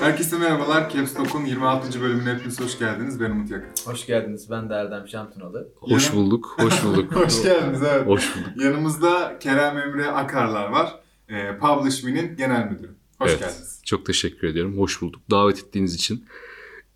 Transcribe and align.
Herkese 0.00 0.38
merhabalar. 0.38 0.90
Caps 0.90 1.16
Lock'un 1.20 1.44
26. 1.44 2.00
bölümüne 2.00 2.34
hepiniz 2.34 2.60
hoş 2.60 2.78
geldiniz. 2.78 3.20
Ben 3.20 3.30
Umut 3.30 3.50
Yakın. 3.50 3.68
Hoş 3.84 4.06
geldiniz. 4.06 4.50
Ben 4.50 4.70
de 4.70 4.74
Erdem 4.74 5.08
Şantunalı. 5.08 5.68
Hoş 5.76 6.12
bulduk, 6.12 6.54
hoş 6.58 6.84
bulduk. 6.84 7.12
hoş 7.14 7.42
geldiniz 7.42 7.82
evet. 7.82 8.06
hoş 8.06 8.36
bulduk. 8.36 8.64
Yanımızda 8.64 9.38
Kerem 9.40 9.78
Emre 9.78 10.06
Akarlar 10.10 10.68
var. 10.68 11.00
Ee, 11.28 11.58
Publish 11.58 12.02
Me'nin 12.04 12.36
genel 12.36 12.70
müdürü. 12.70 12.94
Hoş 13.18 13.30
Evet. 13.30 13.40
geldiniz. 13.40 13.80
Çok 13.84 14.06
teşekkür 14.06 14.48
ediyorum. 14.48 14.78
Hoş 14.78 15.02
bulduk. 15.02 15.20
Davet 15.30 15.58
ettiğiniz 15.58 15.94
için. 15.94 16.24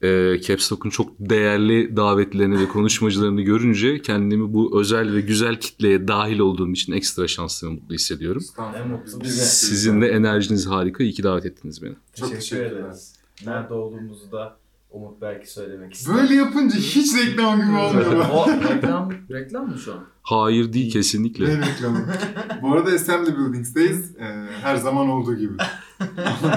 Ee, 0.05 0.41
Caps 0.41 0.73
Lock'un 0.73 0.91
çok 0.91 1.13
değerli 1.19 1.97
davetlerini 1.97 2.61
ve 2.61 2.69
konuşmacılarını 2.69 3.43
görünce 3.43 4.03
kendimi 4.03 4.53
bu 4.53 4.81
özel 4.81 5.15
ve 5.15 5.21
güzel 5.21 5.61
kitleye 5.61 6.09
dahil 6.09 6.39
olduğum 6.39 6.73
için 6.73 6.93
ekstra 6.93 7.29
şanslı 7.29 7.69
ve 7.69 7.73
mutlu 7.73 7.95
hissediyorum. 7.95 8.43
Ne. 9.21 9.27
Sizin 9.29 10.01
de 10.01 10.09
enerjiniz 10.09 10.67
harika. 10.67 11.05
İyi 11.05 11.13
ki 11.13 11.23
davet 11.23 11.47
ettiniz 11.47 11.83
beni. 11.83 11.95
Çok 12.15 12.31
Teşekkür 12.31 12.65
ederiz. 12.65 13.13
Nerede 13.47 13.75
olduğumuzu 13.75 14.33
da 14.33 14.57
Umut 14.95 15.21
belki 15.23 15.53
söylemek 15.53 15.95
ister. 15.95 16.15
Böyle 16.17 16.35
yapınca 16.35 16.77
hiç 16.77 17.15
reklam 17.17 17.61
gibi 17.61 17.77
olmuyor. 17.77 18.27
o 18.33 18.47
reklam, 18.49 19.13
reklam 19.31 19.69
mı 19.69 19.79
şu 19.79 19.93
an? 19.93 20.05
Hayır 20.23 20.73
değil 20.73 20.87
ne 20.87 20.91
kesinlikle. 20.93 21.47
reklamı? 21.59 22.07
Bu 22.63 22.73
arada 22.73 22.91
Assembly 22.91 23.37
Buildings'teyiz. 23.37 24.17
Ee, 24.17 24.47
her 24.63 24.77
zaman 24.77 25.09
olduğu 25.09 25.35
gibi. 25.35 25.53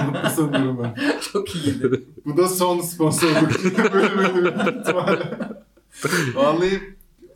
Mutlu 0.06 0.30
sanıyorum 0.30 0.78
ben. 0.82 0.94
Çok 1.32 1.56
iyiydi. 1.56 2.04
Bu 2.24 2.36
da 2.36 2.48
son 2.48 2.80
sponsorluk 2.80 3.64
bölümü 3.92 4.34
büyük 4.34 4.80
ihtimalle. 4.80 5.38
Vallahi 6.34 6.80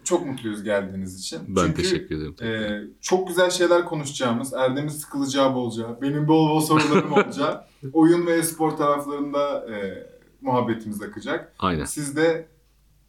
çok 0.04 0.26
mutluyuz 0.26 0.62
geldiğiniz 0.62 1.20
için. 1.20 1.40
Ben 1.48 1.66
Çünkü 1.66 1.82
teşekkür 1.82 2.16
ederim. 2.16 2.34
Ee, 2.42 2.88
çok 3.00 3.28
güzel 3.28 3.50
şeyler 3.50 3.84
konuşacağımız, 3.84 4.54
Erdem'in 4.54 4.88
sıkılacağı 4.88 5.54
bolacağı, 5.54 6.02
benim 6.02 6.28
bol 6.28 6.50
bol 6.50 6.60
sorularım 6.60 7.12
olacağı, 7.12 7.64
oyun 7.92 8.26
ve 8.26 8.42
spor 8.42 8.70
taraflarında 8.70 9.70
e, 9.72 10.06
muhabbetimiz 10.40 11.02
akacak. 11.02 11.54
Aynen. 11.58 11.84
Siz 11.84 12.16
de 12.16 12.48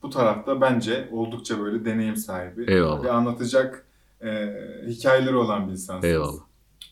bu 0.03 0.09
tarafta 0.09 0.61
bence 0.61 1.09
oldukça 1.11 1.59
böyle 1.59 1.85
deneyim 1.85 2.15
sahibi 2.15 2.71
Eyvallah. 2.71 3.03
ve 3.03 3.11
anlatacak 3.11 3.85
e, 4.21 4.55
hikayeleri 4.87 5.35
olan 5.35 5.67
bir 5.67 5.71
insansınız. 5.71 6.05
Eyvallah. 6.05 6.41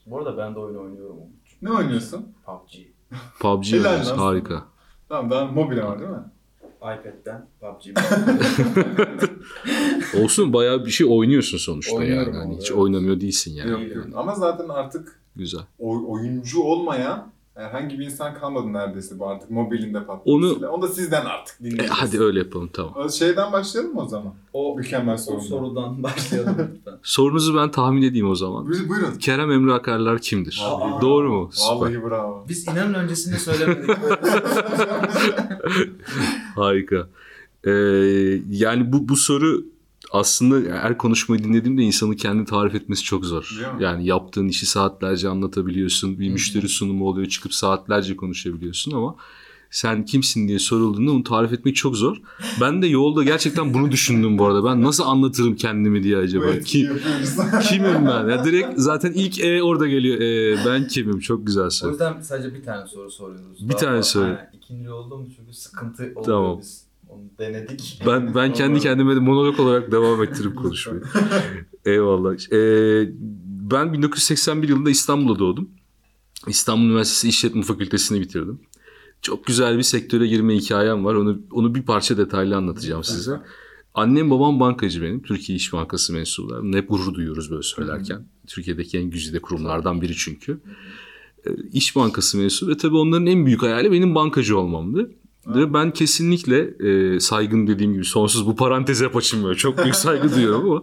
Bu 0.05 0.17
arada 0.17 0.37
ben 0.37 0.55
de 0.55 0.59
oyun 0.59 0.77
oynuyorum. 0.77 1.17
Ne 1.61 1.71
oynuyorsun? 1.71 2.25
PUBG. 2.45 2.73
PUBG 3.39 3.73
oynuyoruz. 3.73 4.07
Harika. 4.11 4.63
Tamam 5.09 5.29
daha 5.31 5.45
mobil 5.45 5.77
var 5.77 5.99
değil 5.99 6.11
mi? 6.11 6.23
iPad'den 6.77 7.47
PUBG. 7.59 7.97
Olsun 10.23 10.53
bayağı 10.53 10.85
bir 10.85 10.91
şey 10.91 11.07
oynuyorsun 11.09 11.57
sonuçta 11.57 11.95
Oynuyorum 11.95 12.33
yani. 12.33 12.43
Hani 12.43 12.57
hiç 12.57 12.71
evet. 12.71 12.79
oynamıyor 12.81 13.21
değilsin 13.21 13.53
yani. 13.53 13.71
Yok 13.71 13.95
yok. 13.95 14.05
Ama 14.15 14.35
zaten 14.35 14.69
artık 14.69 15.19
Güzel. 15.35 15.61
oy- 15.79 16.03
oyuncu 16.07 16.61
olmayan 16.61 17.31
herhangi 17.61 17.99
bir 17.99 18.05
insan 18.05 18.33
kalmadı 18.33 18.73
neredeyse 18.73 19.19
bu 19.19 19.27
artık 19.27 19.49
mobilinde 19.51 19.97
Onu- 19.97 20.05
patlamasıyla. 20.07 20.69
Onu 20.71 20.81
da 20.81 20.87
sizden 20.87 21.25
artık 21.25 21.61
E, 21.61 21.63
dinleyeceğiz. 21.63 21.91
hadi 21.93 22.19
öyle 22.21 22.39
yapalım 22.39 22.69
tamam. 22.73 22.93
O 22.95 23.09
Şeyden 23.09 23.51
başlayalım 23.51 23.93
mı 23.93 24.01
o 24.01 24.07
zaman? 24.07 24.33
o, 24.53 24.75
Mükemmel 24.77 25.13
o 25.13 25.17
soru. 25.17 25.41
sorudan 25.41 26.03
başlayalım 26.03 26.55
lütfen. 26.75 26.93
Sorunuzu 27.03 27.55
ben 27.55 27.71
tahmin 27.71 28.01
edeyim 28.01 28.29
o 28.29 28.35
zaman. 28.35 28.65
Buyurun. 28.67 28.89
buyurun. 28.89 29.13
Kerem 29.19 29.51
Emre 29.51 29.73
Akarlar 29.73 30.19
kimdir? 30.19 30.61
Vallahi- 30.63 31.01
Doğru 31.01 31.33
mu? 31.33 31.49
Süper. 31.53 31.75
Vallahi 31.75 32.03
bravo. 32.03 32.45
Biz 32.49 32.67
inanın 32.67 32.93
öncesinde 32.93 33.37
söylemedik. 33.37 33.89
Harika. 36.55 37.07
Ee, 37.65 37.71
yani 38.49 38.93
bu 38.93 39.09
bu 39.09 39.15
soru 39.15 39.63
aslında 40.11 40.77
her 40.77 40.97
konuşmayı 40.97 41.43
dinlediğimde 41.43 41.81
insanın 41.81 42.13
kendini 42.13 42.45
tarif 42.45 42.75
etmesi 42.75 43.03
çok 43.03 43.25
zor. 43.25 43.59
Yani 43.79 44.05
yaptığın 44.05 44.47
işi 44.47 44.65
saatlerce 44.65 45.29
anlatabiliyorsun. 45.29 46.19
Bir 46.19 46.29
müşteri 46.29 46.69
sunumu 46.69 47.05
oluyor. 47.07 47.27
Çıkıp 47.27 47.53
saatlerce 47.53 48.15
konuşabiliyorsun 48.15 48.91
ama 48.91 49.15
sen 49.69 50.05
kimsin 50.05 50.47
diye 50.47 50.59
sorulduğunda 50.59 51.11
onu 51.11 51.23
tarif 51.23 51.53
etmek 51.53 51.75
çok 51.75 51.95
zor. 51.95 52.17
Ben 52.61 52.81
de 52.81 52.87
yolda 52.87 53.23
gerçekten 53.23 53.73
bunu 53.73 53.91
düşündüm 53.91 54.37
bu 54.37 54.45
arada. 54.45 54.65
Ben 54.65 54.83
nasıl 54.83 55.03
anlatırım 55.03 55.55
kendimi 55.55 56.03
diye 56.03 56.17
acaba? 56.17 56.59
Ki, 56.59 56.89
kimim 57.69 58.05
ben? 58.07 58.29
Ya 58.29 58.45
direkt 58.45 58.73
zaten 58.75 59.11
ilk 59.13 59.39
E 59.39 59.63
orada 59.63 59.87
geliyor. 59.87 60.19
E, 60.21 60.57
ben 60.65 60.87
kimim? 60.87 61.19
Çok 61.19 61.47
güzel 61.47 61.63
o 61.65 61.69
soru. 61.69 61.89
yüzden 61.91 62.21
sadece 62.21 62.53
bir 62.55 62.63
tane 62.63 62.87
soru 62.87 63.11
soruyoruz. 63.11 63.67
Bir 63.69 63.73
Daha 63.73 63.77
tane 63.79 64.03
soru. 64.03 64.23
Aynen. 64.25 64.49
İkinci 64.53 64.89
oldu 64.91 65.17
mu 65.17 65.27
çünkü 65.37 65.53
sıkıntı 65.53 66.03
oluyor 66.03 66.23
Tamam. 66.25 66.59
biz. 66.61 66.90
Onu 67.11 67.23
denedik. 67.39 68.01
Ben 68.05 68.35
ben 68.35 68.53
kendi 68.53 68.79
kendime 68.79 69.15
de 69.15 69.19
monolog 69.19 69.59
olarak 69.59 69.91
devam 69.91 70.23
ettirip 70.23 70.57
konuşmayı. 70.57 71.01
Eyvallah. 71.85 72.53
Ee, 72.53 73.09
ben 73.71 73.93
1981 73.93 74.69
yılında 74.69 74.89
İstanbul'da 74.89 75.39
doğdum. 75.39 75.69
İstanbul 76.47 76.85
Üniversitesi 76.85 77.29
İşletme 77.29 77.61
Fakültesini 77.61 78.21
bitirdim. 78.21 78.59
Çok 79.21 79.45
güzel 79.45 79.77
bir 79.77 79.83
sektöre 79.83 80.27
girme 80.27 80.55
hikayem 80.55 81.05
var. 81.05 81.15
Onu 81.15 81.39
onu 81.51 81.75
bir 81.75 81.83
parça 81.83 82.17
detaylı 82.17 82.55
anlatacağım 82.55 83.03
size. 83.03 83.41
Annem 83.93 84.29
babam 84.29 84.59
bankacı 84.59 85.01
benim. 85.01 85.21
Türkiye 85.21 85.55
İş 85.55 85.73
Bankası 85.73 86.13
mensubular. 86.13 86.63
Bunu 86.63 86.77
hep 86.77 86.89
gurur 86.89 87.13
duyuyoruz 87.13 87.51
böyle 87.51 87.63
söylerken. 87.63 88.25
Türkiye'deki 88.47 88.97
en 88.97 89.09
güzide 89.09 89.39
kurumlardan 89.39 90.01
biri 90.01 90.15
çünkü. 90.15 90.61
Ee, 91.45 91.49
İş 91.73 91.95
Bankası 91.95 92.37
mensubu 92.37 92.71
ve 92.71 92.77
tabii 92.77 92.97
onların 92.97 93.27
en 93.27 93.45
büyük 93.45 93.61
hayali 93.61 93.91
benim 93.91 94.15
bankacı 94.15 94.59
olmamdı. 94.59 95.11
Ve 95.47 95.73
ben 95.73 95.91
kesinlikle 95.91 96.73
e, 96.79 97.19
saygın 97.19 97.67
dediğim 97.67 97.93
gibi 97.93 98.05
sonsuz 98.05 98.47
bu 98.47 98.55
paranteze 98.55 99.05
hep 99.05 99.15
açılmıyor. 99.15 99.55
Çok 99.55 99.77
büyük 99.77 99.95
saygı 99.95 100.35
duyuyorum 100.35 100.71
ama 100.71 100.81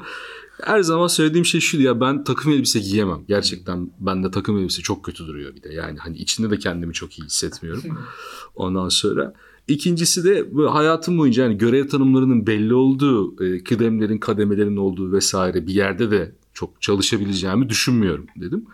her 0.62 0.80
zaman 0.80 1.06
söylediğim 1.06 1.44
şey 1.44 1.60
şuydu 1.60 1.84
ya 1.84 2.00
ben 2.00 2.24
takım 2.24 2.52
elbise 2.52 2.78
giyemem. 2.78 3.24
Gerçekten 3.28 3.90
bende 4.00 4.30
takım 4.30 4.58
elbise 4.58 4.82
çok 4.82 5.04
kötü 5.04 5.26
duruyor 5.26 5.54
bir 5.54 5.62
de. 5.62 5.74
Yani 5.74 5.98
hani 5.98 6.16
içinde 6.16 6.50
de 6.50 6.58
kendimi 6.58 6.92
çok 6.92 7.18
iyi 7.18 7.24
hissetmiyorum. 7.24 7.82
Ondan 8.54 8.88
sonra 8.88 9.34
ikincisi 9.68 10.24
de 10.24 10.54
bu 10.54 10.74
hayatım 10.74 11.18
boyunca 11.18 11.42
yani 11.42 11.58
görev 11.58 11.88
tanımlarının 11.88 12.46
belli 12.46 12.74
olduğu, 12.74 13.44
e, 13.44 13.64
kıdemlerin, 13.64 14.18
kademelerin 14.18 14.76
olduğu 14.76 15.12
vesaire 15.12 15.66
bir 15.66 15.74
yerde 15.74 16.10
de 16.10 16.32
çok 16.54 16.82
çalışabileceğimi 16.82 17.68
düşünmüyorum 17.68 18.26
dedim. 18.36 18.64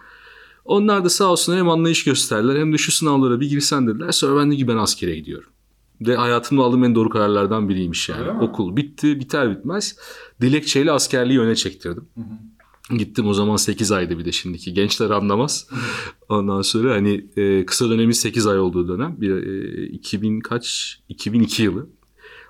Onlar 0.65 1.05
da 1.05 1.11
sağ 1.11 1.25
olsunlar 1.25 1.59
hem 1.59 1.69
anlayış 1.69 2.05
gösterdiler 2.05 2.57
hem 2.57 2.73
de 2.73 2.79
şu 2.79 2.93
sınavlara 2.93 3.41
bir 3.41 3.49
girsen 3.49 3.87
dediler. 3.87 4.13
Sonra 4.13 4.41
ben 4.41 4.51
de 4.51 4.57
ki 4.57 4.69
ben 4.69 4.77
askere 4.77 5.17
gidiyorum. 5.17 5.49
Ve 6.01 6.17
hayatımda 6.17 6.63
aldığım 6.63 6.85
en 6.85 6.95
doğru 6.95 7.11
kararlardan 7.11 7.69
biriymiş 7.69 8.09
yani. 8.09 8.31
Okul 8.31 8.77
bitti 8.77 9.21
biter 9.21 9.51
bitmez 9.51 9.97
dilekçeyle 10.41 10.93
askerliği 10.93 11.41
öne 11.41 11.55
çektirdim. 11.55 12.09
Hı 12.15 12.21
hı. 12.21 12.97
Gittim 12.97 13.27
o 13.27 13.35
zaman 13.35 13.57
8 13.57 13.93
aydı 13.93 14.19
bir 14.19 14.25
de 14.25 14.33
şimdiki. 14.33 14.75
Gençler 14.75 15.11
anlamaz. 15.11 15.69
Ondan 16.29 16.63
sonra 16.63 16.95
hani 16.95 17.27
e, 17.37 17.67
kısa 17.67 17.91
dönemin 17.91 18.13
8 18.13 18.47
ay 18.47 18.59
olduğu 18.59 18.89
dönem. 18.89 19.17
Bir, 19.21 19.31
e, 19.31 19.87
2000 19.87 20.41
kaç? 20.41 20.99
2002 21.09 21.63
yılı. 21.63 21.87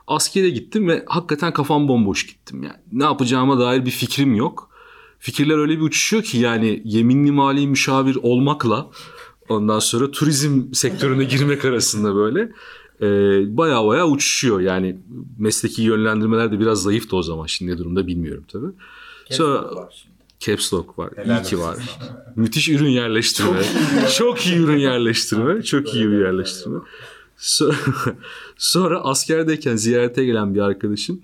Askere 0.07 0.51
gittim 0.51 0.89
ve 0.89 1.05
hakikaten 1.07 1.53
kafam 1.53 1.89
bomboş 1.89 2.27
gittim. 2.27 2.63
Yani 2.63 2.77
ne 2.93 3.05
yapacağıma 3.05 3.59
dair 3.59 3.87
bir 3.87 3.91
fikrim 3.91 4.35
yok. 4.35 4.71
Fikirler 5.19 5.59
öyle 5.59 5.73
bir 5.73 5.83
uçuşuyor 5.83 6.23
ki 6.23 6.39
yani 6.39 6.83
yeminli 6.85 7.33
mali 7.33 7.67
müşavir 7.67 8.17
olmakla 8.23 8.91
ondan 9.49 9.79
sonra 9.79 10.11
turizm 10.11 10.73
sektörüne 10.73 11.25
girmek 11.25 11.65
arasında 11.65 12.15
böyle 12.15 12.53
e, 13.03 13.07
baya 13.57 13.85
baya 13.87 14.09
uçuşuyor. 14.09 14.61
Yani 14.61 14.97
mesleki 15.39 15.83
yönlendirmeler 15.83 16.53
de 16.53 16.61
biraz 16.61 16.83
zayıftı 16.83 17.17
o 17.17 17.23
zaman. 17.23 17.47
Şimdi 17.47 17.73
ne 17.73 17.79
durumda 17.79 18.07
bilmiyorum 18.07 18.45
tabii. 18.53 18.73
Sonra- 19.31 19.77
var 19.77 19.95
şimdi. 20.03 20.15
Caps 20.41 20.73
Lock 20.75 20.99
var. 20.99 21.11
Helal 21.17 21.43
iyi 21.43 21.47
ki 21.47 21.59
var. 21.59 21.77
Müthiş 22.37 22.69
ürün 22.69 22.89
yerleştirme. 22.91 23.63
Çok 24.17 24.47
iyi 24.47 24.57
ürün 24.57 24.79
yerleştirme. 24.79 25.63
Çok 25.63 25.95
iyi 25.95 26.05
ürün 26.05 26.25
yerleştirme. 26.25 26.79
So- 27.39 27.75
Sonra 28.57 29.01
askerdeyken 29.01 29.77
ziyarete 29.77 30.25
gelen 30.25 30.55
bir 30.55 30.61
arkadaşım 30.61 31.23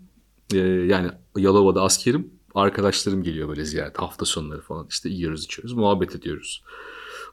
e, 0.55 0.59
yani 0.59 1.11
Yalova'da 1.37 1.83
askerim 1.83 2.31
arkadaşlarım 2.55 3.23
geliyor 3.23 3.49
böyle 3.49 3.65
ziyaret 3.65 3.99
hafta 3.99 4.25
sonları 4.25 4.61
falan 4.61 4.87
işte 4.91 5.09
yiyoruz 5.09 5.45
içiyoruz 5.45 5.73
muhabbet 5.73 6.17
ediyoruz. 6.17 6.63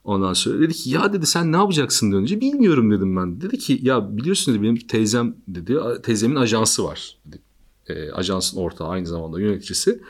Ondan 0.07 0.33
sonra 0.33 0.59
dedi 0.59 0.73
ki 0.73 0.89
ya 0.89 1.13
dedi 1.13 1.25
sen 1.25 1.51
ne 1.51 1.57
yapacaksın 1.57 2.11
dönünce 2.11 2.41
bilmiyorum 2.41 2.91
dedim 2.91 3.17
ben. 3.17 3.41
Dedi 3.41 3.57
ki 3.57 3.79
ya 3.81 4.17
biliyorsun 4.17 4.53
dedi 4.53 4.63
benim 4.63 4.75
teyzem 4.75 5.35
dedi 5.47 5.77
teyzemin 6.03 6.35
ajansı 6.35 6.83
var 6.83 7.17
dedi. 7.25 7.41
E, 7.87 8.11
ajansın 8.11 8.57
ortağı 8.57 8.87
aynı 8.87 9.07
zamanda 9.07 9.39
yöneticisi. 9.39 10.01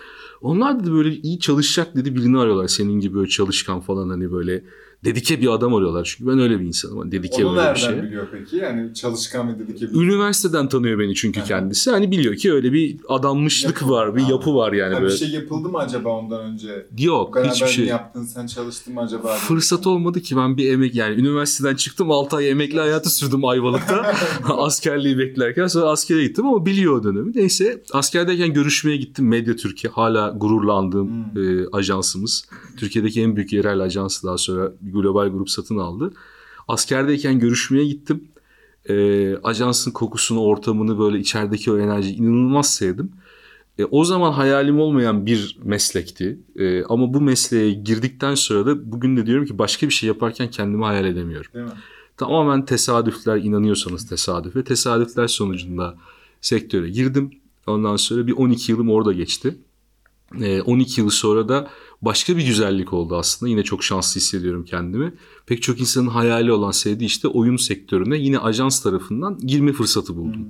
Onlar 0.42 0.80
dedi 0.80 0.92
böyle 0.92 1.16
iyi 1.16 1.40
çalışacak 1.40 1.96
dedi 1.96 2.16
birini 2.16 2.40
arıyorlar. 2.40 2.68
Senin 2.68 3.00
gibi 3.00 3.16
böyle 3.16 3.30
çalışkan 3.30 3.82
falan 3.82 4.10
hani 4.10 4.32
böyle 4.32 4.64
dedike 5.06 5.42
bir 5.42 5.48
adam 5.48 5.74
arıyorlar. 5.76 6.16
Çünkü 6.18 6.32
ben 6.32 6.40
öyle 6.40 6.60
bir 6.60 6.66
insanım. 6.66 6.98
Hani 6.98 7.12
Dedike 7.12 7.46
Onu 7.46 7.56
böyle 7.56 7.62
bir 7.62 7.66
nereden 7.66 7.80
şey. 7.94 8.04
biliyor 8.04 8.28
peki? 8.32 8.56
Yani 8.56 8.94
çalışkan 8.94 9.50
ve 9.54 9.60
dedik 9.60 9.78
ki 9.78 9.86
Üniversiteden 9.94 10.70
tanıyor 10.70 11.00
beni 11.00 11.16
çünkü 11.16 11.40
Aha. 11.40 11.48
kendisi. 11.48 11.92
Hani 11.92 12.12
biliyor 12.12 12.36
ki 12.36 12.54
öyle 12.54 12.74
bir 12.74 12.98
adanmışlık 13.10 13.82
Yapı- 13.82 13.90
var, 13.90 14.16
bir 14.16 14.22
Ha. 14.22 14.32
yapı 14.32 14.56
var 14.56 14.74
yani 14.74 14.94
Ha, 14.94 15.00
bir 15.00 15.06
böyle. 15.06 15.18
şey 15.18 15.30
yapıldı 15.30 15.70
mı 15.70 15.78
acaba 15.78 16.10
ondan 16.10 16.42
önce? 16.42 16.86
Yok, 17.00 17.38
hiçbir 17.52 17.68
şey. 17.68 17.86
yaptın 17.86 18.24
sen 18.24 18.48
çalıştın 18.48 18.94
mı 18.94 19.02
acaba? 19.02 19.36
Fırsat 19.36 19.88
olmadı 19.88 20.22
ki 20.22 20.38
ben 20.38 20.58
bir 20.58 20.72
emek 20.72 20.96
yani 20.96 21.16
üniversiteden 21.22 21.76
çıktım 21.76 22.12
6 22.12 22.36
ay 22.36 22.50
emekli 22.50 22.80
hayatı 22.80 23.10
sürdüm 23.10 23.46
Ayvalık'ta 23.46 24.14
askerliği 24.58 25.18
beklerken 25.18 25.68
sonra 25.68 25.86
askere 25.86 26.24
gittim 26.24 26.46
ama 26.46 26.66
biliyor 26.66 26.94
o 27.00 27.04
dönemi. 27.04 27.32
Neyse 27.36 27.84
askerdeyken 27.94 28.54
görüşmeye 28.54 28.98
gittim 28.98 29.28
Medya 29.28 29.56
Türkiye 29.56 29.94
hala 29.94 30.30
gururlandığım 30.38 31.08
Hmm. 31.34 31.60
e, 31.60 31.66
ajansımız. 31.72 32.46
Türkiye'deki 32.78 33.22
en 33.22 33.36
büyük 33.36 33.54
yerel 33.54 33.80
ajansı 33.80 34.28
daha 34.28 34.38
sonra 34.38 34.72
bir 34.88 34.94
global 34.94 35.28
grup 35.28 35.50
satın 35.50 35.78
aldı. 35.78 36.14
Askerdeyken 36.68 37.40
görüşmeye 37.40 37.86
gittim. 37.86 38.28
E, 38.90 39.38
ajansın 39.38 39.92
kokusunu, 39.92 40.42
ortamını 40.42 41.00
böyle 41.00 41.20
içerideki 41.20 41.72
o 41.72 41.78
enerjiyi 41.78 42.16
inanılmaz 42.16 42.74
sevdim. 42.74 43.12
E, 43.80 43.86
o 43.86 44.04
zaman 44.04 44.32
hayalim 44.32 44.80
olmayan 44.80 45.26
bir 45.26 45.58
meslekti. 45.64 46.40
E, 46.56 46.84
ama 46.84 47.14
bu 47.14 47.22
mesleğe 47.22 47.74
girdikten 47.74 48.36
sonra 48.36 48.66
da 48.66 48.92
bugün 48.92 49.18
de 49.18 49.26
diyorum 49.26 49.46
ki 49.46 49.58
başka 49.58 49.88
bir 49.88 49.94
şey 49.94 50.08
yaparken 50.08 50.52
kendimi 50.52 50.86
hayal 50.86 51.06
edemiyorum. 51.06 51.52
Değil 51.54 51.66
mi? 51.66 51.72
Tamamen 52.18 52.66
tesadüfler 52.66 53.38
inanıyorsanız 53.38 54.10
tesadüf 54.10 54.56
ve 54.56 54.64
tesadüfler 54.64 55.28
sonucunda 55.28 55.98
sektöre 56.42 56.90
girdim. 56.90 57.32
Ondan 57.68 57.96
sonra 57.96 58.28
bir 58.28 58.32
12 58.32 58.72
yılım 58.72 58.90
orada 58.90 59.14
geçti. 59.14 59.58
E, 60.42 60.62
12 60.62 61.02
yıl 61.02 61.10
sonra 61.10 61.50
da 61.50 61.68
başka 62.02 62.38
bir 62.38 62.46
güzellik 62.46 62.94
oldu 62.94 63.16
aslında. 63.16 63.50
Yine 63.50 63.64
çok 63.64 63.84
şanslı 63.84 64.22
hissediyorum 64.22 64.66
kendimi. 64.66 65.14
Pek 65.46 65.62
çok 65.62 65.80
insanın 65.80 66.08
hayali 66.08 66.52
olan 66.52 66.72
sevdiği 66.72 67.08
işte 67.08 67.28
oyun 67.28 67.58
sektörüne 67.58 68.18
yine 68.18 68.40
ajans 68.40 68.84
tarafından 68.84 69.38
girme 69.38 69.74
fırsatı 69.74 70.16
buldum. 70.16 70.50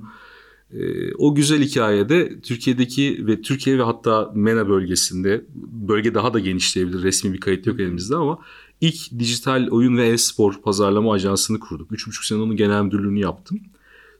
Ee, 0.72 1.14
o 1.14 1.34
güzel 1.34 1.62
hikayede 1.62 2.40
Türkiye'deki 2.40 3.26
ve 3.26 3.42
Türkiye 3.42 3.78
ve 3.78 3.82
hatta 3.82 4.32
MENA 4.34 4.68
bölgesinde 4.68 5.44
bölge 5.88 6.14
daha 6.14 6.34
da 6.34 6.38
genişleyebilir. 6.38 7.02
Resmi 7.02 7.32
bir 7.32 7.40
kayıt 7.40 7.66
yok 7.66 7.80
elimizde 7.80 8.16
ama 8.16 8.38
ilk 8.80 9.18
dijital 9.18 9.68
oyun 9.70 9.96
ve 9.96 10.06
e-spor 10.06 10.62
pazarlama 10.62 11.12
ajansını 11.12 11.60
kurduk. 11.60 11.90
3,5 11.90 12.26
sene 12.26 12.42
onun 12.42 12.56
genel 12.56 12.82
müdürlüğünü 12.82 13.20
yaptım. 13.20 13.60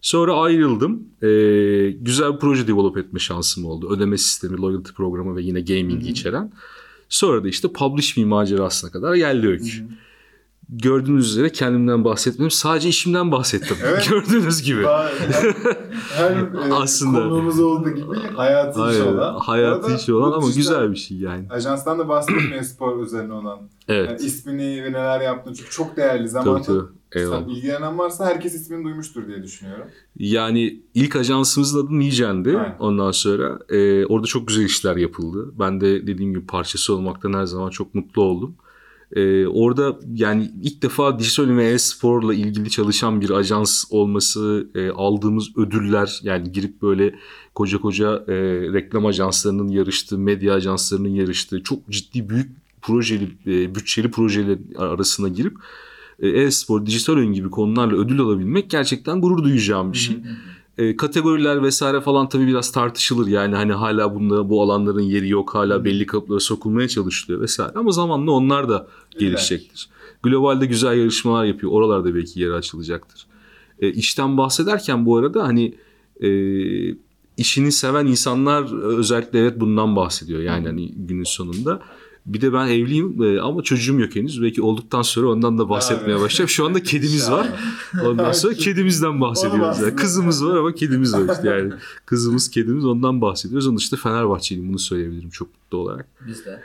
Sonra 0.00 0.34
ayrıldım. 0.34 1.02
Ee, 1.22 1.96
güzel 2.00 2.34
bir 2.34 2.38
proje 2.38 2.69
develop 2.69 2.96
etme 2.96 3.19
şansım 3.19 3.64
oldu. 3.64 3.90
Ödeme 3.90 4.19
sistemi, 4.19 4.56
loyalty 4.56 4.92
programı 4.92 5.36
ve 5.36 5.42
yine 5.42 5.60
gaming'i 5.60 6.08
içeren. 6.08 6.52
Sonra 7.08 7.44
da 7.44 7.49
işte 7.49 7.72
publish 7.72 8.16
me 8.16 8.25
macerasına 8.25 8.90
kadar 8.90 9.14
geldi 9.14 9.46
öykü. 9.46 9.88
Gördüğünüz 10.70 11.31
üzere 11.31 11.53
kendimden 11.53 12.05
bahsetmedim. 12.05 12.50
Sadece 12.50 12.88
işimden 12.88 13.32
bahsettim. 13.32 13.76
Evet. 13.85 14.09
Gördüğünüz 14.11 14.62
gibi. 14.62 14.85
Her 16.17 16.31
e, 16.31 16.75
Aslında. 16.75 17.19
konuğumuz 17.19 17.61
olduğu 17.61 17.91
gibi 17.91 18.05
hayatı 18.37 18.81
işi 18.81 19.03
Aynen, 19.03 19.12
olan. 19.17 19.35
hayatı 19.38 19.94
işi 19.94 20.15
olan 20.15 20.32
ama 20.32 20.47
güzel 20.56 20.91
bir 20.91 20.97
şey 20.97 21.19
yani. 21.19 21.47
Ajanstan 21.50 21.99
da 21.99 22.09
bahsetmeye 22.09 22.65
spor 22.65 23.03
üzerine 23.03 23.32
olan. 23.32 23.59
Evet. 23.88 24.11
Yani 24.11 24.26
ismini 24.26 24.85
ve 24.85 24.88
neler 24.93 25.20
yaptığını 25.20 25.55
çünkü 25.55 25.70
çok 25.70 25.97
değerli. 25.97 26.19
Tabii 26.19 26.29
Zamanında 26.29 26.62
tabii. 26.62 26.99
Eyvallah. 27.12 27.49
İlgilenen 27.49 27.99
varsa 27.99 28.26
herkes 28.26 28.55
ismini 28.55 28.85
duymuştur 28.85 29.26
diye 29.26 29.43
düşünüyorum. 29.43 29.87
Yani 30.17 30.81
ilk 30.94 31.17
ajansımızın 31.17 31.87
adı 31.87 31.99
Nijen'di. 31.99 32.59
Aynen. 32.59 32.76
Ondan 32.79 33.11
sonra 33.11 33.59
e, 33.69 34.06
orada 34.06 34.26
çok 34.26 34.49
güzel 34.49 34.65
işler 34.65 34.97
yapıldı. 34.97 35.53
Ben 35.59 35.81
de 35.81 36.06
dediğim 36.06 36.35
gibi 36.35 36.47
parçası 36.47 36.94
olmaktan 36.94 37.32
her 37.32 37.44
zaman 37.44 37.70
çok 37.70 37.94
mutlu 37.94 38.23
oldum. 38.23 38.56
E, 39.16 39.46
orada 39.46 39.99
yani 40.14 40.50
ilk 40.62 40.82
defa 40.82 41.19
dijital 41.19 41.56
ve 41.56 41.70
e-sporla 41.70 42.34
ilgili 42.34 42.70
çalışan 42.70 43.20
bir 43.20 43.31
ajans 43.31 43.84
olması, 43.90 44.69
e, 44.75 44.90
aldığımız 44.90 45.56
ödüller 45.56 46.20
yani 46.22 46.52
girip 46.52 46.82
böyle 46.82 47.14
koca 47.55 47.78
koca 47.78 48.25
e, 48.28 48.34
reklam 48.72 49.06
ajanslarının 49.06 49.69
yarıştığı, 49.69 50.19
medya 50.19 50.55
ajanslarının 50.55 51.08
yarıştığı 51.08 51.62
çok 51.62 51.90
ciddi 51.90 52.28
büyük 52.28 52.50
projeli, 52.82 53.28
e, 53.46 53.75
bütçeli 53.75 54.10
projeler 54.10 54.58
arasına 54.78 55.28
girip 55.28 55.56
e-spor, 56.20 56.87
dijital 56.87 57.14
oyun 57.14 57.32
gibi 57.32 57.50
konularla 57.50 57.96
ödül 57.96 58.20
alabilmek 58.20 58.70
gerçekten 58.70 59.20
gurur 59.20 59.44
duyacağım 59.44 59.93
bir 59.93 59.99
şey. 59.99 60.16
E, 60.78 60.96
kategoriler 60.96 61.62
vesaire 61.62 62.00
falan 62.00 62.28
tabii 62.28 62.46
biraz 62.46 62.72
tartışılır. 62.72 63.26
Yani 63.26 63.54
hani 63.54 63.72
hala 63.72 64.14
bunda 64.14 64.48
bu 64.48 64.62
alanların 64.62 65.00
yeri 65.00 65.28
yok. 65.28 65.54
Hala 65.54 65.84
belli 65.84 66.06
kapılara 66.06 66.40
sokulmaya 66.40 66.88
çalışılıyor 66.88 67.40
vesaire. 67.40 67.72
Ama 67.75 67.90
zamanla 67.90 68.30
onlar 68.30 68.69
da 68.69 68.88
gelişecektir. 69.19 69.88
Globalde 70.22 70.66
güzel 70.66 70.98
yarışmalar 70.98 71.44
yapıyor. 71.44 71.72
Oralarda 71.72 72.14
belki 72.14 72.40
yeri 72.40 72.54
açılacaktır. 72.54 73.26
E, 73.78 73.92
işten 73.92 74.36
bahsederken 74.36 75.06
bu 75.06 75.16
arada 75.16 75.42
hani 75.42 75.75
e, 76.20 76.30
işini 77.36 77.72
seven 77.72 78.06
insanlar 78.06 78.82
özellikle 78.82 79.38
evet 79.38 79.60
bundan 79.60 79.96
bahsediyor. 79.96 80.40
Yani 80.40 80.66
hani 80.66 80.92
günün 80.96 81.24
sonunda. 81.24 81.81
Bir 82.28 82.40
de 82.40 82.52
ben 82.52 82.66
evliyim 82.66 83.22
e, 83.22 83.40
ama 83.40 83.62
çocuğum 83.62 84.00
yok 84.00 84.16
henüz. 84.16 84.42
Belki 84.42 84.62
olduktan 84.62 85.02
sonra 85.02 85.28
ondan 85.28 85.58
da 85.58 85.69
bahsetmeye 85.69 86.12
Evet. 86.12 86.25
başlayacağım. 86.25 86.48
Şu 86.48 86.66
anda 86.66 86.82
kedimiz 86.82 87.30
var. 87.30 87.48
Ondan 88.04 88.32
sonra 88.32 88.54
kedimizden 88.64 89.20
bahsediyoruz. 89.20 89.80
Yani. 89.80 89.96
Kızımız 89.96 90.44
var 90.44 90.56
ama 90.56 90.75
kedimiz 90.75 91.14
var 91.14 91.34
işte 91.34 91.48
yani. 91.48 91.72
Kızımız, 92.06 92.50
kedimiz 92.50 92.84
ondan 92.84 93.20
bahsediyoruz. 93.20 93.66
Onun 93.66 93.76
dışında 93.76 94.00
Fenerbahçeliyim 94.00 94.69
bunu 94.69 94.78
söyleyebilirim 94.78 95.30
çok 95.30 95.48
mutlu 95.54 95.78
olarak. 95.78 96.06
Biz 96.26 96.44
de. 96.44 96.62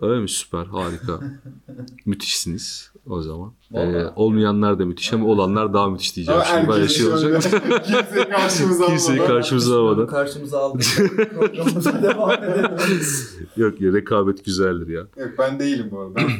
Öyle 0.00 0.20
mi? 0.20 0.28
Süper, 0.28 0.64
harika. 0.66 1.20
Müthişsiniz 2.06 2.90
o 3.06 3.22
zaman. 3.22 3.52
Vallahi. 3.70 3.96
Ee, 3.96 4.06
olmayanlar 4.16 4.78
da 4.78 4.86
müthiş 4.86 5.12
ama 5.12 5.26
olanlar 5.26 5.74
daha 5.74 5.90
müthiş 5.90 6.16
diyeceğim. 6.16 6.40
Ama 6.40 6.56
Şimdi 6.56 6.68
böyle 6.68 6.88
şey 6.88 7.06
olacak. 7.06 7.42
kimseyi 7.86 8.28
karşımıza 8.28 8.86
Kimseyi 8.86 9.18
almadan. 9.20 9.34
karşımıza 9.34 9.70
Bunu 9.74 9.80
almadan. 9.80 10.06
Karşımıza 10.06 10.58
aldık. 10.58 10.82
Programımıza 11.34 12.02
devam 12.02 12.30
edelim. 12.32 12.70
Yok 13.56 13.80
ya 13.80 13.92
rekabet 13.92 14.44
güzeldir 14.44 14.88
ya. 14.88 15.00
Yok 15.16 15.30
ben 15.38 15.58
değilim 15.60 15.88
bu 15.90 16.00
arada. 16.00 16.20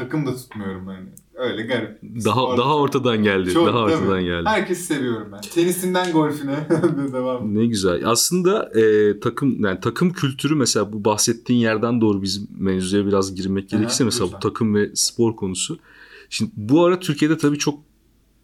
Takım 0.00 0.26
da 0.26 0.36
tutmuyorum 0.36 0.88
yani. 0.90 1.08
Öyle 1.34 1.62
garip. 1.62 1.98
Daha 2.02 2.40
Spor- 2.40 2.58
daha 2.58 2.76
ortadan 2.76 3.22
geldi. 3.22 3.52
Çok, 3.52 3.66
daha 3.66 3.86
mi? 3.86 3.92
ortadan 3.92 4.22
geldi. 4.24 4.48
Herkesi 4.48 4.82
seviyorum 4.82 5.28
ben. 5.32 5.40
Tenisinden 5.40 6.12
golfüne 6.12 6.66
de 6.70 7.12
devam. 7.12 7.54
Ne 7.54 7.66
güzel. 7.66 8.08
Aslında 8.08 8.70
e, 8.80 9.20
takım 9.20 9.64
yani 9.64 9.80
takım 9.80 10.12
kültürü 10.12 10.54
mesela 10.54 10.92
bu 10.92 11.04
bahsettiğin 11.04 11.60
yerden 11.60 12.00
doğru 12.00 12.22
bizim 12.22 12.48
mevzuya 12.58 13.06
biraz 13.06 13.34
girmek 13.34 13.64
Aha, 13.64 13.76
gerekirse 13.78 14.04
mesela 14.04 14.24
lütfen. 14.24 14.38
bu 14.40 14.42
takım 14.48 14.74
ve 14.74 14.90
spor 14.94 15.36
konusu. 15.36 15.78
Şimdi 16.30 16.50
bu 16.56 16.84
ara 16.84 17.00
Türkiye'de 17.00 17.38
tabii 17.38 17.58
çok 17.58 17.78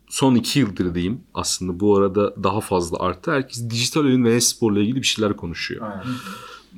son 0.08 0.34
iki 0.34 0.58
yıldır 0.58 0.94
diyeyim 0.94 1.20
aslında 1.34 1.80
bu 1.80 1.96
arada 1.96 2.34
daha 2.44 2.60
fazla 2.60 2.98
arttı. 3.00 3.32
Herkes 3.32 3.70
dijital 3.70 4.00
oyun 4.00 4.24
ve 4.24 4.34
e-sporla 4.34 4.80
ilgili 4.80 4.96
bir 4.96 5.06
şeyler 5.06 5.36
konuşuyor. 5.36 5.82
Aynen. 5.90 6.14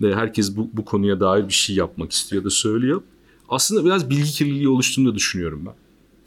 Ve 0.02 0.14
herkes 0.14 0.56
bu, 0.56 0.70
bu 0.72 0.84
konuya 0.84 1.20
dair 1.20 1.48
bir 1.48 1.52
şey 1.52 1.76
yapmak 1.76 2.12
istiyor 2.12 2.44
da 2.44 2.50
söylüyor. 2.50 3.02
Aslında 3.48 3.84
biraz 3.84 4.10
bilgi 4.10 4.30
kirliliği 4.30 4.68
oluştuğunu 4.68 5.10
da 5.10 5.14
düşünüyorum 5.14 5.62
ben. 5.66 5.74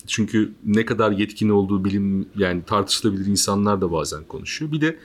Çünkü 0.07 0.51
ne 0.65 0.85
kadar 0.85 1.11
yetkin 1.11 1.49
olduğu 1.49 1.85
bilim 1.85 2.29
yani 2.37 2.63
tartışılabilir 2.65 3.25
insanlar 3.25 3.81
da 3.81 3.91
bazen 3.91 4.23
konuşuyor. 4.23 4.71
Bir 4.71 4.81
de 4.81 4.97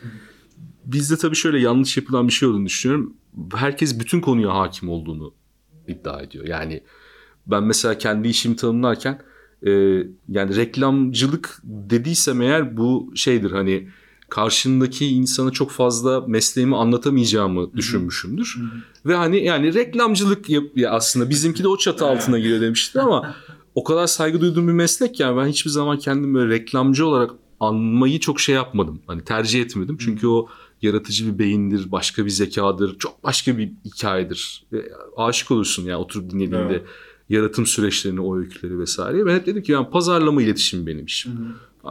bizde 0.85 1.17
tabii 1.17 1.37
şöyle 1.37 1.61
yanlış 1.61 1.97
yapılan 1.97 2.29
bir 2.29 2.33
şey 2.33 2.49
olduğunu 2.49 2.67
düşünüyorum. 2.67 3.15
Herkes 3.55 4.01
bütün 4.01 4.21
konuya 4.21 4.55
hakim 4.55 4.89
olduğunu 4.89 5.35
iddia 5.89 6.23
ediyor. 6.23 6.47
Yani 6.47 6.83
ben 7.47 7.63
mesela 7.63 7.99
kendi 7.99 8.29
işimi 8.29 8.57
tanımlarken 8.57 9.23
e, 9.67 9.71
yani 10.29 10.57
reklamcılık 10.57 11.61
dediysem 11.65 12.43
eğer 12.43 12.77
bu 12.77 13.13
şeydir 13.15 13.51
hani 13.51 13.89
karşındaki 14.29 15.07
insana 15.07 15.51
çok 15.51 15.71
fazla 15.71 16.21
mesleğimi 16.21 16.77
anlatamayacağımı 16.77 17.73
düşünmüşümdür. 17.77 18.57
Ve 19.07 19.15
hani 19.15 19.45
yani 19.45 19.75
reklamcılık 19.75 20.51
yap 20.51 20.65
ya 20.77 20.91
aslında 20.91 21.31
bizimki 21.31 21.63
de 21.63 21.69
o 21.69 21.77
çatı 21.77 22.07
altına 22.07 22.39
giriyor 22.39 22.61
demişti 22.61 23.01
ama 23.01 23.35
o 23.75 23.85
kadar 23.85 24.07
saygı 24.07 24.41
duyduğum 24.41 24.69
bir 24.69 24.73
meslek 24.73 25.21
yani 25.21 25.37
ben 25.37 25.47
hiçbir 25.47 25.71
zaman 25.71 25.99
kendimi 25.99 26.35
böyle 26.35 26.55
reklamcı 26.55 27.07
olarak 27.07 27.31
anmayı 27.61 28.21
çok 28.21 28.41
şey 28.41 28.55
yapmadım. 28.55 29.01
Hani 29.07 29.25
tercih 29.25 29.61
etmedim. 29.63 29.97
Çünkü 30.01 30.27
o 30.27 30.49
yaratıcı 30.83 31.33
bir 31.33 31.39
beyindir, 31.39 31.93
başka 31.93 32.25
bir 32.25 32.31
zekadır, 32.31 32.99
çok 32.99 33.25
başka 33.25 33.59
bir 33.59 33.71
hikayedir. 33.85 34.65
E, 34.73 34.77
aşık 35.17 35.51
olursun 35.51 35.85
yani 35.85 35.97
oturup 35.97 36.31
dinlediğinde 36.31 36.73
Evet. 36.73 36.83
yaratım 37.29 37.67
süreçlerini, 37.67 38.21
o 38.21 38.39
öyküleri 38.39 38.79
vesaire. 38.79 39.27
Ben 39.27 39.35
hep 39.35 39.47
dedim 39.47 39.63
ki 39.63 39.73
yani 39.73 39.91
pazarlama 39.91 40.43
iletişim 40.43 40.87
benim 40.87 41.05
işim. 41.05 41.33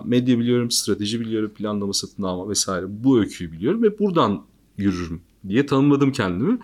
Medya 0.06 0.40
biliyorum, 0.40 0.72
strateji 0.72 1.20
biliyorum, 1.20 1.52
planlama, 1.54 1.94
satın 1.94 2.24
alma 2.24 2.50
vesaire. 2.50 2.86
Bu 2.90 3.20
öyküyü 3.20 3.52
biliyorum 3.52 3.84
ve 3.84 4.00
buradan 4.00 4.46
yürürüm 4.78 5.22
diye 5.48 5.66
tanımladım 5.66 6.12
kendimi. 6.12 6.60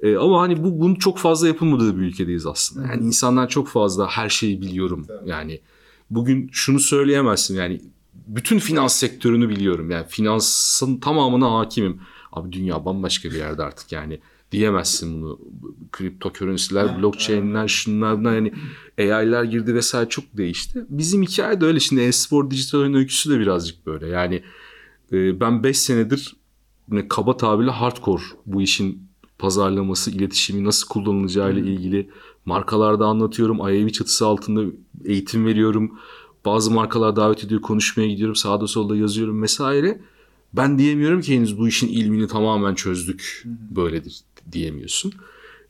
Ee, 0.00 0.16
ama 0.16 0.40
hani 0.40 0.64
bu 0.64 0.80
bunun 0.80 0.94
çok 0.94 1.18
fazla 1.18 1.48
yapılmadığı 1.48 1.96
bir 1.96 2.02
ülkedeyiz 2.02 2.46
aslında. 2.46 2.86
Yani 2.86 3.04
insanlar 3.04 3.48
çok 3.48 3.68
fazla 3.68 4.06
her 4.08 4.28
şeyi 4.28 4.60
biliyorum. 4.60 5.06
Yani 5.26 5.60
bugün 6.10 6.48
şunu 6.52 6.80
söyleyemezsin 6.80 7.56
yani 7.56 7.80
bütün 8.26 8.58
finans 8.58 8.96
sektörünü 8.96 9.48
biliyorum. 9.48 9.90
Yani 9.90 10.06
finansın 10.08 10.96
tamamına 10.96 11.58
hakimim. 11.58 12.00
Abi 12.32 12.52
dünya 12.52 12.84
bambaşka 12.84 13.30
bir 13.30 13.36
yerde 13.36 13.62
artık 13.62 13.92
yani 13.92 14.20
diyemezsin 14.52 15.22
bunu. 15.22 15.38
Kripto 15.92 16.32
currency'ler, 16.32 17.02
blockchain'ler, 17.02 17.68
şunlar 17.68 18.18
bunlar 18.18 18.34
yani 18.34 18.52
AI'ler 18.98 19.44
girdi 19.44 19.74
vesaire 19.74 20.08
çok 20.08 20.24
değişti. 20.36 20.86
Bizim 20.88 21.22
hikaye 21.22 21.60
de 21.60 21.64
öyle. 21.64 21.80
Şimdi 21.80 22.00
e-spor 22.00 22.50
dijital 22.50 22.78
oyun 22.78 22.94
öyküsü 22.94 23.30
de 23.30 23.40
birazcık 23.40 23.86
böyle. 23.86 24.08
Yani 24.08 24.42
e, 25.12 25.40
ben 25.40 25.62
5 25.62 25.78
senedir 25.78 26.36
ne 26.88 27.08
kaba 27.08 27.36
tabirle 27.36 27.70
hardcore 27.70 28.22
bu 28.46 28.62
işin 28.62 29.08
pazarlaması, 29.38 30.10
iletişimi 30.10 30.64
nasıl 30.64 30.88
kullanılacağı 30.88 31.52
ile 31.52 31.60
ilgili 31.60 32.10
markalarda 32.44 33.06
anlatıyorum. 33.06 33.58
IAV 33.58 33.88
çatısı 33.88 34.26
altında 34.26 34.72
eğitim 35.04 35.46
veriyorum. 35.46 35.98
Bazı 36.44 36.70
markalar 36.70 37.16
davet 37.16 37.44
ediyor, 37.44 37.60
konuşmaya 37.60 38.08
gidiyorum. 38.08 38.36
Sağda 38.36 38.66
solda 38.66 38.96
yazıyorum 38.96 39.42
vesaire. 39.42 40.00
Ben 40.52 40.78
diyemiyorum 40.78 41.20
ki 41.20 41.36
henüz 41.36 41.58
bu 41.58 41.68
işin 41.68 41.88
ilmini 41.88 42.26
tamamen 42.26 42.74
çözdük. 42.74 43.42
Böyledir 43.76 44.20
diyemiyorsun. 44.52 45.12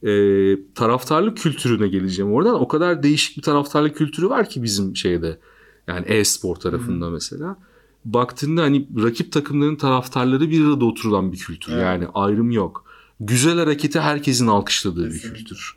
Ee, 0.03 0.57
taraftarlık 0.75 1.39
kültürüne 1.39 1.89
geleceğim 1.89 2.33
oradan. 2.33 2.61
O 2.61 2.69
kadar 2.69 3.03
değişik 3.03 3.37
bir 3.37 3.43
taraftarlık 3.43 3.97
kültürü 3.97 4.29
var 4.29 4.49
ki 4.49 4.63
bizim 4.63 4.97
şeyde. 4.97 5.39
Yani 5.89 6.07
e-spor 6.07 6.57
tarafında 6.57 7.11
mesela. 7.11 7.57
Baktığında 8.05 8.63
hani 8.63 8.89
rakip 9.03 9.33
takımların 9.33 9.77
taraftarları 9.77 10.51
bir 10.51 10.67
arada 10.67 10.85
oturulan 10.85 11.33
bir 11.33 11.39
kültür. 11.39 11.73
Evet. 11.73 11.83
Yani 11.83 12.07
ayrım 12.15 12.51
yok. 12.51 12.85
Güzel 13.21 13.59
hareketi 13.59 14.01
herkesin 14.01 14.47
alkışladığı 14.47 15.07
bir 15.07 15.13
Kesinlikle. 15.13 15.39
kültür. 15.39 15.77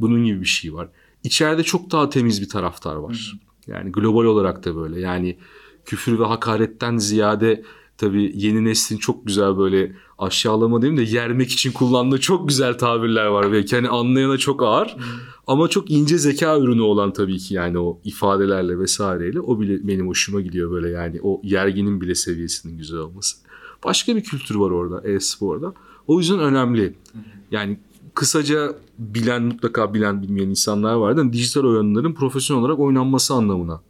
Bunun 0.00 0.24
gibi 0.24 0.40
bir 0.40 0.46
şey 0.46 0.74
var. 0.74 0.88
İçeride 1.24 1.62
çok 1.62 1.90
daha 1.90 2.08
temiz 2.10 2.42
bir 2.42 2.48
taraftar 2.48 2.96
var. 2.96 3.40
Yani 3.66 3.92
global 3.92 4.24
olarak 4.24 4.64
da 4.64 4.76
böyle. 4.76 5.00
Yani 5.00 5.38
küfür 5.84 6.18
ve 6.18 6.24
hakaretten 6.24 6.96
ziyade 6.96 7.62
tabii 7.98 8.32
yeni 8.34 8.64
neslin 8.64 8.96
çok 8.96 9.26
güzel 9.26 9.58
böyle 9.58 9.92
aşağılama 10.18 10.82
değil 10.82 10.96
de 10.96 11.02
yermek 11.02 11.50
için 11.50 11.72
kullandığı 11.72 12.20
çok 12.20 12.48
güzel 12.48 12.78
tabirler 12.78 13.26
var. 13.26 13.52
Belki 13.52 13.76
hani 13.76 13.88
anlayana 13.88 14.38
çok 14.38 14.62
ağır 14.62 14.96
ama 15.46 15.68
çok 15.68 15.90
ince 15.90 16.18
zeka 16.18 16.58
ürünü 16.58 16.80
olan 16.82 17.12
tabii 17.12 17.38
ki 17.38 17.54
yani 17.54 17.78
o 17.78 18.00
ifadelerle 18.04 18.78
vesaireyle 18.78 19.40
o 19.40 19.60
bile 19.60 19.88
benim 19.88 20.08
hoşuma 20.08 20.40
gidiyor 20.40 20.70
böyle 20.70 20.88
yani 20.88 21.20
o 21.22 21.40
yerginin 21.44 22.00
bile 22.00 22.14
seviyesinin 22.14 22.78
güzel 22.78 22.98
olması. 22.98 23.36
Başka 23.84 24.16
bir 24.16 24.24
kültür 24.24 24.54
var 24.54 24.70
orada 24.70 25.08
e-sporda. 25.08 25.74
O 26.06 26.18
yüzden 26.18 26.38
önemli. 26.38 26.94
Yani 27.50 27.78
kısaca 28.14 28.74
bilen 28.98 29.42
mutlaka 29.42 29.94
bilen 29.94 30.22
bilmeyen 30.22 30.48
insanlar 30.48 30.94
vardı. 30.94 31.20
Yani 31.20 31.32
dijital 31.32 31.64
oyunların 31.64 32.14
profesyonel 32.14 32.62
olarak 32.62 32.78
oynanması 32.78 33.34
anlamına 33.34 33.80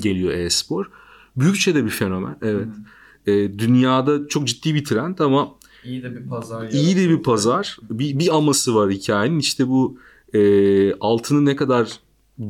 geliyor 0.00 0.32
e-spor. 0.32 0.90
Büyükçe 1.36 1.74
de 1.74 1.84
bir 1.84 1.90
fenomen 1.90 2.36
evet. 2.42 2.68
E, 3.26 3.58
dünyada 3.58 4.28
çok 4.28 4.48
ciddi 4.48 4.74
bir 4.74 4.84
trend 4.84 5.18
ama 5.18 5.54
İyi 5.84 6.02
de 6.02 6.16
bir 6.16 6.28
pazar 6.28 6.70
iyi 6.70 6.96
de 6.96 7.08
bir 7.08 7.22
pazar. 7.22 7.76
Bir, 7.90 8.18
bir 8.18 8.36
aması 8.36 8.74
var 8.74 8.90
hikayenin. 8.90 9.38
İşte 9.38 9.68
bu 9.68 9.98
e, 10.34 10.94
altını 10.94 11.44
ne 11.44 11.56
kadar 11.56 12.00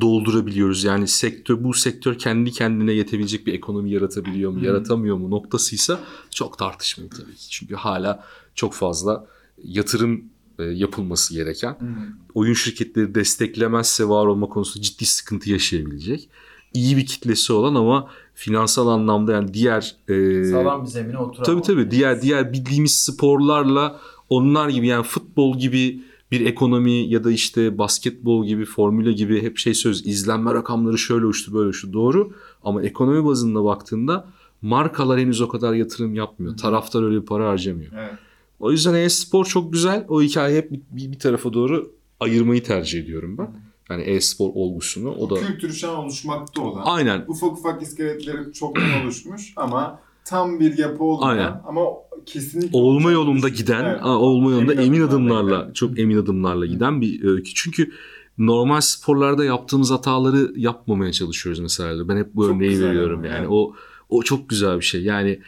doldurabiliyoruz. 0.01 0.83
Yani 0.83 1.07
sektör 1.07 1.63
bu 1.63 1.73
sektör 1.73 2.17
kendi 2.17 2.51
kendine 2.51 2.93
yetebilecek 2.93 3.47
bir 3.47 3.53
ekonomi 3.53 3.91
yaratabiliyor 3.91 4.51
mu, 4.51 4.57
Hmm. 4.57 4.63
yaratamıyor 4.63 5.17
mu 5.17 5.31
noktasıysa 5.31 5.99
çok 6.29 6.57
tartışmalı 6.57 7.09
tabii 7.09 7.35
ki. 7.35 7.49
Çünkü 7.49 7.75
hala 7.75 8.23
çok 8.55 8.73
fazla 8.73 9.27
yatırım 9.63 10.23
e, 10.59 10.63
yapılması 10.63 11.33
gereken. 11.33 11.69
Hı. 11.69 11.85
Oyun 12.33 12.53
şirketleri 12.53 13.15
desteklemezse 13.15 14.09
var 14.09 14.25
olma 14.25 14.49
konusunda 14.49 14.83
ciddi 14.83 15.05
sıkıntı 15.05 15.49
yaşayabilecek. 15.49 16.29
İyi 16.73 16.97
bir 16.97 17.05
kitlesi 17.05 17.53
olan 17.53 17.75
ama 17.75 18.07
finansal 18.33 18.87
anlamda 18.87 19.31
yani 19.31 19.53
diğer 19.53 19.95
e, 20.07 20.43
Sağlam 20.43 20.83
bir 20.83 20.87
zemine 20.87 21.17
oturan. 21.17 21.43
Tabii 21.43 21.61
tabii 21.61 21.91
diğer 21.91 22.21
diğer 22.21 22.53
bildiğimiz 22.53 22.99
sporlarla 22.99 23.99
onlar 24.29 24.69
gibi 24.69 24.87
yani 24.87 25.03
futbol 25.03 25.59
gibi 25.59 26.01
bir 26.31 26.45
ekonomi 26.45 26.91
ya 26.91 27.23
da 27.23 27.31
işte 27.31 27.77
basketbol 27.77 28.45
gibi 28.45 28.65
formüle 28.65 29.11
gibi 29.11 29.41
hep 29.41 29.57
şey 29.57 29.73
söz 29.73 30.07
izlenme 30.07 30.53
rakamları 30.53 30.97
şöyle 30.97 31.25
uçtu 31.25 31.53
böyle 31.53 31.69
uçtu 31.69 31.93
doğru 31.93 32.31
ama 32.63 32.83
ekonomi 32.83 33.25
bazında 33.25 33.63
baktığında 33.63 34.25
markalar 34.61 35.19
henüz 35.19 35.41
o 35.41 35.47
kadar 35.47 35.73
yatırım 35.73 36.15
yapmıyor. 36.15 36.57
Taraftar 36.57 37.03
öyle 37.03 37.21
bir 37.21 37.25
para 37.25 37.49
harcamıyor. 37.49 37.91
Evet. 37.97 38.13
O 38.59 38.71
yüzden 38.71 38.93
e-spor 38.93 39.45
çok 39.45 39.73
güzel. 39.73 40.05
O 40.09 40.21
hikayeyi 40.21 40.57
hep 40.57 40.71
bir, 40.71 41.11
bir 41.11 41.19
tarafa 41.19 41.53
doğru 41.53 41.91
ayırmayı 42.19 42.63
tercih 42.63 43.03
ediyorum 43.03 43.37
ben. 43.37 43.47
Yani 43.89 44.03
e-spor 44.03 44.49
olgusunu 44.53 45.11
o 45.11 45.29
da 45.29 45.35
Kültürü 45.35 45.73
şu 45.73 45.91
an 45.91 45.95
oluşmakta 45.97 46.61
olan. 46.61 46.81
aynen 46.85 47.25
Ufak 47.27 47.51
ufak 47.51 47.81
iskeletleri 47.81 48.53
çoktan 48.53 49.03
oluşmuş 49.03 49.53
ama 49.55 49.99
tam 50.25 50.59
bir 50.59 50.77
yapı 50.77 51.03
olmayan 51.03 51.37
Aynen. 51.37 51.61
ama 51.67 51.81
kesinlikle 52.25 52.77
olma 52.77 53.11
yolunda 53.11 53.47
şey. 53.47 53.57
giden, 53.57 53.85
Evet. 53.85 54.05
olma 54.05 54.51
yolunda 54.51 54.73
Emin 54.73 54.85
emin 54.85 55.01
adımlarla 55.01 55.59
giden. 55.61 55.73
çok 55.73 55.99
emin 55.99 56.17
adımlarla 56.17 56.65
giden 56.65 57.01
bir 57.01 57.23
öykü. 57.23 57.53
Çünkü 57.53 57.91
normal 58.37 58.81
sporlarda 58.81 59.45
yaptığımız 59.45 59.91
hataları 59.91 60.51
yapmamaya 60.55 61.11
çalışıyoruz 61.11 61.59
mesela. 61.59 62.07
Ben 62.09 62.17
hep 62.17 62.35
bu 62.35 62.47
Çok 62.47 62.55
örneği 62.55 62.81
veriyorum 62.81 63.23
yani. 63.25 63.37
evet. 63.37 63.47
O 63.51 63.73
o 64.09 64.23
çok 64.23 64.49
güzel 64.49 64.77
bir 64.77 64.85
şey. 64.85 65.03
Yani 65.03 65.39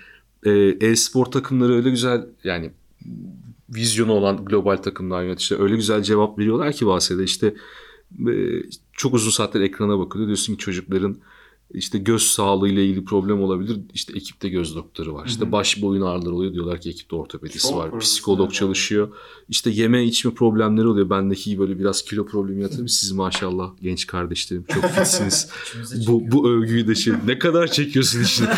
e, 0.45 0.51
e-spor 0.81 1.25
takımları 1.25 1.73
öyle 1.73 1.89
güzel 1.89 2.25
yani 2.43 2.71
vizyonu 3.69 4.11
olan 4.11 4.45
global 4.45 4.77
takımlar 4.77 5.23
yöneticiler 5.23 5.59
öyle 5.59 5.75
güzel 5.75 6.03
cevap 6.03 6.39
veriyorlar 6.39 6.73
ki 6.73 6.87
bahsede 6.87 7.23
işte 7.23 7.47
e, 7.47 7.53
çok 8.93 9.13
uzun 9.13 9.31
saatler 9.31 9.61
ekrana 9.61 9.99
bakıyor. 9.99 10.25
Diyorsun 10.25 10.53
ki 10.53 10.59
çocukların 10.59 11.17
işte 11.73 11.97
göz 11.97 12.21
sağlığı 12.21 12.69
ile 12.69 12.85
ilgili 12.85 13.05
problem 13.05 13.41
olabilir. 13.41 13.79
İşte 13.93 14.13
ekipte 14.13 14.49
göz 14.49 14.75
doktoru 14.75 15.13
var. 15.13 15.25
İşte 15.27 15.51
baş 15.51 15.81
boyun 15.81 16.01
ağrıları 16.01 16.35
oluyor. 16.35 16.53
Diyorlar 16.53 16.81
ki 16.81 16.89
ekipte 16.89 17.15
ortopedisi 17.15 17.59
Çok 17.59 17.77
var. 17.77 17.99
Psikolog 17.99 18.45
yani. 18.45 18.53
çalışıyor. 18.53 19.09
İşte 19.49 19.69
yeme 19.69 20.03
içme 20.05 20.33
problemleri 20.33 20.87
oluyor. 20.87 21.09
Bendeki 21.09 21.59
böyle 21.59 21.79
biraz 21.79 22.01
kilo 22.01 22.25
problemi 22.25 22.61
yatıyor. 22.61 22.87
Siz 22.87 23.11
maşallah 23.11 23.71
genç 23.81 24.07
kardeşlerim 24.07 24.65
çok 24.73 24.83
fitsiniz. 24.95 25.49
Bu, 26.07 26.31
bu 26.31 26.49
övgüyü 26.49 26.87
de 26.87 26.95
şey 26.95 27.13
ne 27.25 27.39
kadar 27.39 27.67
çekiyorsun 27.67 28.21
işte. 28.21 28.45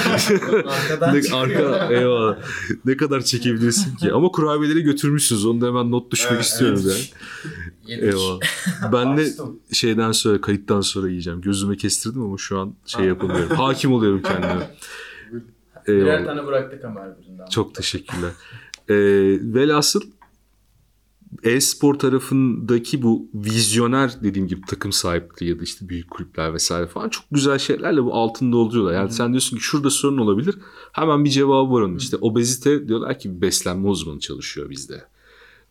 Ne, 1.01 1.35
arka, 1.35 1.89
eyvallah. 1.91 2.37
Ne 2.85 2.97
kadar 2.97 3.21
çekebilirsin 3.21 3.95
ki. 3.95 4.11
Ama 4.11 4.29
kurabiyeleri 4.29 4.81
götürmüşsünüz. 4.81 5.45
Onu 5.45 5.61
da 5.61 5.67
hemen 5.67 5.91
not 5.91 6.11
düşmek 6.11 6.33
Evet, 6.33 6.45
istiyorum 6.45 6.81
evet. 6.85 7.13
yani. 7.45 7.66
Yedik. 7.87 8.03
Eyvallah. 8.03 8.39
Ben 8.93 9.17
de 9.17 9.33
şeyden 9.71 10.11
sonra 10.11 10.41
kayıttan 10.41 10.81
sonra 10.81 11.07
yiyeceğim. 11.09 11.41
Gözüme 11.41 11.77
kestirdim 11.77 12.21
ama 12.21 12.37
şu 12.37 12.59
an 12.59 12.75
şey 12.85 13.05
yapamıyorum. 13.05 13.57
Hakim 13.57 13.93
oluyorum 13.93 14.21
kendime. 14.21 14.69
Birer 15.87 15.97
Eyvallah. 15.97 16.25
tane 16.25 16.47
bıraktık 16.47 16.85
ama 16.85 17.01
her 17.01 17.19
birinden. 17.19 17.45
Çok 17.45 17.75
teşekkürler. 17.75 18.31
Ee, 18.89 18.95
velhasıl 19.53 20.01
e-spor 21.43 21.93
tarafındaki 21.99 23.01
bu 23.01 23.29
vizyoner 23.33 24.11
dediğim 24.23 24.47
gibi 24.47 24.61
takım 24.67 24.91
sahipliği 24.91 25.49
ya 25.49 25.59
da 25.59 25.63
işte 25.63 25.89
büyük 25.89 26.11
kulüpler 26.11 26.53
vesaire 26.53 26.87
falan 26.87 27.09
çok 27.09 27.25
güzel 27.31 27.57
şeylerle 27.59 28.03
bu 28.03 28.13
altını 28.13 28.51
dolduruyorlar. 28.51 28.93
Yani 28.93 29.11
sen 29.11 29.31
diyorsun 29.31 29.57
ki 29.57 29.63
şurada 29.63 29.89
sorun 29.89 30.17
olabilir. 30.17 30.55
Hemen 30.91 31.25
bir 31.25 31.29
cevabı 31.29 31.71
var 31.73 31.81
onun. 31.81 31.95
İşte 31.97 32.17
obezite 32.21 32.87
diyorlar 32.87 33.19
ki 33.19 33.41
beslenme 33.41 33.87
uzmanı 33.87 34.19
çalışıyor 34.19 34.69
bizde. 34.69 35.03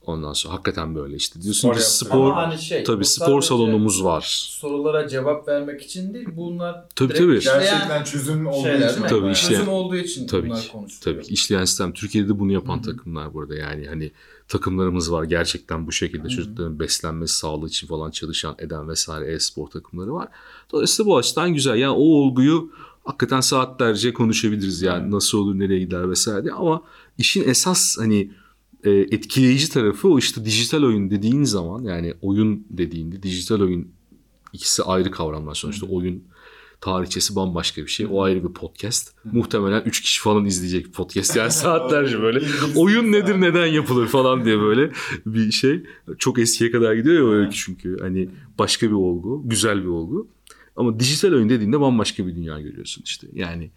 Ondan 0.06 0.32
sonra 0.32 0.54
hakikaten 0.54 0.94
böyle 0.94 1.16
işte. 1.16 1.42
Diyorsun 1.42 1.68
Spor 1.68 1.74
ki 1.74 1.90
spor 1.90 2.32
hani 2.32 2.58
şey, 2.58 2.84
tabii 2.84 3.04
spor 3.04 3.42
salonumuz 3.42 4.04
var. 4.04 4.26
Sorulara 4.50 5.08
cevap 5.08 5.48
vermek 5.48 5.82
için 5.82 6.14
değil. 6.14 6.28
Bunlar 6.36 6.84
Tabii, 6.96 7.08
direkt 7.14 7.44
tabii. 7.44 7.60
Gerçekten 7.60 8.04
çözüm 8.04 8.46
olduğu 8.46 8.62
şeyler 8.62 8.90
için. 8.90 9.02
Tabii, 9.02 9.20
Bayağı. 9.22 9.32
işleyen- 9.32 9.58
Çözüm 9.58 9.72
olduğu 9.72 9.96
için 9.96 10.26
Tabii 10.26 10.48
bunlar 10.48 10.62
ki. 10.62 10.72
konuşuluyor. 10.72 11.16
Tabii 11.16 11.26
ki 11.28 11.34
işleyen 11.34 11.64
sistem. 11.64 11.92
Türkiye'de 11.92 12.28
de 12.28 12.38
bunu 12.38 12.52
yapan 12.52 12.76
Hı 12.76 12.78
hı. 12.80 12.82
takımlar 12.82 13.34
burada 13.34 13.54
yani 13.54 13.86
hani 13.86 14.12
takımlarımız 14.48 15.12
var 15.12 15.24
gerçekten 15.24 15.86
bu 15.86 15.92
şekilde 15.92 16.24
hı. 16.24 16.28
çocukların 16.28 16.78
beslenmesi, 16.80 17.34
sağlığı 17.38 17.66
için 17.68 17.86
falan 17.86 18.10
çalışan 18.10 18.54
eden 18.58 18.88
vesaire 18.88 19.32
e-spor 19.32 19.66
takımları 19.70 20.12
var. 20.14 20.28
Dolayısıyla 20.72 21.10
bu 21.10 21.16
açıdan 21.16 21.54
güzel. 21.54 21.76
Yani 21.76 21.92
o 21.96 22.02
olguyu 22.04 22.70
hakikaten 23.04 23.40
saatlerce 23.40 24.12
konuşabiliriz 24.12 24.82
yani 24.82 25.02
Evet. 25.02 25.12
nasıl 25.12 25.38
olur, 25.38 25.58
nereye 25.58 25.78
gider 25.80 26.10
vesaire 26.10 26.42
diye. 26.44 26.52
ama 26.52 26.82
işin 27.18 27.48
esas 27.48 27.98
hani 27.98 28.30
e, 28.86 28.90
etkileyici 28.90 29.68
tarafı 29.70 30.08
o 30.08 30.18
işte 30.18 30.44
dijital 30.44 30.82
oyun 30.82 31.10
dediğin 31.10 31.44
zaman 31.44 31.82
yani 31.82 32.14
oyun 32.22 32.66
dediğinde 32.70 33.22
dijital 33.22 33.60
oyun 33.60 33.88
ikisi 34.52 34.82
ayrı 34.82 35.10
kavramlar 35.10 35.54
sonuçta. 35.54 35.86
Oyun 35.86 36.24
tarihçesi 36.80 37.36
bambaşka 37.36 37.82
bir 37.82 37.90
şey. 37.90 38.06
O 38.10 38.22
ayrı 38.22 38.48
bir 38.48 38.52
podcast. 38.52 39.14
Muhtemelen 39.24 39.82
3 39.86 40.00
kişi 40.00 40.20
falan 40.20 40.44
izleyecek 40.44 40.86
bir 40.86 40.92
podcast. 40.92 41.36
Yani 41.36 41.50
saatlerce 41.62 42.22
böyle 42.22 42.40
oyun 42.76 43.12
nedir 43.12 43.40
neden 43.40 43.66
yapılır 43.66 44.06
falan 44.06 44.44
diye 44.44 44.58
böyle 44.58 44.90
bir 45.26 45.52
şey. 45.52 45.82
Çok 46.18 46.38
eskiye 46.38 46.70
kadar 46.70 46.94
gidiyor 46.94 47.16
ya 47.16 47.24
o 47.24 47.32
öykü 47.32 47.56
çünkü. 47.56 47.96
Hani 48.00 48.28
başka 48.58 48.86
bir 48.86 48.92
olgu. 48.92 49.42
Güzel 49.44 49.82
bir 49.82 49.88
olgu. 49.88 50.28
Ama 50.76 51.00
dijital 51.00 51.32
oyun 51.32 51.48
dediğinde 51.48 51.80
bambaşka 51.80 52.26
bir 52.26 52.36
dünya 52.36 52.60
görüyorsun 52.60 53.02
işte. 53.06 53.26
Yani 53.32 53.70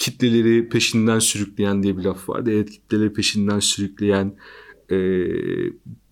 kitleleri 0.00 0.68
peşinden 0.68 1.18
sürükleyen 1.18 1.82
diye 1.82 1.98
bir 1.98 2.02
laf 2.02 2.28
vardı. 2.28 2.50
Evet 2.52 2.70
kitleleri 2.70 3.12
peşinden 3.12 3.58
sürükleyen 3.58 4.34
e, 4.90 4.96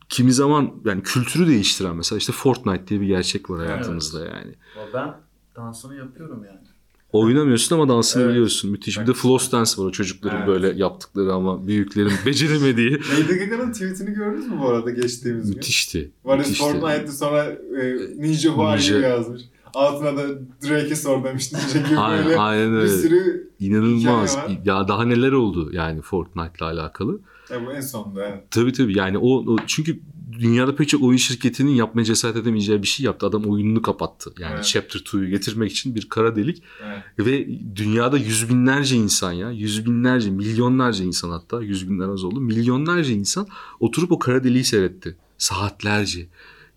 kimi 0.08 0.32
zaman 0.32 0.74
yani 0.84 1.02
kültürü 1.02 1.46
değiştiren 1.46 1.96
mesela 1.96 2.18
işte 2.18 2.32
Fortnite 2.32 2.86
diye 2.88 3.00
bir 3.00 3.06
gerçek 3.06 3.50
var 3.50 3.66
hayatımızda 3.66 4.24
yani. 4.24 4.54
Ama 4.76 4.86
Ben 4.94 5.14
dansını 5.56 5.96
yapıyorum 5.96 6.44
yani. 6.44 6.58
Oynamıyorsun 7.12 7.74
ama 7.74 7.88
dansını 7.88 8.22
Evet. 8.22 8.32
biliyorsun. 8.32 8.70
Müthiş. 8.70 9.00
Bir 9.00 9.06
de 9.06 9.12
floss 9.14 9.52
dance 9.52 9.70
var 9.78 9.84
o 9.86 9.92
çocukların 9.92 10.38
Evet. 10.38 10.48
böyle 10.48 10.78
yaptıkları 10.78 11.32
ama 11.32 11.66
büyüklerin 11.66 12.12
beceremediği. 12.26 12.90
Lady 12.92 13.38
Gaga'nın 13.38 13.72
tweetini 13.72 14.14
gördünüz 14.14 14.46
mü 14.46 14.58
bu 14.60 14.68
arada 14.68 14.90
geçtiğimiz 14.90 15.46
gün? 15.46 15.56
Müthişti. 15.56 16.10
Var 16.24 16.38
Müthişti. 16.38 16.64
Fortnite'de 16.64 17.12
sonra 17.12 17.44
e, 17.80 17.96
Ninja 18.16 18.48
you 18.48 19.00
yazmış. 19.00 19.42
Altına 19.74 20.16
da 20.16 20.22
Drake'e 20.68 20.96
sor 20.96 21.24
demiş 21.24 21.52
Ninja 21.52 21.88
gibi 21.88 21.98
Aynen, 21.98 22.24
böyle. 22.26 22.36
aynen 22.38 22.72
Bir 22.72 22.76
öyle. 22.76 22.88
sürü 23.02 23.48
İnanılmaz. 23.60 24.38
Ya 24.64 24.88
daha 24.88 25.04
neler 25.04 25.32
oldu 25.32 25.70
yani 25.72 26.02
Fortnite'la 26.02 26.66
alakalı. 26.66 27.20
ya 27.52 27.66
bu 27.66 27.72
en 27.72 27.80
sonunda 27.80 28.26
evet. 28.28 28.44
Tabii 28.50 28.72
tabii 28.72 28.98
yani 28.98 29.18
o, 29.18 29.52
o- 29.52 29.56
çünkü 29.66 30.00
dünyada 30.40 30.74
pek 30.76 30.88
çok 30.88 31.02
oyun 31.02 31.16
şirketinin 31.16 31.70
yapmaya 31.70 32.04
cesaret 32.04 32.36
edemeyeceği 32.36 32.82
bir 32.82 32.86
şey 32.86 33.06
yaptı. 33.06 33.26
Adam 33.26 33.44
oyununu 33.44 33.82
kapattı. 33.82 34.30
Yani 34.38 34.52
Evet. 34.54 34.64
Chapter 34.64 35.00
2'yu 35.00 35.28
getirmek 35.30 35.70
için 35.72 35.94
bir 35.94 36.08
kara 36.08 36.36
delik 36.36 36.62
evet. 36.86 37.02
ve 37.26 37.48
dünyada 37.76 38.16
yüz 38.18 38.48
binlerce 38.48 38.96
insan 38.96 39.32
ya 39.32 39.50
yüz 39.50 39.86
binlerce 39.86 40.30
milyonlarca 40.30 41.04
insan 41.04 41.30
hatta 41.30 41.62
yüz 41.62 41.90
binler 41.90 42.08
az 42.08 42.24
oldu 42.24 42.40
milyonlarca 42.40 43.12
insan 43.12 43.46
oturup 43.80 44.12
o 44.12 44.18
kara 44.18 44.44
deliği 44.44 44.64
seyretti 44.64 45.16
saatlerce. 45.38 46.26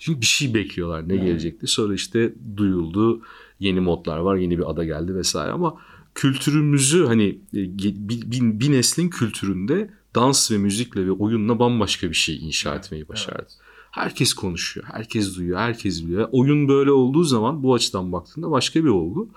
Çünkü 0.01 0.21
bir 0.21 0.25
şey 0.25 0.53
bekliyorlar 0.53 1.09
ne 1.09 1.13
Evet. 1.13 1.23
gelecekti. 1.25 1.67
Sonra 1.67 1.93
işte 1.93 2.33
duyuldu. 2.57 3.21
Yeni 3.59 3.79
modlar 3.79 4.17
var, 4.17 4.35
yeni 4.35 4.57
bir 4.57 4.69
ada 4.71 4.83
geldi 4.85 5.15
vesaire 5.15 5.51
ama 5.51 5.75
kültürümüzü 6.15 7.05
hani 7.05 7.39
e, 7.53 7.57
ge- 7.57 8.09
bir, 8.09 8.21
bir, 8.31 8.59
bir 8.59 8.71
neslin 8.71 9.09
kültüründe 9.09 9.89
dans 10.15 10.51
ve 10.51 10.57
müzikle 10.57 11.05
ve 11.05 11.11
oyunla 11.11 11.59
bambaşka 11.59 12.09
bir 12.09 12.15
şey 12.15 12.37
inşa 12.47 12.75
etmeyi 12.75 13.07
başardı. 13.07 13.47
Herkes 13.91 14.33
konuşuyor, 14.33 14.85
herkes 14.91 15.37
duyuyor, 15.37 15.59
herkes 15.59 16.03
biliyor. 16.05 16.29
Oyun 16.31 16.67
böyle 16.67 16.91
olduğu 16.91 17.23
zaman 17.23 17.63
bu 17.63 17.73
açıdan 17.73 18.11
baktığında 18.11 18.51
başka 18.51 18.83
bir 18.83 18.89
olgu. 18.89 19.29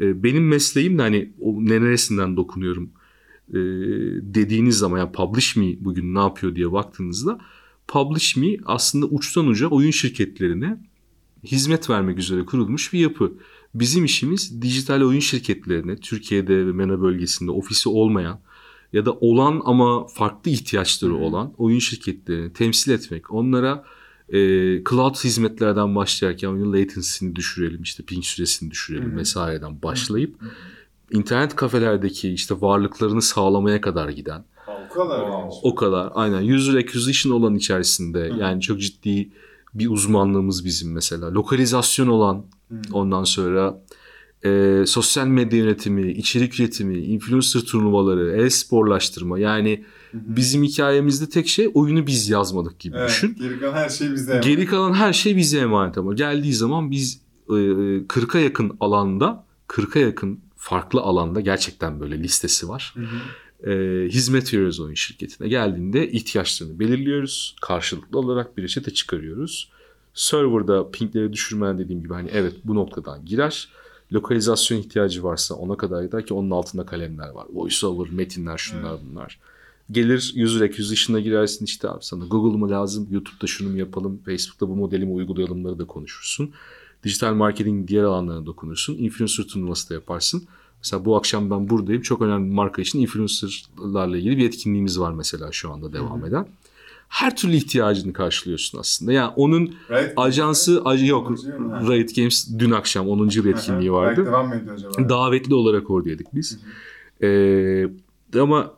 E, 0.00 0.22
Benim 0.22 0.48
mesleğim 0.48 0.98
de 0.98 1.02
hani 1.02 1.32
o 1.40 1.64
neresinden 1.64 2.36
dokunuyorum 2.36 2.90
e, 3.50 3.58
dediğiniz 4.34 4.78
zaman 4.78 4.98
yani 4.98 5.12
Publish 5.12 5.56
Me 5.56 5.66
bugün 5.80 6.14
ne 6.14 6.18
yapıyor 6.18 6.54
diye 6.56 6.72
baktığınızda 6.72 7.38
Publish 7.88 8.36
Me 8.36 8.56
aslında 8.66 9.06
uçtan 9.06 9.46
uca 9.46 9.66
oyun 9.66 9.90
şirketlerine 9.90 10.78
hizmet 11.44 11.90
vermek 11.90 12.18
üzere 12.18 12.44
kurulmuş 12.44 12.92
bir 12.92 12.98
yapı. 12.98 13.32
Bizim 13.74 14.04
işimiz 14.04 14.62
dijital 14.62 15.02
oyun 15.02 15.20
şirketlerine 15.20 15.96
Türkiye'de 15.96 16.66
ve 16.66 16.72
MENA 16.72 17.00
bölgesinde 17.00 17.50
ofisi 17.50 17.88
olmayan 17.88 18.40
ya 18.92 19.06
da 19.06 19.12
olan 19.12 19.62
ama 19.64 20.06
farklı 20.06 20.50
ihtiyaçları 20.50 21.14
olan 21.14 21.54
oyun 21.58 21.78
şirketlerini 21.78 22.52
temsil 22.52 22.92
etmek. 22.92 23.30
Onlara 23.30 23.84
e, 24.28 24.38
cloud 24.84 25.14
hizmetlerden 25.14 25.94
başlayarken 25.94 26.48
oyunun 26.48 26.72
latency'sini 26.72 27.36
düşürelim, 27.36 27.82
işte 27.82 28.02
ping 28.02 28.24
süresini 28.24 28.70
düşürelim 28.70 29.16
vesaireden 29.16 29.82
başlayıp 29.82 30.36
internet 31.10 31.56
kafelerdeki 31.56 32.32
işte 32.32 32.60
varlıklarını 32.60 33.22
sağlamaya 33.22 33.80
kadar 33.80 34.08
giden 34.08 34.44
O 34.96 34.98
kadar 35.08 35.20
Wow. 35.20 35.50
o 35.62 35.74
kadar 35.74 36.12
aynen 36.14 36.48
user 36.54 36.74
acquisition 36.74 37.32
olan 37.32 37.54
içerisinde 37.54 38.30
Hı. 38.30 38.38
yani 38.40 38.60
çok 38.60 38.80
ciddi 38.80 39.30
bir 39.74 39.88
uzmanlığımız 39.90 40.64
bizim 40.64 40.92
mesela 40.92 41.34
lokalizasyon 41.34 42.06
olan 42.08 42.46
Hı. 42.70 42.76
ondan 42.92 43.24
sonra 43.24 43.82
e, 44.44 44.82
sosyal 44.86 45.26
medya 45.26 45.58
yönetimi, 45.58 46.12
içerik 46.12 46.60
üretimi, 46.60 46.98
influencer 46.98 47.60
turnuvaları, 47.60 48.36
e-sporlaştırma 48.42 49.38
yani 49.38 49.84
Hı 50.12 50.18
hı. 50.18 50.22
bizim 50.36 50.62
hikayemizde 50.62 51.28
tek 51.28 51.48
şey 51.48 51.70
oyunu 51.74 52.06
biz 52.06 52.28
yazmadık 52.28 52.78
gibi 52.80 52.96
Evet, 52.98 53.08
düşün. 53.08 53.36
Geri 53.40 53.60
kalan 53.60 53.74
her 53.74 53.88
şey 53.88 54.12
bize. 54.12 54.40
Geri 54.44 54.66
kalan 54.66 54.92
her 54.92 55.12
şey 55.12 55.36
bize 55.36 55.58
emanet 55.58 55.98
ama 55.98 56.14
geldiği 56.14 56.54
zaman 56.54 56.90
biz 56.90 57.20
e, 57.48 57.52
40'a 57.52 58.40
yakın 58.40 58.76
alanda 58.80 59.44
40'a 59.68 60.00
yakın 60.00 60.40
farklı 60.56 61.00
alanda 61.00 61.40
gerçekten 61.40 62.00
böyle 62.00 62.18
listesi 62.22 62.68
var. 62.68 62.94
Hı 62.96 63.00
hı. 63.02 63.16
E, 63.66 63.72
hizmet 64.08 64.54
veriyoruz 64.54 64.80
oyun 64.80 64.94
şirketine. 64.94 65.48
Geldiğinde 65.48 66.10
ihtiyaçlarını 66.10 66.78
belirliyoruz. 66.78 67.56
Karşılıklı 67.60 68.18
olarak 68.18 68.56
bir 68.56 68.62
reçete 68.62 68.90
çıkarıyoruz. 68.90 69.70
Server'da 70.14 70.90
pingleri 70.90 71.32
düşürmen 71.32 71.78
dediğim 71.78 72.02
gibi 72.02 72.14
hani 72.14 72.30
evet 72.32 72.54
bu 72.64 72.74
noktadan 72.74 73.24
girer. 73.24 73.68
Lokalizasyon 74.12 74.78
ihtiyacı 74.78 75.24
varsa 75.24 75.54
ona 75.54 75.76
kadar 75.76 76.02
gider 76.02 76.26
ki 76.26 76.34
onun 76.34 76.50
altında 76.50 76.86
kalemler 76.86 77.28
var. 77.28 77.46
VoiceOver, 77.52 78.10
metinler 78.10 78.58
şunlar 78.58 78.98
bunlar. 79.10 79.38
Gelir 79.90 80.34
user 80.44 80.60
acquisition'a 80.60 81.20
girersin 81.20 81.64
işte 81.64 81.88
abi 81.88 82.04
sana 82.04 82.24
Google 82.24 82.58
mu 82.58 82.70
lazım, 82.70 83.08
YouTube'da 83.10 83.46
şunu 83.46 83.68
mu 83.68 83.78
yapalım, 83.78 84.20
Facebook'ta 84.24 84.68
bu 84.68 84.76
modeli 84.76 85.04
mi 85.04 85.12
uygulayalımları 85.12 85.78
da 85.78 85.84
konuşursun. 85.84 86.50
Dijital 87.04 87.34
marketing 87.34 87.88
diğer 87.88 88.02
alanlarına 88.02 88.46
dokunursun. 88.46 88.94
Influencer 88.94 89.44
turnuvası 89.44 89.90
da 89.90 89.94
yaparsın. 89.94 90.48
Mesela 90.82 91.04
bu 91.04 91.16
akşam 91.16 91.50
ben 91.50 91.68
buradayım. 91.70 92.02
Çok 92.02 92.22
önemli 92.22 92.50
bir 92.50 92.54
marka 92.54 92.82
için 92.82 93.00
influencerlarla 93.00 94.16
ilgili 94.16 94.38
bir 94.38 94.46
etkinliğimiz 94.46 95.00
var 95.00 95.12
mesela 95.12 95.52
şu 95.52 95.72
anda 95.72 95.92
devam 95.92 96.24
eden. 96.24 96.46
Her 97.08 97.36
türlü 97.36 97.56
ihtiyacını 97.56 98.12
karşılıyorsun 98.12 98.78
aslında. 98.78 99.12
Yani 99.12 99.32
onun 99.36 99.74
Right. 99.90 100.12
ajansı 100.16 100.76
ac- 100.76 101.06
yok. 101.06 101.30
Riot 101.88 102.16
Games 102.16 102.48
dün 102.58 102.70
akşam 102.70 103.08
10. 103.08 103.36
yıl 103.38 103.46
etkinliği 103.46 103.92
vardı. 103.92 104.26
Devam 104.26 104.48
mı 104.48 104.54
ediyor 104.54 104.74
acaba? 104.74 105.08
Davetli 105.08 105.54
olarak 105.54 105.90
oradaydık 105.90 106.34
biz. 106.34 106.58
Ee, 107.22 107.84
ama 108.40 108.70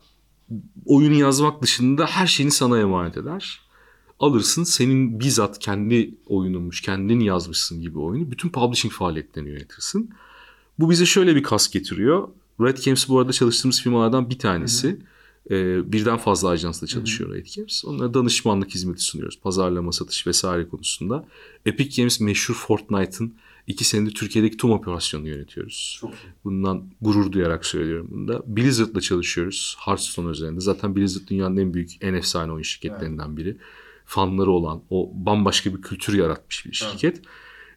oyunu 0.87 1.14
yazmak 1.14 1.62
dışında 1.62 2.07
her 2.07 2.27
şeyini 2.27 2.51
sana 2.53 2.79
emanet 2.81 3.17
eder. 3.17 3.61
Alırsın 4.21 4.64
senin 4.64 5.21
bizzat 5.21 5.59
kendi 5.59 6.14
oyununmuş, 6.27 6.81
kendin 6.81 7.21
yazmışsın 7.21 7.81
gibi 7.81 7.99
oyunu 7.99 8.31
bütün 8.31 8.49
publishing 8.49 8.95
faaliyetlerini 8.95 9.51
yönetirsin. 9.51 10.11
Bu 10.79 10.91
bize 10.91 11.07
şöyle 11.07 11.37
bir 11.37 11.43
kas 11.43 11.71
getiriyor. 11.71 12.29
Red 12.61 12.79
Games 12.85 13.09
bu 13.09 13.19
arada 13.19 13.33
çalıştığımız 13.33 13.83
firmalardan 13.83 14.31
bir 14.31 14.39
tanesi. 14.39 14.99
Ee, 15.51 15.93
birden 15.93 16.17
fazla 16.17 16.49
ajansla 16.49 16.87
çalışıyor 16.87 17.35
Red 17.35 17.47
Games. 17.57 17.85
Onlara 17.85 18.15
danışmanlık 18.15 18.75
hizmeti 18.75 19.03
sunuyoruz. 19.03 19.41
Pazarlama, 19.43 19.93
satış 19.93 20.27
vesaire 20.27 20.69
konusunda. 20.69 21.27
Epic 21.67 22.03
Games 22.03 22.21
meşhur 22.21 22.55
Fortnite'ın 22.55 23.35
iki 23.67 23.85
senedir 23.85 24.15
Türkiye'deki 24.15 24.57
tüm 24.57 24.71
operasyonunu 24.71 25.29
yönetiyoruz. 25.29 25.97
Çok. 26.01 26.11
Bundan 26.45 26.85
gurur 27.01 27.33
duyarak 27.33 27.67
söylüyorum 27.67 28.09
bunu 28.11 28.29
da. 28.29 28.43
Blizzard'la 28.47 29.01
çalışıyoruz 29.01 29.77
Hearthstone 29.79 30.31
üzerinde. 30.31 30.61
Zaten 30.61 30.97
Blizzard 30.97 31.29
dünyanın 31.29 31.57
en 31.57 31.75
büyük, 31.75 31.91
en 32.01 32.15
efsane 32.15 32.53
oyun 32.53 32.63
şirketlerinden 32.63 33.37
biri. 33.37 33.57
Fanları 34.07 34.51
olan, 34.51 34.83
o 34.91 35.11
bambaşka 35.15 35.75
bir 35.75 35.83
kültür 35.83 36.15
yaratmış 36.15 36.67
bir 36.67 36.73
şirket. 36.73 37.21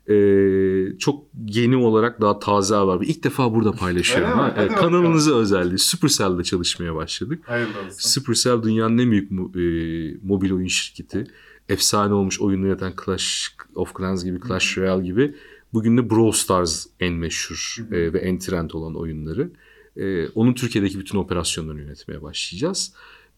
Ee, 0.09 0.97
çok 0.99 1.23
yeni 1.47 1.75
olarak 1.75 2.21
daha 2.21 2.39
taze 2.39 2.75
var. 2.75 3.01
İlk 3.01 3.23
defa 3.23 3.53
burada 3.53 3.71
paylaşıyorum. 3.71 4.37
Ha. 4.39 4.53
Evet, 4.57 4.71
bakalım. 4.71 4.91
kanalınıza 4.91 5.35
özeldi. 5.35 5.77
Supercell'de 5.77 6.43
çalışmaya 6.43 6.95
başladık. 6.95 7.43
Hayırlı 7.45 7.79
olsun. 7.79 8.09
Supercell 8.09 8.63
dünyanın 8.63 8.97
en 8.97 9.11
büyük 9.11 9.31
mo- 9.31 9.59
e, 9.59 10.17
mobil 10.23 10.51
oyun 10.51 10.67
şirketi. 10.67 11.27
Efsane 11.69 12.13
olmuş 12.13 12.41
oyunu 12.41 12.67
yöneten 12.67 12.93
Clash 13.05 13.47
of 13.75 13.97
Clans 13.97 14.23
gibi, 14.23 14.39
Clash 14.47 14.77
Royale 14.77 15.03
gibi. 15.03 15.35
Bugün 15.73 15.97
de 15.97 16.09
Brawl 16.09 16.37
Stars 16.37 16.85
en 16.99 17.13
meşhur 17.13 17.77
e, 17.91 18.13
ve 18.13 18.19
en 18.19 18.39
trend 18.39 18.71
olan 18.71 18.95
oyunları. 18.95 19.51
E, 19.97 20.27
onun 20.27 20.53
Türkiye'deki 20.53 20.99
bütün 20.99 21.17
operasyonlarını 21.17 21.81
yönetmeye 21.81 22.21
başlayacağız. 22.21 22.93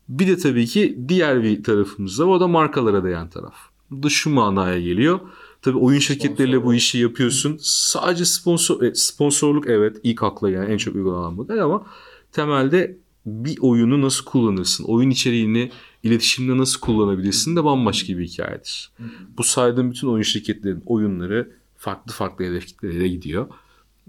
Bir 0.10 0.27
de 0.27 0.38
tabii 0.38 0.65
ki 0.65 0.99
diğer 1.08 1.43
bir 1.43 1.63
tarafımız 1.63 2.19
da 2.19 2.27
o 2.27 2.39
da 2.39 2.47
markalara 2.47 3.03
değen 3.03 3.29
taraf. 3.29 3.55
Bu 3.91 4.03
da 4.03 4.10
şu 4.10 4.29
manaya 4.29 4.79
geliyor. 4.82 5.19
Tabii 5.62 5.78
oyun 5.78 6.00
şirketleriyle 6.00 6.63
bu 6.63 6.74
işi 6.74 6.98
yapıyorsun. 6.98 7.58
Sadece 7.62 8.26
sponsor 8.26 8.82
e, 8.82 8.95
sponsorluk 8.95 9.67
evet 9.67 9.98
ilk 10.04 10.24
akla 10.24 10.50
gelen 10.50 10.69
en 10.69 10.78
çok 10.78 10.95
uygulanan 10.95 11.34
model 11.34 11.63
ama 11.63 11.86
temelde 12.32 12.98
bir 13.26 13.58
oyunu 13.62 14.02
nasıl 14.02 14.26
kullanırsın, 14.26 14.84
oyun 14.84 15.10
içeriğini 15.10 15.72
iletişimde 16.04 16.58
nasıl 16.58 16.80
kullanabilirsin 16.80 17.56
de 17.56 17.63
bambaşka 17.63 18.17
bir 18.17 18.26
hikayedir. 18.26 18.91
Bu 19.38 19.43
saydığım 19.43 19.91
bütün 19.91 20.08
oyun 20.08 20.24
şirketlerinin 20.24 20.84
oyunları 20.86 21.52
farklı 21.78 22.13
farklı 22.13 22.45
hedeflere 22.45 23.08
gidiyor. 23.08 23.48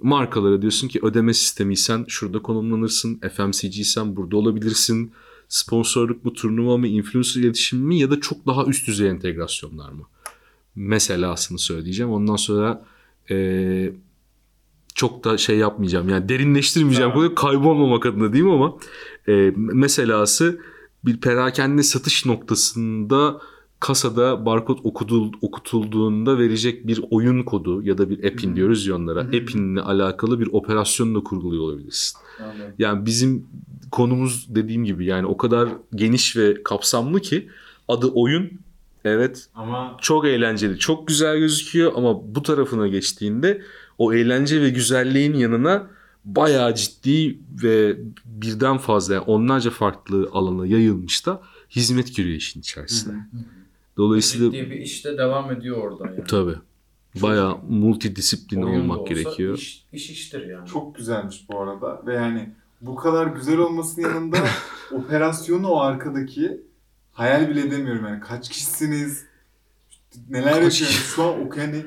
Markalara 0.02 0.62
diyorsun 0.62 0.88
ki 0.88 1.00
ödeme 1.02 1.34
sistemiysen 1.34 2.04
şurada 2.08 2.42
konumlanırsın, 2.42 3.20
FMCG'sen 3.34 4.16
burada 4.16 4.36
olabilirsin. 4.36 5.12
Sponsorluk 5.48 6.24
bu 6.24 6.32
turnuva 6.32 6.76
mı, 6.76 6.86
influencer 6.86 7.40
iletişim 7.40 7.78
mi 7.78 7.98
ya 7.98 8.10
da 8.10 8.20
çok 8.20 8.46
daha 8.46 8.64
üst 8.64 8.86
düzey 8.86 9.08
entegrasyonlar 9.08 9.92
mı? 9.92 10.02
Meselasını 10.76 11.58
söyleyeceğim. 11.58 12.12
Ondan 12.12 12.36
sonra 12.36 12.84
eee, 13.30 13.92
çok 14.94 15.24
da 15.24 15.38
şey 15.38 15.56
yapmayacağım. 15.58 16.08
Yani 16.08 16.28
derinleştirmeyeceğim. 16.28 17.12
Konuyu 17.12 17.34
kaybolmamak 17.34 18.06
adına 18.06 18.32
diyeyim 18.32 18.52
ama 18.52 18.76
e, 19.28 19.52
meselası 19.56 20.60
bir 21.04 21.20
perakende 21.20 21.82
satış 21.82 22.26
noktasında 22.26 23.40
kasada 23.80 24.46
barkod 24.46 24.78
okudul, 24.84 25.32
okutulduğunda 25.42 26.38
verecek 26.38 26.86
bir 26.86 27.00
oyun 27.10 27.42
kodu 27.42 27.82
ya 27.82 27.98
da 27.98 28.10
bir 28.10 28.24
app'in 28.24 28.52
Hı. 28.52 28.56
diyoruz 28.56 28.86
ya 28.86 28.96
onlara. 28.96 29.20
Hı. 29.24 29.26
App'inle 29.26 29.80
alakalı 29.80 30.40
bir 30.40 30.48
operasyonu 30.52 31.14
da 31.14 31.24
kurguluyor 31.24 31.62
olabilirsin. 31.62 32.18
Anladım. 32.40 32.74
Yani 32.78 33.06
bizim 33.06 33.46
konumuz 33.90 34.46
dediğim 34.48 34.84
gibi 34.84 35.06
yani 35.06 35.26
o 35.26 35.36
kadar 35.36 35.68
geniş 35.94 36.36
ve 36.36 36.62
kapsamlı 36.62 37.20
ki 37.20 37.48
adı 37.88 38.06
oyun. 38.06 38.50
Evet 39.04 39.48
Ama 39.54 39.96
çok 40.00 40.26
eğlenceli, 40.26 40.78
çok 40.78 41.08
güzel 41.08 41.38
gözüküyor 41.38 41.92
ama 41.96 42.34
bu 42.34 42.42
tarafına 42.42 42.88
geçtiğinde 42.88 43.62
o 43.98 44.12
eğlence 44.12 44.62
ve 44.62 44.70
güzelliğin 44.70 45.34
yanına 45.34 45.86
bayağı 46.24 46.74
ciddi 46.74 47.38
ve 47.62 47.96
birden 48.24 48.78
fazla 48.78 49.14
yani 49.14 49.24
onlarca 49.24 49.70
farklı 49.70 50.28
alana 50.32 50.66
yayılmış 50.66 51.26
da 51.26 51.42
hizmet 51.70 52.16
giriyor 52.16 52.36
işin 52.36 52.60
içerisine. 52.60 53.12
Hı 53.12 53.18
hı. 53.18 53.40
Dolayısıyla 53.96 54.50
ciddi 54.50 54.70
bir 54.70 54.80
işte 54.80 55.18
devam 55.18 55.52
ediyor 55.52 55.76
orada 55.76 56.06
yani. 56.06 56.24
tabii 56.28 56.56
bayağı 57.22 57.58
multidisiplin 57.68 58.62
Oyun 58.62 58.80
olmak 58.80 58.98
olsa 58.98 59.14
gerekiyor. 59.14 59.58
Iş, 59.58 59.84
iş 59.92 60.10
iştir 60.10 60.46
yani. 60.46 60.68
Çok 60.68 60.94
güzelmiş 60.94 61.48
bu 61.48 61.60
arada 61.60 62.02
ve 62.06 62.14
yani 62.14 62.50
bu 62.80 62.94
kadar 62.94 63.26
güzel 63.26 63.58
olmasının 63.58 64.08
yanında 64.08 64.38
operasyonu 64.92 65.68
o 65.68 65.80
arkadaki 65.80 66.60
hayal 67.20 67.48
bile 67.48 67.60
edemiyorum 67.60 68.04
yani 68.06 68.20
kaç 68.20 68.48
kişisiniz 68.48 69.24
neler 70.28 70.44
Kaç 70.44 70.80
yapıyorsunuz 70.80 71.12
şu 71.16 71.22
an 71.22 71.28
o 71.28 71.54
yani 71.56 71.84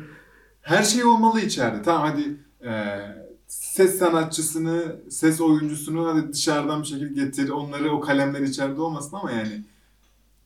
her 0.62 0.84
şey 0.84 1.04
olmalı 1.04 1.40
içeride 1.42 1.82
tamam 1.82 2.10
hadi 2.12 2.38
e, 2.70 3.00
ses 3.48 4.00
sanatçısını 4.00 4.96
ses 5.10 5.42
oyuncusunu 5.42 6.08
hadi 6.08 6.34
dışarıdan 6.34 6.82
bir 6.82 6.88
şekilde 6.88 7.26
getir 7.26 7.50
onları 7.50 7.92
o 7.92 8.00
kalemler 8.00 8.42
içeride 8.42 8.82
olmasın 8.82 9.16
ama 9.16 9.32
yani 9.32 9.64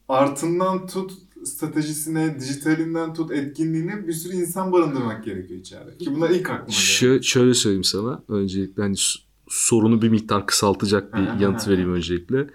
artından 0.10 0.88
tut 0.88 1.12
stratejisine, 1.44 2.40
dijitalinden 2.40 3.14
tut 3.14 3.32
etkinliğine 3.32 4.08
bir 4.08 4.14
sürü 4.14 4.34
insan 4.34 4.72
barındırmak 4.72 5.26
gerekiyor 5.26 5.60
içeride. 5.60 5.98
Ki 5.98 6.16
bunlar 6.16 6.30
ilk 6.30 6.50
aklıma 6.50 6.80
geliyor. 6.80 7.20
Şö- 7.20 7.24
şöyle 7.24 7.54
söyleyeyim 7.54 7.84
sana. 7.84 8.24
Öncelikle 8.28 8.82
hani 8.82 8.96
sorunu 9.48 10.02
bir 10.02 10.10
miktar 10.10 10.46
kısaltacak 10.48 11.14
bir 11.14 11.42
yanıt 11.42 11.68
vereyim 11.68 11.94
öncelikle. 11.94 12.48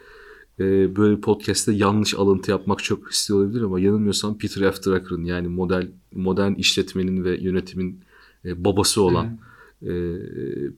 Ee, 0.61 0.97
böyle 0.97 1.21
podcast'te 1.21 1.73
yanlış 1.73 2.15
alıntı 2.15 2.51
yapmak 2.51 2.85
çok 2.85 3.11
riskli 3.11 3.35
olabilir 3.35 3.63
ama 3.63 3.81
yanılmıyorsam 3.81 4.39
Peter 4.39 4.73
F. 4.73 4.83
Drucker'ın 4.83 5.25
yani 5.25 5.49
model 5.49 5.91
modern 6.15 6.55
işletmenin 6.55 7.25
ve 7.25 7.41
yönetimin 7.41 8.01
e, 8.45 8.65
babası 8.65 9.03
olan 9.03 9.39
e, 9.83 9.91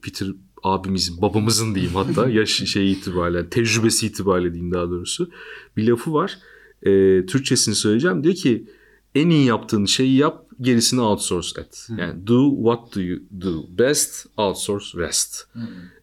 Peter 0.01 0.27
abimizin, 0.63 1.21
babamızın 1.21 1.75
diyeyim 1.75 1.95
hatta 1.95 2.29
yaş 2.39 2.49
şey 2.49 2.91
itibariyle, 2.91 3.49
tecrübesi 3.49 4.07
itibariyle 4.07 4.53
diyeyim 4.53 4.73
daha 4.73 4.89
doğrusu. 4.89 5.29
Bir 5.77 5.87
lafı 5.87 6.13
var. 6.13 6.39
E, 6.83 6.91
Türkçesini 7.25 7.75
söyleyeceğim. 7.75 8.23
Diyor 8.23 8.35
ki 8.35 8.65
en 9.15 9.29
iyi 9.29 9.45
yaptığın 9.45 9.85
şeyi 9.85 10.15
yap, 10.17 10.44
gerisini 10.61 11.01
outsource 11.01 11.61
et. 11.61 11.87
Yani 11.97 12.27
do 12.27 12.55
what 12.55 12.95
do 12.95 13.01
you 13.01 13.19
do 13.41 13.65
best, 13.77 14.25
outsource 14.37 14.97
rest. 14.97 15.47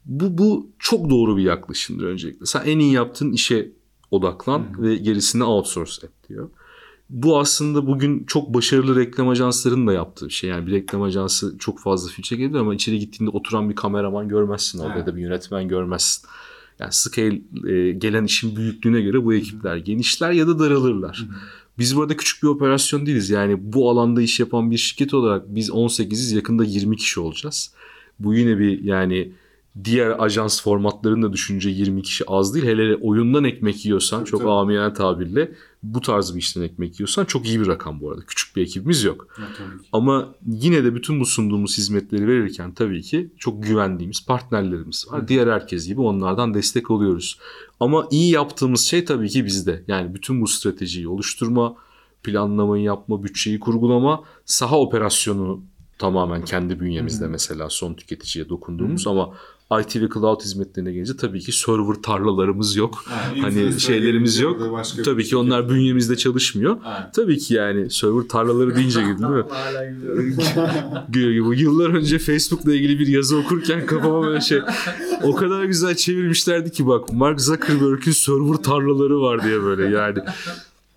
Bu, 0.04 0.38
bu 0.38 0.70
çok 0.78 1.10
doğru 1.10 1.36
bir 1.36 1.42
yaklaşımdır 1.42 2.04
öncelikle. 2.04 2.46
Sen 2.46 2.62
en 2.64 2.78
iyi 2.78 2.92
yaptığın 2.92 3.32
işe 3.32 3.72
odaklan 4.10 4.82
ve 4.82 4.96
gerisini 4.96 5.44
outsource 5.44 6.06
et 6.06 6.28
diyor. 6.28 6.50
Bu 7.10 7.38
aslında 7.38 7.86
bugün 7.86 8.24
çok 8.24 8.54
başarılı 8.54 8.96
reklam 8.96 9.28
ajanslarının 9.28 9.86
da 9.86 9.92
yaptığı 9.92 10.26
bir 10.26 10.32
şey. 10.32 10.50
Yani 10.50 10.66
bir 10.66 10.72
reklam 10.72 11.02
ajansı 11.02 11.58
çok 11.58 11.80
fazla 11.80 12.10
film 12.10 12.22
çekebilir 12.22 12.58
ama 12.58 12.74
içeri 12.74 12.98
gittiğinde 12.98 13.30
oturan 13.30 13.70
bir 13.70 13.74
kameraman 13.74 14.28
görmezsin 14.28 14.78
orada 14.78 14.98
ya 14.98 15.06
da 15.06 15.16
bir 15.16 15.22
yönetmen 15.22 15.68
görmezsin. 15.68 16.28
Yani 16.78 16.92
scale 16.92 17.40
e, 17.68 17.92
gelen 17.92 18.24
işin 18.24 18.56
büyüklüğüne 18.56 19.00
göre 19.00 19.24
bu 19.24 19.34
ekipler 19.34 19.76
genişler 19.76 20.32
ya 20.32 20.46
da 20.46 20.58
daralırlar. 20.58 21.26
Biz 21.78 21.96
burada 21.96 22.16
küçük 22.16 22.42
bir 22.42 22.48
operasyon 22.48 23.06
değiliz. 23.06 23.30
Yani 23.30 23.72
bu 23.72 23.90
alanda 23.90 24.22
iş 24.22 24.40
yapan 24.40 24.70
bir 24.70 24.76
şirket 24.76 25.14
olarak 25.14 25.54
biz 25.54 25.70
18'iz 25.70 26.34
yakında 26.34 26.64
20 26.64 26.96
kişi 26.96 27.20
olacağız. 27.20 27.74
Bu 28.18 28.34
yine 28.34 28.58
bir 28.58 28.84
yani 28.84 29.32
diğer 29.84 30.24
ajans 30.24 30.62
formatlarını 30.62 31.26
da 31.26 31.32
düşünce 31.32 31.70
20 31.70 32.02
kişi 32.02 32.24
az 32.26 32.54
değil. 32.54 32.66
Hele 32.66 32.96
oyundan 32.96 33.44
ekmek 33.44 33.84
yiyorsan 33.84 34.18
Tabii, 34.18 34.30
çok 34.30 34.40
tabii. 34.40 34.50
amiyane 34.50 34.94
tabirle 34.94 35.52
bu 35.82 36.00
tarz 36.00 36.34
bir 36.34 36.38
işten 36.38 36.62
ekmek 36.62 37.00
yiyorsan 37.00 37.24
çok 37.24 37.46
iyi 37.46 37.60
bir 37.60 37.66
rakam 37.66 38.00
bu 38.00 38.10
arada. 38.10 38.20
Küçük 38.26 38.56
bir 38.56 38.62
ekibimiz 38.62 39.04
yok. 39.04 39.28
Ki. 39.36 39.42
Ama 39.92 40.34
yine 40.46 40.84
de 40.84 40.94
bütün 40.94 41.20
bu 41.20 41.26
sunduğumuz 41.26 41.78
hizmetleri 41.78 42.28
verirken 42.28 42.72
tabii 42.72 43.02
ki 43.02 43.30
çok 43.38 43.62
güvendiğimiz 43.62 44.26
partnerlerimiz 44.26 45.06
var. 45.10 45.28
Diğer 45.28 45.46
herkes 45.46 45.86
gibi 45.86 46.00
onlardan 46.00 46.54
destek 46.54 46.90
alıyoruz. 46.90 47.38
Ama 47.80 48.08
iyi 48.10 48.30
yaptığımız 48.30 48.80
şey 48.80 49.04
tabii 49.04 49.28
ki 49.28 49.44
bizde. 49.44 49.84
Yani 49.88 50.14
bütün 50.14 50.40
bu 50.40 50.46
stratejiyi 50.46 51.08
oluşturma, 51.08 51.74
planlamayı 52.22 52.84
yapma, 52.84 53.22
bütçeyi 53.22 53.60
kurgulama, 53.60 54.24
saha 54.44 54.78
operasyonu 54.78 55.62
tamamen 55.98 56.44
kendi 56.44 56.80
bünyemizde 56.80 57.26
mesela 57.26 57.70
son 57.70 57.94
tüketiciye 57.94 58.48
dokunduğumuz 58.48 59.06
ama 59.06 59.34
IT 59.80 59.96
ve 59.96 60.08
cloud 60.14 60.40
hizmetlerine 60.40 60.92
gelince 60.92 61.16
tabii 61.16 61.40
ki 61.40 61.52
server 61.52 61.94
tarlalarımız 62.02 62.76
yok. 62.76 63.04
Yani 63.36 63.40
Hani 63.42 63.80
şeylerimiz 63.80 64.38
yok. 64.38 64.60
Tabii 65.04 65.22
ki 65.22 65.28
şirket- 65.28 65.38
onlar 65.38 65.68
bünyemizde 65.68 66.16
çalışmıyor. 66.16 66.76
Aynen. 66.84 67.10
Tabii 67.12 67.38
ki 67.38 67.54
yani 67.54 67.90
server 67.90 68.28
tarlaları 68.28 68.76
deyince 68.76 69.00
gibi 69.06 69.18
değil 69.18 69.30
mi? 69.30 69.44
Bu 71.44 71.54
Yıllar 71.54 71.90
önce 71.90 72.18
Facebook'la 72.18 72.74
ilgili 72.74 72.98
bir 72.98 73.06
yazı 73.06 73.36
okurken 73.36 73.86
kafama 73.86 74.26
böyle 74.26 74.40
şey 74.40 74.58
o 75.22 75.34
kadar 75.34 75.64
güzel 75.64 75.94
çevirmişlerdi 75.94 76.72
ki 76.72 76.86
bak 76.86 77.12
Mark 77.12 77.40
Zuckerberg'in 77.40 78.12
server 78.12 78.56
tarlaları 78.56 79.20
var 79.20 79.44
diye 79.44 79.62
böyle 79.62 79.96
yani. 79.96 80.18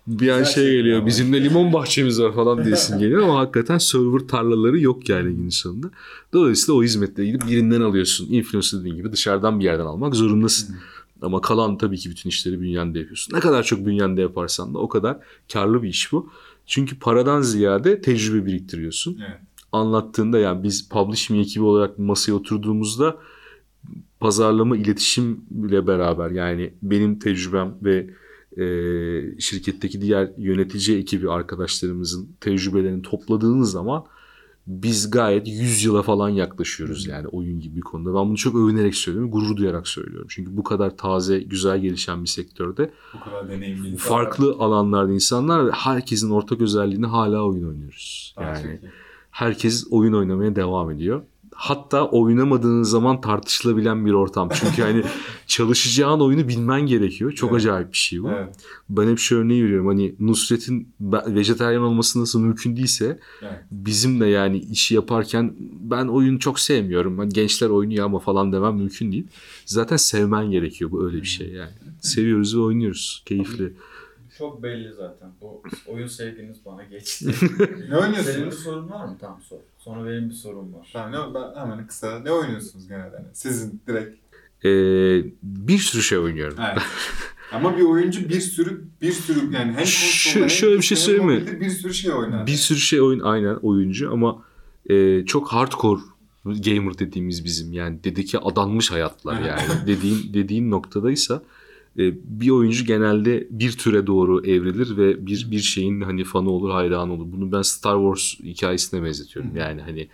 Bir 0.06 0.28
an 0.28 0.42
şey 0.42 0.76
geliyor 0.76 0.98
ama. 0.98 1.06
bizim 1.06 1.32
de 1.32 1.44
limon 1.44 1.72
bahçemiz 1.72 2.20
var 2.22 2.34
falan 2.34 2.64
diyesin 2.64 2.98
geliyor 3.00 3.22
ama 3.22 3.38
hakikaten 3.38 3.78
server 3.78 4.18
tarlaları 4.28 4.80
yok 4.80 5.08
yani 5.08 5.34
günün 5.34 5.48
sonunda. 5.48 5.90
Dolayısıyla 6.32 6.78
o 6.78 6.82
hizmetleri 6.82 7.26
gidip 7.26 7.48
birinden 7.48 7.80
alıyorsun. 7.80 8.26
Influencer 8.32 8.80
dediğin 8.80 8.96
gibi 8.96 9.12
dışarıdan 9.12 9.60
bir 9.60 9.64
yerden 9.64 9.86
almak 9.86 10.14
zorundasın. 10.14 10.76
Ama 11.22 11.40
kalan 11.40 11.78
tabii 11.78 11.96
ki 11.98 12.10
bütün 12.10 12.30
işleri 12.30 12.60
bünyende 12.60 12.98
yapıyorsun. 12.98 13.34
Ne 13.36 13.40
kadar 13.40 13.62
çok 13.62 13.86
bünyende 13.86 14.20
yaparsan 14.20 14.74
da 14.74 14.78
o 14.78 14.88
kadar 14.88 15.18
karlı 15.52 15.82
bir 15.82 15.88
iş 15.88 16.12
bu. 16.12 16.30
Çünkü 16.66 16.98
paradan 16.98 17.40
ziyade 17.42 18.00
tecrübe 18.00 18.46
biriktiriyorsun 18.46 19.18
Evet. 19.28 19.40
anlattığında 19.72 20.38
yani 20.38 20.62
biz 20.62 20.88
publishing 20.88 21.40
ekibi 21.40 21.64
olarak 21.64 21.98
masaya 21.98 22.32
oturduğumuzda 22.32 23.16
pazarlama 24.20 24.76
iletişimle 24.76 25.86
beraber 25.86 26.30
yani 26.30 26.74
benim 26.82 27.18
tecrübem 27.18 27.74
ve 27.82 28.10
e, 28.56 29.40
şirketteki 29.40 30.00
diğer 30.00 30.30
yönetici 30.38 30.98
ekibi 30.98 31.30
arkadaşlarımızın 31.30 32.28
tecrübelerini 32.40 33.02
topladığınız 33.02 33.70
zaman 33.70 34.04
biz 34.66 35.10
gayet 35.10 35.48
100 35.48 35.84
yıla 35.84 36.02
falan 36.02 36.28
yaklaşıyoruz 36.28 37.06
yani 37.06 37.26
oyun 37.26 37.60
gibi 37.60 37.76
bir 37.76 37.80
konuda. 37.80 38.14
Ben 38.14 38.28
bunu 38.28 38.36
çok 38.36 38.54
övünerek 38.54 38.94
söylüyorum, 38.94 39.30
gurur 39.30 39.56
duyarak 39.56 39.88
söylüyorum. 39.88 40.26
Çünkü 40.30 40.56
bu 40.56 40.64
kadar 40.64 40.96
taze, 40.96 41.38
güzel 41.38 41.78
gelişen 41.78 42.22
bir 42.22 42.28
sektörde 42.28 42.90
Bu 43.14 43.20
kadar 43.20 43.48
deneyimli 43.48 43.96
farklı 43.96 44.52
alanlarda 44.58 45.12
insanlar 45.12 45.66
ve 45.66 45.70
herkesin 45.70 46.30
ortak 46.30 46.60
özelliğini 46.60 47.06
hala 47.06 47.44
oyun 47.44 47.68
oynuyoruz. 47.68 48.34
Yani 48.40 48.80
herkes 49.30 49.86
oyun 49.90 50.12
oynamaya 50.12 50.56
devam 50.56 50.90
ediyor. 50.90 51.22
Hatta 51.58 52.06
oynamadığın 52.08 52.82
zaman 52.82 53.20
tartışılabilen 53.20 54.06
bir 54.06 54.12
ortam. 54.12 54.48
Çünkü 54.54 54.82
hani 54.82 55.02
çalışacağın 55.46 56.20
oyunu 56.20 56.48
bilmen 56.48 56.80
gerekiyor. 56.86 57.32
Çok 57.32 57.50
Evet. 57.50 57.60
acayip 57.60 57.92
bir 57.92 57.98
şey 57.98 58.22
bu. 58.22 58.30
Evet. 58.30 58.56
Ben 58.88 59.08
hep 59.10 59.18
şu 59.18 59.36
örneği 59.38 59.64
veriyorum. 59.64 59.86
Hani 59.86 60.14
Nusret'in 60.20 60.88
vejetaryen 61.26 61.80
olması 61.80 62.20
nasıl 62.20 62.40
mümkün 62.40 62.76
değilse 62.76 63.18
Evet. 63.42 63.52
bizim 63.70 64.20
de 64.20 64.26
yani 64.26 64.58
işi 64.58 64.94
yaparken 64.94 65.54
ben 65.80 66.06
oyunu 66.06 66.38
çok 66.38 66.60
sevmiyorum. 66.60 67.18
Hani 67.18 67.32
gençler 67.32 67.68
oynuyor 67.68 68.04
ama 68.04 68.18
falan 68.18 68.52
demem 68.52 68.76
mümkün 68.76 69.12
değil. 69.12 69.26
Zaten 69.66 69.96
sevmen 69.96 70.50
gerekiyor 70.50 70.90
bu 70.90 71.06
öyle 71.06 71.16
bir 71.16 71.26
şey 71.26 71.48
yani. 71.48 71.70
Seviyoruz 72.00 72.56
ve 72.56 72.60
oynuyoruz. 72.60 73.22
Keyifli. 73.26 73.72
Çok 74.38 74.62
belli 74.62 74.92
zaten. 74.92 75.28
Bu 75.40 75.62
oyun 75.86 76.06
sevginiz 76.06 76.56
bana 76.66 76.84
geçti. 76.84 77.26
Ne 77.26 77.34
Senin 77.34 77.90
bir 77.90 77.96
oynuyorsunuz? 77.96 78.54
sorun 78.54 78.90
var 78.90 79.04
mı? 79.04 79.16
Tamam 79.20 79.40
sor. 79.48 79.58
Sonra 79.86 80.10
benim 80.10 80.28
bir 80.28 80.34
sorum 80.34 80.74
var. 80.74 80.88
Tamam, 80.92 81.12
ne, 81.12 81.34
ben 81.34 81.60
hemen 81.60 81.86
kısa. 81.86 82.18
Ne 82.20 82.32
oynuyorsunuz 82.32 82.88
genelde? 82.88 83.16
Hani 83.16 83.26
Sizin 83.32 83.80
direkt. 83.86 84.16
Ee, 84.64 85.32
bir 85.42 85.78
sürü 85.78 86.02
şey 86.02 86.18
oynuyorum. 86.18 86.58
Evet. 86.70 86.82
Ama 87.52 87.76
bir 87.76 87.82
oyuncu 87.82 88.28
bir 88.28 88.40
sürü 88.40 88.84
bir 89.02 89.12
sürü 89.12 89.54
yani 89.54 89.72
hem 89.72 89.86
Şu- 89.86 90.48
şöyle 90.48 90.76
bir 90.76 90.82
şey 90.82 90.98
söyleyeyim 90.98 91.26
mi? 91.26 91.60
bir 91.60 91.70
sürü 91.70 91.94
şey 91.94 92.12
oynar. 92.12 92.46
Bir 92.46 92.52
sürü 92.52 92.78
şey 92.78 93.00
oyun 93.00 93.20
aynen 93.20 93.54
oyuncu 93.54 94.12
ama 94.12 94.42
e, 94.90 95.24
çok 95.24 95.48
hardcore 95.48 96.00
gamer 96.44 96.98
dediğimiz 96.98 97.44
bizim 97.44 97.72
yani 97.72 98.04
dedeki 98.04 98.38
adanmış 98.38 98.90
hayatlar 98.90 99.40
yani 99.40 99.62
dediğin 99.86 100.34
dediğin 100.34 100.70
noktadaysa 100.70 101.42
bir 102.24 102.50
oyuncu 102.50 102.84
genelde 102.84 103.48
bir 103.50 103.72
türe 103.72 104.06
doğru 104.06 104.46
evrilir 104.46 104.96
ve 104.96 105.26
bir 105.26 105.50
bir 105.50 105.60
şeyin 105.60 106.00
hani 106.00 106.24
fanı 106.24 106.50
olur 106.50 106.70
hayranı 106.70 107.12
olur. 107.12 107.26
Bunu 107.32 107.52
ben 107.52 107.62
Star 107.62 107.96
Wars 107.96 108.50
hikayesine 108.50 109.02
benzetiyorum. 109.02 109.56
Yani 109.56 109.82
hani 109.82 110.08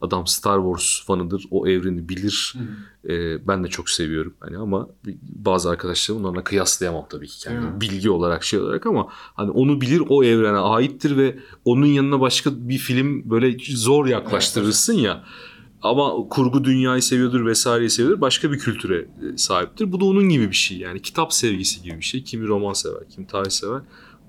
adam 0.00 0.26
Star 0.26 0.58
Wars 0.58 1.06
fanıdır. 1.06 1.44
O 1.50 1.66
evreni 1.68 2.08
bilir. 2.08 2.54
Hı. 2.58 3.12
E, 3.12 3.46
ben 3.48 3.64
de 3.64 3.68
çok 3.68 3.90
seviyorum. 3.90 4.34
Hani 4.40 4.58
ama 4.58 4.88
bazı 5.22 5.70
arkadaşlarım 5.70 6.24
onlarla 6.24 6.44
kıyaslayamam 6.44 7.06
tabii 7.10 7.26
ki 7.26 7.38
kendimi. 7.38 7.70
Mi? 7.70 7.80
Bilgi 7.80 8.10
olarak 8.10 8.44
şey 8.44 8.60
olarak 8.60 8.86
ama 8.86 9.08
hani 9.10 9.50
onu 9.50 9.80
bilir 9.80 10.02
o 10.08 10.24
evrene 10.24 10.58
aittir 10.58 11.16
ve 11.16 11.38
onun 11.64 11.86
yanına 11.86 12.20
başka 12.20 12.50
bir 12.68 12.78
film 12.78 13.30
böyle 13.30 13.56
zor 13.76 14.06
yaklaştırırsın 14.06 14.94
ya. 14.94 15.24
Ama 15.82 16.28
kurgu 16.28 16.64
dünyayı 16.64 17.02
seviyordur 17.02 17.46
vesaireyi 17.46 17.90
seviyordur. 17.90 18.20
Başka 18.20 18.52
bir 18.52 18.58
kültüre 18.58 18.98
e, 18.98 19.36
sahiptir. 19.36 19.92
Bu 19.92 20.00
da 20.00 20.04
onun 20.04 20.28
gibi 20.28 20.50
bir 20.50 20.56
şey 20.56 20.78
yani. 20.78 21.02
Kitap 21.02 21.32
sevgisi 21.32 21.82
gibi 21.82 21.96
bir 21.96 22.04
şey. 22.04 22.22
Kimi 22.22 22.46
roman 22.46 22.72
sever, 22.72 23.08
kimi 23.10 23.26
tarih 23.26 23.50
sever. 23.50 23.80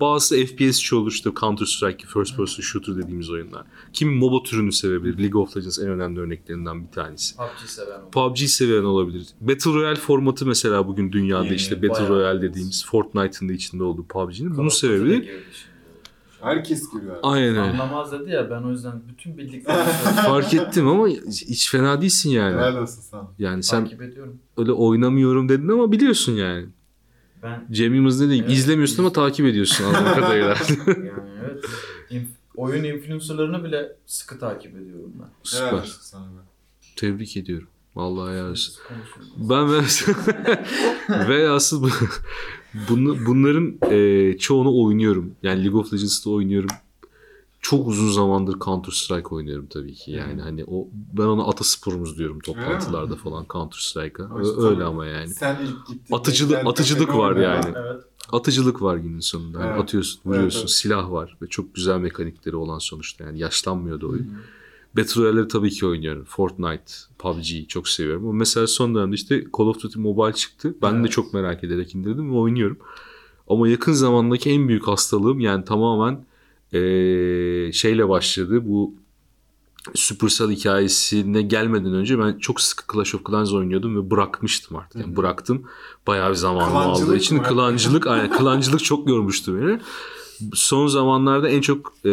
Bazısı 0.02 0.46
FPS'çi 0.46 0.96
olur 0.96 1.12
işte 1.12 1.30
Counter 1.40 1.66
Strike, 1.66 2.08
First 2.08 2.38
Person 2.38 2.62
Shooter 2.62 2.96
dediğimiz 2.96 3.30
oyunlar. 3.30 3.64
Kimi 3.94 4.16
MOBA 4.16 4.44
türünü 4.44 4.72
sevebilir. 4.72 5.18
League 5.18 5.42
of 5.42 5.58
Legends 5.58 5.80
en 5.80 5.88
önemli 5.88 6.20
örneklerinden 6.20 6.88
bir 6.88 6.92
tanesi. 6.92 7.36
PUBG 7.38 7.68
seven 7.68 8.00
oldu. 8.00 8.10
PUBG 8.12 8.38
seven 8.38 8.84
olabilir. 8.84 9.28
Battle 9.42 9.74
Royale 9.74 9.96
formatı 9.96 10.46
mesela 10.46 10.88
bugün 10.88 11.12
dünyada 11.12 11.46
Yeni, 11.46 11.56
işte 11.56 11.84
Battle 11.84 12.08
Royale 12.08 12.42
dediğimiz 12.42 12.86
Fortnite'ın 12.86 13.50
da 13.50 13.54
içinde 13.54 13.84
olduğu 13.84 14.06
PUBG'nin 14.06 14.58
bunu 14.58 14.66
de 14.66 14.70
sevebilir. 14.70 15.16
şimdi. 15.16 15.32
Herkes 16.41 16.91
giriyor. 16.91 17.15
Aynen 17.23 17.47
öyle. 17.49 17.60
Anlamaz 17.62 18.12
dedi 18.12 18.32
ya 18.32 18.49
ben 18.49 18.63
o 18.63 18.69
yüzden 18.71 19.02
bütün 19.10 19.38
bildiklerimi. 19.38 19.84
Fark 20.25 20.54
ettim 20.54 20.88
ama 20.88 21.08
hiç 21.08 21.71
fena 21.71 22.02
değilsin 22.02 22.30
yani. 22.30 22.56
Helal 22.56 22.78
olsun 22.78 23.02
sana. 23.02 23.28
Yani 23.39 23.63
sen 23.63 23.84
Takip 23.84 24.02
ediyorum. 24.02 24.39
öyle 24.58 24.71
oynamıyorum 24.71 25.49
dedin 25.49 25.67
ama 25.67 25.91
biliyorsun 25.91 26.32
yani. 26.32 26.65
Ben 27.43 27.67
Cem 27.71 27.95
Yılmaz 27.95 28.19
ne 28.21 28.25
diyeyim? 28.28 28.45
Evet. 28.47 28.58
İzlemiyorsun 28.58 28.99
ama 29.04 29.13
takip 29.13 29.45
ediyorsun 29.45 29.84
anladığım 29.86 30.13
kadarıyla. 30.15 30.47
yani 30.88 31.30
evet. 31.45 31.65
inf- 32.12 32.25
oyun 32.56 32.84
influencerlarını 32.84 33.63
bile 33.63 33.91
sıkı 34.06 34.39
takip 34.39 34.75
ediyorum 34.75 35.12
ben. 35.19 35.58
Helal 35.58 35.67
Süper. 35.69 35.82
olsun 35.82 35.99
sana 36.02 36.25
be. 36.25 36.39
Tebrik 36.95 37.38
ediyorum. 37.38 37.67
Vallahi 37.95 38.34
helal. 38.34 38.54
Biz 38.54 38.80
konuşuyoruz. 38.88 39.49
Ben 39.49 39.71
ve, 39.73 41.30
ve 41.43 41.49
asıl 41.49 41.84
bu- 41.84 41.89
Bunu, 42.89 43.25
bunların 43.25 43.73
e, 43.89 44.38
çoğunu 44.38 44.84
oynuyorum. 44.84 45.32
Yani 45.43 45.63
League 45.63 45.79
of 45.79 45.93
Legends'ta 45.93 46.29
oynuyorum. 46.29 46.69
Çok 47.62 47.88
uzun 47.88 48.12
zamandır 48.12 48.60
Counter 48.60 48.91
Strike 48.91 49.27
oynuyorum 49.36 49.67
tabii 49.69 49.93
ki. 49.93 50.12
Yani 50.12 50.34
Hmm. 50.34 50.39
hani 50.39 50.63
o 50.67 50.88
ben 51.17 51.23
ona 51.23 51.43
atasporumuz 51.43 52.17
diyorum 52.17 52.39
toplantılarda 52.39 53.15
falan 53.15 53.45
Counter 53.53 53.77
Strike'a. 53.79 54.38
Öyle 54.38 54.55
tabii 54.75 54.84
ama 54.84 55.05
yani. 55.05 55.27
Sen 55.29 55.58
ilk 55.65 55.88
gittin. 55.88 56.15
Atıcılık- 56.15 56.49
beklenti 56.51 56.69
atıcılık 56.69 57.15
var 57.15 57.36
yani. 57.36 57.73
Evet. 57.75 58.01
Atıcılık 58.32 58.82
var 58.82 58.97
günün 58.97 59.19
sonunda. 59.19 59.60
Yani 59.60 59.69
Evet. 59.71 59.82
atıyorsun, 59.84 60.21
vuruyorsun, 60.25 60.60
Evet, 60.60 60.69
evet. 60.69 60.69
silah 60.77 61.12
var 61.12 61.38
ve 61.41 61.47
çok 61.47 61.75
güzel 61.75 61.97
mekanikleri 61.99 62.55
olan 62.55 62.79
sonuçta. 62.79 63.23
Yani 63.23 63.39
yaşlanmıyor 63.39 64.01
da 64.01 64.08
oyun. 64.08 64.23
hı. 64.23 64.27
Battle 64.97 65.21
Royale'leri 65.21 65.47
tabii 65.47 65.69
ki 65.69 65.86
oynuyorum. 65.86 66.23
Fortnite, 66.25 66.93
PUBG'yi 67.19 67.67
çok 67.67 67.88
seviyorum. 67.88 68.23
Ama 68.23 68.34
mesela 68.34 68.67
son 68.67 68.95
dönemde 68.95 69.15
işte 69.15 69.43
Call 69.58 69.65
of 69.65 69.84
Duty 69.84 69.99
Mobile 69.99 70.34
çıktı. 70.34 70.75
Ben 70.82 70.93
de 70.95 70.99
Evet. 70.99 71.12
çok 71.12 71.34
merak 71.34 71.63
ederek 71.63 71.95
indirdim 71.95 72.32
ve 72.32 72.36
oynuyorum. 72.38 72.78
Ama 73.49 73.67
yakın 73.67 73.93
zamandaki 73.93 74.49
en 74.49 74.67
büyük 74.67 74.88
hastalığım 74.88 75.39
yani 75.39 75.65
tamamen 75.65 76.25
eee, 76.73 77.71
şeyle 77.73 78.10
başladı. 78.10 78.67
Bu 78.69 78.93
Supercell 79.95 80.49
hikayesine 80.49 81.41
gelmeden 81.41 81.93
önce 81.93 82.19
ben 82.19 82.38
çok 82.39 82.62
sık 82.62 82.84
Clash 82.93 83.15
of 83.15 83.25
Clans 83.25 83.54
oynuyordum 83.54 83.95
ve 83.97 84.12
bırakmıştım 84.12 84.78
artık. 84.78 85.02
Yani 85.02 85.15
bıraktım. 85.15 85.63
Bayağı 86.08 86.30
bir 86.30 86.36
zamanımı 86.36 86.78
aldığı 86.80 87.15
için 87.17 87.38
mı? 87.38 87.43
klancılık, 87.43 88.08
aynen 88.08 88.38
klancılık 88.38 88.84
çok 88.84 89.10
yormuştu 89.10 89.62
beni. 89.62 89.80
Son 90.54 90.88
zamanlarda 90.88 91.49
en 91.49 91.62
çok 91.62 91.93
eee 92.06 92.12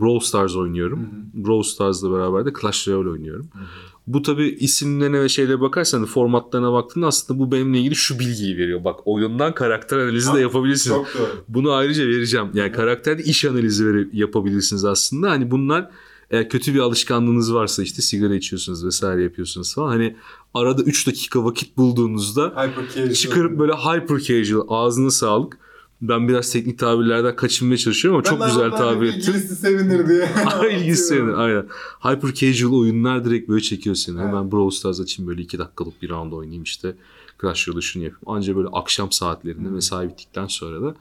Brawl 0.00 0.24
Stars 0.24 0.56
oynuyorum. 0.56 1.00
Hı 1.00 1.46
Brawl 1.46 1.62
Stars'la 1.68 2.12
beraber 2.12 2.46
de 2.46 2.52
Clash 2.60 2.88
Royale 2.88 3.08
oynuyorum. 3.08 3.48
Hı 3.52 3.58
hı. 3.58 3.62
Bu 4.06 4.22
tabi 4.22 4.48
isimlerine 4.48 5.20
ve 5.20 5.28
şeylere 5.28 5.60
bakarsan 5.60 6.04
formatlarına 6.04 6.72
baktığında 6.72 7.06
aslında 7.06 7.40
bu 7.40 7.52
benimle 7.52 7.78
ilgili 7.78 7.96
şu 7.96 8.18
bilgiyi 8.18 8.56
veriyor. 8.56 8.84
Bak 8.84 9.00
oyundan 9.04 9.54
karakter 9.54 9.98
analizi 9.98 10.26
de 10.28 10.32
Ha, 10.32 10.40
yapabilirsiniz. 10.40 10.96
Çok 10.96 11.14
doğru. 11.18 11.44
Bunu 11.48 11.72
ayrıca 11.72 12.06
vereceğim. 12.06 12.46
Yani 12.54 12.72
karakterde 12.72 13.22
iş 13.22 13.44
analizi 13.44 13.86
verip 13.86 14.14
yapabilirsiniz 14.14 14.84
aslında. 14.84 15.30
Hani 15.30 15.50
bunlar 15.50 15.90
eğer 16.30 16.48
kötü 16.48 16.74
bir 16.74 16.78
alışkanlığınız 16.78 17.54
varsa 17.54 17.82
işte 17.82 18.02
sigara 18.02 18.34
içiyorsunuz 18.34 18.84
vesaire 18.86 19.22
yapıyorsunuz 19.22 19.74
falan. 19.74 19.88
Hani 19.88 20.16
arada 20.54 20.82
3 20.82 21.06
dakika 21.06 21.44
vakit 21.44 21.76
bulduğunuzda 21.76 22.72
çıkarıp 23.14 23.58
böyle 23.58 23.72
hyper 23.72 24.18
casual 24.18 24.66
ağzına 24.68 25.10
sağlık. 25.10 25.58
Ben 26.02 26.28
biraz 26.28 26.52
teknik 26.52 26.78
tabirlerden 26.78 27.36
kaçınmaya 27.36 27.76
çalışıyorum 27.76 28.16
ama 28.16 28.24
çok 28.24 28.40
Ben 28.40 28.48
güzel 28.48 28.62
Allah'tan 28.62 28.78
tabir 28.78 29.00
bir 29.00 29.08
ettin. 29.08 29.18
İlgilisi 29.20 29.56
sevinir 29.56 30.08
diye. 30.08 30.28
İlgisi 30.78 31.04
senin 31.04 31.32
aynen. 31.34 31.66
Hyper 32.00 32.34
casual 32.34 32.72
oyunlar 32.80 33.24
direkt 33.24 33.48
böyle 33.48 33.60
çekiyor 33.60 33.96
seni. 33.96 34.16
Evet. 34.16 34.26
Hemen 34.28 34.52
Brawl 34.52 34.74
Stars 34.76 35.00
açayım 35.00 35.30
böyle 35.30 35.42
2 35.42 35.58
dakikalık 35.58 36.02
bir 36.02 36.08
round 36.10 36.32
oynayayım 36.32 36.62
işte. 36.62 36.94
Crash 37.40 37.68
Royale 37.68 37.80
şunu 37.80 38.02
yapayım. 38.02 38.22
Anca 38.26 38.56
böyle 38.56 38.68
akşam 38.68 39.12
saatlerinde 39.12 39.68
mesai 39.68 40.08
bittikten 40.08 40.46
sonra 40.46 40.82
da 40.82 40.94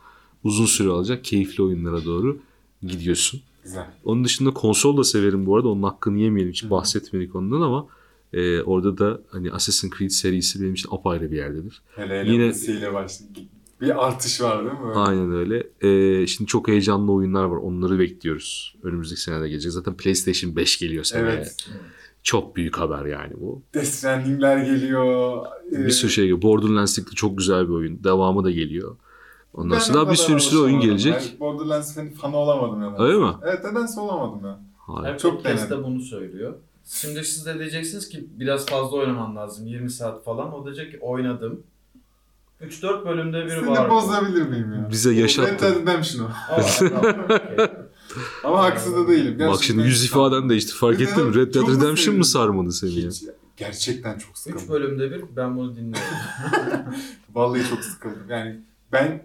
uzun 0.44 0.66
süre 0.66 0.90
alacak 0.90 1.24
keyifli 1.24 1.64
oyunlara 1.64 2.06
doğru 2.06 2.38
gidiyorsun. 2.84 3.42
Güzel. 3.64 3.86
Onun 4.06 4.24
dışında 4.24 4.54
konsol 4.54 4.98
da 4.98 5.04
severim 5.04 5.46
bu 5.46 5.56
arada. 5.56 5.68
Onun 5.68 5.84
hakkını 5.84 6.20
yemeyelim. 6.20 6.52
Hiç 6.54 6.64
Hı. 6.64 6.70
bahsetmedik 6.70 7.36
ondan 7.36 7.62
ama 7.62 7.88
e, 8.34 8.62
orada 8.62 8.98
da 8.98 9.22
hani 9.32 9.52
Assassin's 9.52 9.98
Creed 9.98 10.10
serisi 10.10 10.62
benim 10.62 10.74
için 10.74 10.90
apayrı 10.92 11.32
bir 11.32 11.38
yerdedir. 11.38 11.82
Hele 11.96 12.20
hele 12.20 12.32
Yine- 12.32 12.54
Yine... 12.68 12.94
başladı. 12.94 13.40
Bir 13.82 14.08
artış 14.08 14.42
var 14.42 14.58
değil 14.60 14.80
mi? 14.80 14.94
Aynen 14.96 15.32
öyle. 15.32 15.64
E, 15.82 16.28
şimdi 16.28 16.48
çok 16.48 16.68
heyecanlı 16.68 17.12
oyunlar 17.14 17.44
var. 17.44 17.58
Onları 17.58 18.00
bekliyoruz. 18.00 18.76
Önümüzdeki 18.84 19.22
senede 19.22 19.50
gelecek. 19.50 19.72
Zaten 19.72 19.98
PlayStation 19.98 20.56
5 20.56 20.80
geliyor 20.80 21.04
seneye. 21.04 21.32
Evet. 21.36 21.68
Çok 22.24 22.56
büyük 22.56 22.78
haber 22.78 23.06
yani 23.06 23.34
bu. 23.40 23.62
Death 23.74 23.86
Stranding'ler 23.88 24.58
geliyor. 24.58 25.46
Ee, 25.72 25.86
Bir 25.86 25.90
sürü 25.90 26.12
şey 26.12 26.24
geliyor. 26.24 26.42
Borderlands 26.42 26.98
de 26.98 27.02
çok 27.16 27.38
güzel 27.38 27.68
bir 27.68 27.74
oyun. 27.74 28.04
Devamı 28.04 28.44
da 28.44 28.52
geliyor. 28.52 28.96
Ondan 29.54 29.72
ben 29.72 29.80
sonra 29.80 29.98
daha 29.98 30.12
bir 30.12 30.16
sürü 30.18 30.40
sürü 30.40 30.60
oyun 30.60 30.80
gelecek. 30.80 31.14
Ben 31.14 31.40
Borderlands 31.40 31.98
fan- 31.98 32.14
fanı 32.14 32.38
olamadım 32.38 32.82
yani. 32.82 32.96
Öyle 33.00 33.18
mi? 33.18 33.32
Evet 33.44 33.64
nedense 33.66 34.00
olamadım 34.00 34.46
ya. 34.46 34.60
Hayır. 34.78 35.18
Çok 35.18 35.32
çok 35.32 35.46
de 35.46 35.50
denedim. 35.50 35.84
bunu 35.84 36.00
söylüyor. 36.02 36.54
Şimdi 36.86 37.24
siz 37.24 37.46
de 37.46 37.60
diyeceksiniz 37.60 38.10
ki 38.10 38.28
biraz 38.40 38.66
fazla 38.66 38.98
oynaman 38.98 39.36
lazım. 39.36 39.68
20 39.68 39.90
saat 39.92 40.24
falan. 40.24 40.54
O 40.54 40.66
diyecek 40.66 40.92
ki 40.92 40.98
oynadım. 41.02 41.64
3-4 42.62 43.06
bölümde 43.06 43.46
biri 43.46 43.52
Seni 43.66 43.90
bozabilir 43.90 44.42
miyim 44.42 44.74
ya? 44.74 44.92
Bize 44.92 45.14
yaşattın. 45.14 45.54
Red 45.54 45.60
Dead 45.60 45.82
Redemption 45.82 46.26
o. 46.26 46.30
Aa, 46.54 46.62
tamam, 46.80 47.16
okey. 47.26 47.68
Ama 48.44 48.64
haksız 48.64 48.96
da 48.96 49.08
değilim. 49.08 49.32
Bak 49.34 49.40
Gerçekten 49.40 49.66
şimdi 49.68 49.84
yüz 49.84 50.06
ifaden 50.06 50.50
değişti. 50.50 50.74
Fark 50.74 51.02
ettin 51.02 51.26
mi? 51.26 51.36
Red 51.36 51.48
Dead 51.48 51.54
çok 51.54 51.68
mu 51.70 51.76
Redemption 51.76 52.16
mı 52.16 52.26
sarmadı 52.26 52.72
seni 52.72 53.00
ya? 53.00 53.10
Hiç, 53.10 53.24
gerçekten 53.58 54.18
çok 54.18 54.32
3 54.32 54.38
sıkıldım. 54.38 54.70
bölümde 54.70 55.12
bir 55.12 55.24
ben 55.36 55.58
bunu 55.58 55.76
dinliyorum. 55.76 56.04
Vallahi 57.34 57.70
çok 57.70 57.84
sıkıldım. 57.84 58.30
Yani 58.30 58.62
ben 58.92 59.24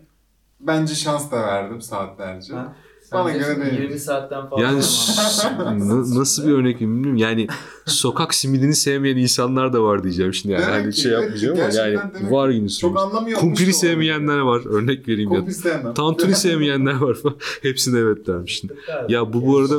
bence 0.61 0.95
şans 0.95 1.31
da 1.31 1.37
verdim 1.47 1.81
saatlerce. 1.83 2.55
Ha? 2.55 2.77
Bana 3.13 3.31
göre 3.31 3.45
diyorsun 3.45 3.63
değil. 3.63 3.81
20 3.83 3.99
saatten 3.99 4.49
fazla 4.51 4.65
Yani 4.65 4.77
nasıl 6.19 6.47
bir 6.47 6.53
örnek 6.53 6.81
bilmiyorum. 6.81 7.17
Yani 7.17 7.47
sokak 7.87 8.35
simidini 8.35 8.75
sevmeyen 8.75 9.17
insanlar 9.17 9.73
da 9.73 9.83
var 9.83 10.05
diyeceğim 10.05 10.35
şimdi. 10.35 10.55
Yani 10.55 10.65
hani 10.65 10.95
şey 10.95 11.13
yapmayacağım 11.13 11.59
ama 11.61 11.75
yani 11.75 12.31
var 12.31 12.49
yine 12.49 12.69
Çok 12.69 12.99
anlamıyor. 12.99 13.41
Kumpiri 13.41 13.73
sevmeyenler 13.73 14.39
var. 14.39 14.63
Örnek 14.67 15.09
vereyim 15.09 15.33
ya. 15.33 15.39
Kumpir 15.39 15.53
sevmem. 15.53 15.95
Tantuni 15.95 16.35
sevmeyenler 16.35 16.95
var 16.95 17.15
falan. 17.15 17.37
Hepsine 17.63 17.99
evet 17.99 18.27
dermişsin. 18.27 18.71
Ya 19.09 19.33
bu 19.33 19.47
bu 19.47 19.59
arada 19.59 19.77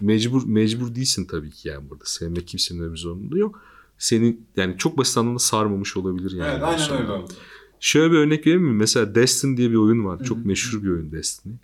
mecbur 0.00 0.42
mecbur 0.46 0.94
değilsin 0.94 1.24
tabii 1.24 1.50
ki 1.50 1.68
yani 1.68 1.90
burada. 1.90 2.04
Sevmek 2.04 2.46
kimsenin 2.48 2.92
bir 2.92 2.98
zorunluluğu 2.98 3.38
yok. 3.38 3.60
Senin 3.98 4.46
yani 4.56 4.74
çok 4.78 4.98
basit 4.98 5.18
anlamda 5.18 5.38
sarmamış 5.38 5.96
olabilir 5.96 6.32
yani. 6.32 6.50
Evet 6.52 6.62
aynen 6.62 7.02
öyle 7.02 7.12
oldu. 7.12 7.32
Şöyle 7.80 8.12
bir 8.12 8.18
örnek 8.18 8.46
vereyim 8.46 8.62
mi? 8.64 8.72
Mesela 8.72 9.14
Destiny 9.14 9.56
diye 9.56 9.70
bir 9.70 9.76
oyun 9.76 10.04
var. 10.04 10.24
Çok 10.24 10.46
meşhur 10.46 10.82
bir 10.82 10.88
oyun 10.90 11.12
Destiny. 11.12 11.54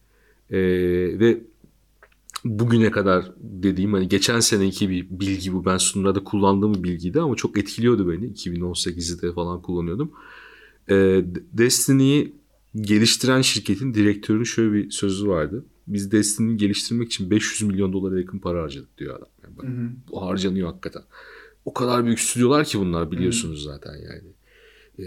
Ee, 0.51 0.59
ve 1.21 1.41
bugüne 2.45 2.91
kadar 2.91 3.33
dediğim 3.39 3.93
hani 3.93 4.09
geçen 4.09 4.41
seneki 4.41 4.91
bir 4.91 5.07
bilgi 5.11 5.53
bu. 5.53 5.65
Ben 5.65 5.77
sunumlarda 5.77 6.25
kullandığım 6.25 6.75
bir 6.75 6.83
bilgiydi 6.83 7.21
ama 7.21 7.35
çok 7.35 7.59
etkiliyordu 7.59 8.13
beni. 8.13 8.33
2018'de 8.33 9.33
falan 9.33 9.63
kullanıyordum. 9.63 10.13
Ee, 10.91 11.25
Destiny'yi 11.53 12.35
geliştiren 12.77 13.41
şirketin 13.41 13.95
direktörünün 13.95 14.45
şöyle 14.45 14.73
bir 14.73 14.91
sözü 14.91 15.29
vardı. 15.29 15.65
Biz 15.87 16.13
Destiny'yi 16.13 16.57
geliştirmek 16.57 17.07
için 17.07 17.31
500 17.31 17.71
milyon 17.71 17.93
dolara 17.93 18.19
yakın 18.19 18.39
para 18.39 18.63
harcadık 18.63 18.99
diyor 18.99 19.17
adam. 19.17 19.29
Yani 19.43 19.57
bak, 19.57 19.65
Hı 19.65 19.69
hı. 19.69 19.91
bu 20.11 20.23
harcanıyor 20.23 20.69
hakikaten. 20.69 21.03
O 21.65 21.73
kadar 21.73 22.05
büyük 22.05 22.21
stüdyolar 22.21 22.65
ki 22.65 22.79
bunlar 22.79 23.11
biliyorsunuz 23.11 23.63
zaten 23.63 23.95
yani. 23.95 24.33
Ee, 24.99 25.05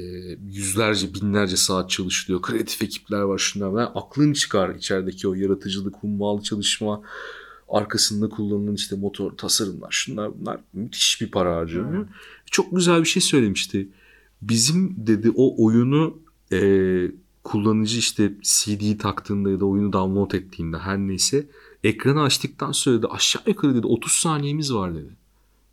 yüzlerce, 0.52 1.14
binlerce 1.14 1.58
saat 1.58 1.90
çalışılıyor. 1.90 2.42
Kreatif 2.42 2.82
ekipler 2.82 3.22
var 3.22 3.38
şunlar. 3.38 3.68
var. 3.68 3.92
aklın 3.96 4.34
çıkar 4.34 4.76
içerideki 4.76 5.28
o 5.28 5.34
yaratıcılık, 5.34 5.96
hummalı 5.96 6.42
çalışma. 6.42 7.02
Arkasında 7.70 8.30
kullanılan 8.30 8.76
işte 8.76 8.96
motor, 8.96 9.32
tasarımlar 9.32 9.92
şunlar 9.92 10.32
bunlar. 10.40 10.60
Müthiş 10.74 11.22
bir 11.22 11.32
para 11.32 11.56
harcanıyor. 11.56 12.08
Çok 12.46 12.76
güzel 12.76 13.00
bir 13.00 13.06
şey 13.06 13.22
söylemişti. 13.22 13.90
Bizim 14.42 14.96
dedi 14.98 15.32
o 15.36 15.66
oyunu 15.66 16.20
e, 16.52 16.62
kullanıcı 17.44 17.98
işte 17.98 18.34
CD'yi 18.42 18.98
taktığında 18.98 19.50
ya 19.50 19.60
da 19.60 19.66
oyunu 19.66 19.94
download 19.94 20.32
ettiğinde 20.32 20.78
her 20.78 20.98
neyse 20.98 21.46
ekranı 21.84 22.22
açtıktan 22.22 22.72
sonra 22.72 23.02
da 23.02 23.12
aşağı 23.12 23.44
yukarı 23.48 23.76
dedi 23.76 23.88
30 23.88 24.12
saniyemiz 24.12 24.74
var 24.74 24.96
dedi. 24.96 25.21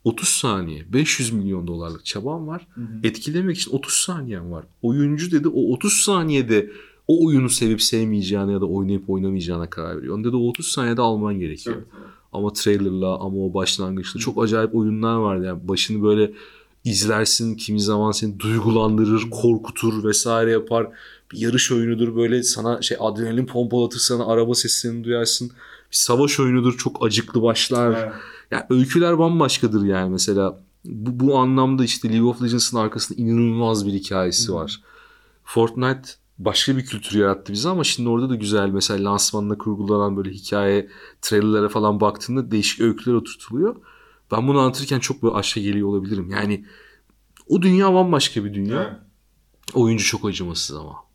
30 0.05 0.29
saniye 0.29 0.93
500 0.93 1.33
milyon 1.33 1.67
dolarlık 1.67 2.05
çabam 2.05 2.49
var. 2.49 2.67
Hı 2.75 2.81
hı. 2.81 2.87
Etkilemek 3.03 3.57
için 3.57 3.71
30 3.71 3.93
saniyen 3.95 4.53
var. 4.53 4.65
Oyuncu 4.83 5.31
dedi 5.31 5.49
o 5.49 5.73
30 5.73 5.93
saniyede 5.93 6.71
o 7.09 7.27
oyunu 7.27 7.49
sevip 7.49 7.83
sevmeyeceğine 7.83 8.53
ya 8.53 8.61
da 8.61 8.67
oynayıp 8.67 9.11
oynamayacağına 9.11 9.71
karar 9.71 9.97
veriyor. 9.97 10.15
Onu 10.15 10.25
dedi 10.25 10.37
o 10.37 10.49
30 10.49 10.69
saniyede 10.69 11.03
alman 11.03 11.39
gerekiyor. 11.39 11.77
Çok 11.77 11.85
Ama 12.33 12.53
trailerla 12.53 13.19
ama 13.19 13.37
o 13.37 13.55
başlangıçta 13.55 14.19
çok 14.19 14.43
acayip 14.45 14.75
oyunlar 14.75 15.17
vardı. 15.17 15.45
Yani 15.45 15.69
başını 15.69 16.03
böyle 16.03 16.33
izlersin 16.85 17.55
kimi 17.55 17.81
zaman 17.81 18.13
seni 18.13 18.41
duygulandırır, 18.41 19.31
korkutur 19.31 20.05
vesaire 20.05 20.51
yapar. 20.51 20.89
Bir 21.33 21.39
yarış 21.39 21.73
oyunudur 21.73 22.17
böyle 22.17 22.43
sana 22.43 22.83
şey 22.83 22.97
adrenalin 23.01 23.47
pompalatır 23.47 23.99
sana 23.99 24.27
araba 24.27 24.55
seslerini 24.55 25.05
duyarsın. 25.05 25.51
Bir 25.91 25.97
savaş 25.97 26.41
oyunudur 26.41 26.79
çok 26.79 27.07
acıklı 27.07 27.43
başlar. 27.43 28.03
Evet. 28.03 28.13
Yani 28.51 28.65
öyküler 28.71 29.19
bambaşkadır 29.19 29.85
yani 29.85 30.11
mesela. 30.11 30.61
Bu, 30.85 31.27
bu 31.27 31.39
anlamda 31.39 31.85
işte 31.85 32.13
League 32.13 32.29
of 32.29 32.43
Legends'ın 32.43 32.79
arkasında 32.79 33.23
inanılmaz 33.23 33.87
bir 33.87 33.93
hikayesi 33.93 34.55
var. 34.55 34.81
Fortnite 35.45 36.09
başka 36.39 36.77
bir 36.77 36.87
kültür 36.87 37.19
yarattı 37.19 37.53
bize 37.53 37.69
ama 37.69 37.85
şimdi 37.85 38.09
orada 38.09 38.31
da 38.31 38.35
güzel 38.35 38.69
mesela 38.69 39.11
lansmanında 39.11 39.59
kurgulanan 39.59 40.17
böyle 40.17 40.31
hikaye 40.31 40.89
trailerlere 41.23 41.69
falan 41.69 42.01
baktığında 42.01 42.51
değişik 42.51 42.81
öyküler 42.81 43.15
oturtuluyor. 43.15 43.77
Ben 44.33 44.49
bunu 44.49 44.59
anlatırken 44.59 45.01
çok 45.01 45.23
böyle 45.23 45.35
aşağı 45.35 45.65
geliyor 45.65 45.89
olabilirim. 45.89 46.31
Yani 46.31 46.65
o 47.49 47.63
dünya 47.63 47.95
bambaşka 47.95 48.45
bir 48.45 48.55
dünya. 48.55 48.83
Evet. 48.83 48.93
Oyuncu 49.75 50.05
çok 50.05 50.25
acımasız 50.25 50.77
ama. 50.77 51.08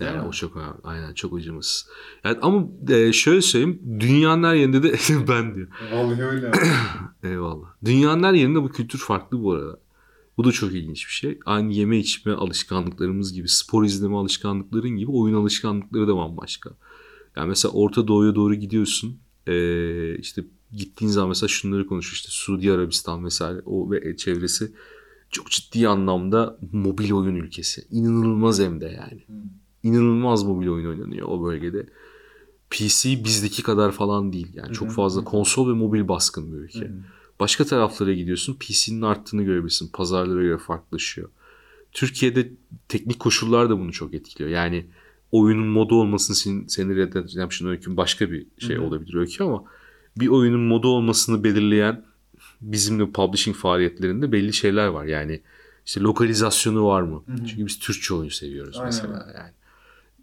Yani 0.00 0.16
mi? 0.16 0.22
o 0.22 0.30
çok 0.32 0.56
önemli. 0.56 0.74
Aynen 0.84 1.14
çok 1.14 1.38
acımasız. 1.38 1.88
Yani 2.24 2.38
ama 2.42 2.66
e, 2.88 3.12
şöyle 3.12 3.42
söyleyeyim. 3.42 4.00
Dünyanın 4.00 4.42
her 4.42 4.54
yerinde 4.54 4.82
de 4.82 4.92
ben 5.28 5.54
diyor. 5.54 5.68
Vallahi 5.92 6.22
öyle. 6.22 6.52
Eyvallah. 7.22 7.68
Dünyanın 7.84 8.22
her 8.22 8.32
yerinde 8.32 8.62
bu 8.62 8.68
kültür 8.68 8.98
farklı 8.98 9.42
bu 9.42 9.52
arada. 9.52 9.78
Bu 10.36 10.44
da 10.44 10.52
çok 10.52 10.72
ilginç 10.72 11.06
bir 11.06 11.12
şey. 11.12 11.38
Aynı 11.46 11.72
yeme 11.72 11.98
içme 11.98 12.32
alışkanlıklarımız 12.32 13.32
gibi, 13.32 13.48
spor 13.48 13.84
izleme 13.84 14.16
alışkanlıkların 14.16 14.90
gibi 14.90 15.10
oyun 15.10 15.34
alışkanlıkları 15.34 16.08
da 16.08 16.16
bambaşka. 16.16 16.70
Yani 17.36 17.48
mesela 17.48 17.72
Orta 17.72 18.08
Doğu'ya 18.08 18.34
doğru 18.34 18.54
gidiyorsun. 18.54 19.18
Ee, 19.46 20.18
işte 20.18 20.44
gittiğin 20.72 21.10
zaman 21.10 21.28
mesela 21.28 21.48
şunları 21.48 21.86
konuş 21.86 22.12
işte 22.12 22.28
Suudi 22.30 22.72
Arabistan 22.72 23.22
mesela 23.22 23.62
o 23.66 23.90
ve 23.90 24.16
çevresi 24.16 24.72
çok 25.30 25.50
ciddi 25.50 25.88
anlamda 25.88 26.58
mobil 26.72 27.12
oyun 27.12 27.34
ülkesi. 27.34 27.84
İnanılmaz 27.90 28.60
hem 28.60 28.80
de 28.80 28.84
yani. 28.86 29.24
Hı. 29.26 29.32
İnanılmaz 29.84 30.42
mobil 30.42 30.68
oyun 30.68 30.86
oynanıyor 30.86 31.28
o 31.28 31.44
bölgede. 31.44 31.86
PC 32.70 33.24
bizdeki 33.24 33.62
kadar 33.62 33.92
falan 33.92 34.32
değil. 34.32 34.48
Yani 34.54 34.72
çok 34.72 34.90
fazla 34.90 35.24
konsol 35.24 35.68
ve 35.68 35.72
mobil 35.72 36.08
baskın 36.08 36.52
bir 36.52 36.58
ülke. 36.58 36.90
Başka 37.40 37.64
taraflara 37.64 38.12
gidiyorsun 38.12 38.54
PC'nin 38.54 39.02
arttığını 39.02 39.42
görebilirsin. 39.42 39.90
Pazarlara 39.92 40.42
göre 40.42 40.58
farklılaşıyor. 40.58 41.28
Türkiye'de 41.92 42.50
teknik 42.88 43.18
koşullar 43.18 43.70
da 43.70 43.78
bunu 43.78 43.92
çok 43.92 44.14
etkiliyor. 44.14 44.50
Yani 44.50 44.86
oyunun 45.32 45.66
modu 45.66 46.00
olmasını 46.00 46.36
senin, 46.36 46.66
senin 46.66 46.96
Red 46.96 47.14
Dead 47.14 47.28
Redemption 47.28 47.70
öykün 47.70 47.96
başka 47.96 48.30
bir 48.30 48.46
şey 48.58 48.76
Hı 48.76 48.80
hı. 48.80 48.84
olabilir 48.84 49.14
öykü 49.14 49.44
ama 49.44 49.64
bir 50.16 50.28
oyunun 50.28 50.60
modu 50.60 50.88
olmasını 50.88 51.44
belirleyen 51.44 52.04
bizim 52.60 52.98
de 52.98 53.10
publishing 53.10 53.56
faaliyetlerinde 53.56 54.32
belli 54.32 54.52
şeyler 54.52 54.86
var. 54.86 55.04
Yani 55.04 55.40
işte 55.86 56.00
lokalizasyonu 56.00 56.86
var 56.86 57.02
mı? 57.02 57.22
Hı 57.26 57.32
hı. 57.32 57.46
Çünkü 57.46 57.66
biz 57.66 57.78
Türkçe 57.78 58.14
oyun 58.14 58.28
seviyoruz 58.28 58.76
Aynen 58.76 58.86
mesela 58.86 59.32
yani. 59.38 59.50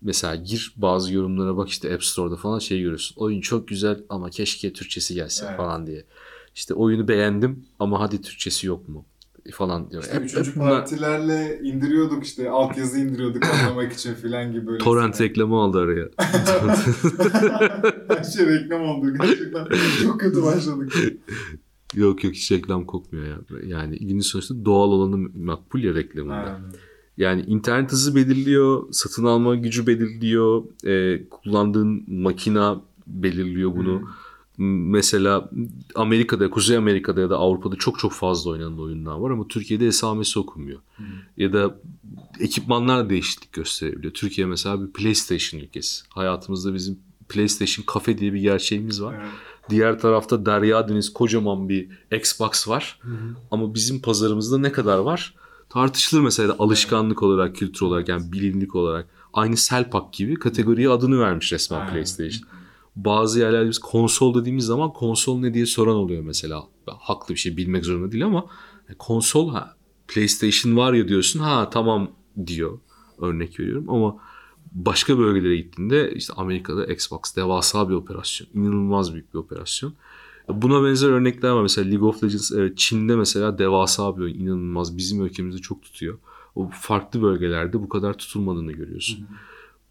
Mesela 0.01 0.35
gir 0.35 0.73
bazı 0.77 1.13
yorumlara 1.13 1.57
bak 1.57 1.69
işte 1.69 1.93
App 1.93 2.03
Store'da 2.03 2.35
falan 2.35 2.59
şey 2.59 2.81
görüyorsun. 2.81 3.15
Oyun 3.21 3.41
çok 3.41 3.67
güzel 3.67 4.03
ama 4.09 4.29
keşke 4.29 4.73
Türkçesi 4.73 5.13
gelse 5.13 5.45
Evet. 5.45 5.57
falan 5.57 5.87
diye. 5.87 6.05
İşte 6.55 6.73
oyunu 6.73 7.07
beğendim 7.07 7.65
ama 7.79 7.99
hadi 7.99 8.21
Türkçesi 8.21 8.67
yok 8.67 8.89
mu? 8.89 9.05
falan 9.53 9.89
diyor. 9.91 10.03
İşte 10.03 10.13
Hep- 10.15 10.23
üçüncü 10.25 10.49
hep 10.49 10.55
bunlar 10.55 10.79
partilerle 10.79 11.59
indiriyorduk 11.63 12.25
işte 12.25 12.49
altyazı 12.49 12.99
indiriyorduk 12.99 13.43
anlamak 13.45 13.93
için 13.93 14.13
filan 14.13 14.51
gibi 14.51 14.67
böyle. 14.67 14.77
torrent 14.77 15.21
reklamı 15.21 15.55
aldı 15.55 15.79
araya. 15.79 16.09
Her 18.07 18.23
şey 18.23 18.45
reklam 18.47 18.81
oldu 18.81 19.13
gerçekten. 19.17 19.67
Çok 20.03 20.19
kötü 20.19 20.43
başladık. 20.43 20.93
yok 21.95 22.23
yok 22.23 22.33
hiç 22.33 22.51
reklam 22.51 22.85
kokmuyor 22.85 23.25
ya. 23.27 23.37
Yani 23.65 23.97
günün 23.99 24.19
sonuçta 24.19 24.65
doğal 24.65 24.89
olanı 24.91 25.17
makbul 25.35 25.83
ya 25.83 25.93
reklamında. 25.93 26.33
Aynen. 26.35 26.73
Yani 27.17 27.41
internet 27.41 27.91
hızı 27.91 28.15
belirliyor, 28.15 28.83
satın 28.91 29.25
alma 29.25 29.55
gücü 29.55 29.87
belirliyor, 29.87 30.63
e, 30.85 31.23
kullandığın 31.29 32.03
makina 32.07 32.81
belirliyor 33.07 33.75
bunu. 33.75 33.93
Hı. 34.01 34.05
M- 34.57 34.89
Mesela 34.91 35.49
Amerika'da, 35.95 36.49
Kuzey 36.49 36.77
Amerika'da 36.77 37.21
ya 37.21 37.29
da 37.29 37.37
Avrupa'da 37.37 37.75
çok 37.75 37.99
çok 37.99 38.11
fazla 38.13 38.51
oynanan 38.51 38.79
oyunlar 38.79 39.15
var 39.15 39.31
ama 39.31 39.47
Türkiye'de 39.47 39.87
esamesi 39.87 40.39
okunmuyor. 40.39 40.79
Hı. 40.97 41.03
Ya 41.37 41.53
da 41.53 41.75
ekipmanlar 42.39 43.09
değişiklik 43.09 43.53
gösterebiliyor. 43.53 44.13
Türkiye 44.13 44.47
mesela 44.47 44.81
bir 44.87 44.91
PlayStation 44.91 45.61
ülkesi. 45.61 46.03
Hayatımızda 46.09 46.73
bizim 46.73 46.99
PlayStation 47.29 47.85
kafe 47.85 48.17
diye 48.17 48.33
bir 48.33 48.39
gerçeğimiz 48.41 49.01
var. 49.01 49.15
Evet. 49.21 49.31
Diğer 49.69 49.99
tarafta 49.99 50.45
Derya 50.45 50.87
Deniz 50.89 51.13
kocaman 51.13 51.69
bir 51.69 51.87
Xbox 52.11 52.67
var. 52.67 52.99
Ama 53.51 53.73
bizim 53.73 54.01
pazarımızda 54.01 54.57
ne 54.57 54.71
kadar 54.71 54.97
var? 54.97 55.33
Tartışılır 55.71 56.21
mesela 56.21 56.55
alışkanlık 56.59 57.23
olarak, 57.23 57.55
kültür 57.55 57.85
olarak 57.85 58.09
yani 58.09 58.31
bilinlik 58.31 58.75
olarak. 58.75 59.09
Aynı 59.33 59.57
Selpak 59.57 60.13
gibi 60.13 60.35
kategoriye 60.35 60.89
adını 60.89 61.19
vermiş 61.19 61.53
resmen 61.53 61.79
Aynen. 61.79 61.91
PlayStation. 61.91 62.49
Bazı 62.95 63.39
yerlerde 63.39 63.69
biz 63.69 63.79
konsol 63.79 64.41
dediğimiz 64.41 64.65
zaman 64.65 64.93
konsol 64.93 65.39
ne 65.39 65.53
diye 65.53 65.65
soran 65.65 65.95
oluyor 65.95 66.23
mesela. 66.23 66.63
Haklı 66.87 67.35
bir 67.35 67.39
şey 67.39 67.57
bilmek 67.57 67.85
zorunda 67.85 68.11
değil 68.11 68.25
ama 68.25 68.45
e, 68.89 68.93
konsol 68.93 69.49
ha 69.49 69.75
PlayStation 70.07 70.77
var 70.77 70.93
ya 70.93 71.07
diyorsun 71.07 71.39
ha 71.39 71.69
tamam 71.69 72.11
diyor 72.47 72.79
örnek 73.17 73.59
veriyorum 73.59 73.89
ama 73.89 74.17
başka 74.71 75.17
bölgelere 75.17 75.55
gittiğinde 75.55 76.13
işte 76.13 76.33
Amerika'da 76.33 76.85
Xbox 76.85 77.35
devasa 77.35 77.89
bir 77.89 77.93
operasyon. 77.93 78.47
inanılmaz 78.53 79.13
büyük 79.13 79.33
bir 79.33 79.39
operasyon. 79.39 79.93
Buna 80.55 80.83
benzer 80.83 81.09
örnekler 81.09 81.49
var. 81.49 81.61
Mesela 81.61 81.89
League 81.89 82.07
of 82.07 82.23
Legends 82.23 82.51
evet, 82.51 82.77
Çin'de 82.77 83.15
mesela 83.15 83.57
devasa 83.57 84.17
bir 84.17 84.21
oyun. 84.21 84.39
inanılmaz. 84.39 84.97
Bizim 84.97 85.25
ülkemizde 85.25 85.61
çok 85.61 85.83
tutuyor. 85.83 86.17
O 86.55 86.69
farklı 86.73 87.21
bölgelerde 87.21 87.73
bu 87.73 87.89
kadar 87.89 88.13
tutulmadığını 88.17 88.71
görüyorsun. 88.71 89.27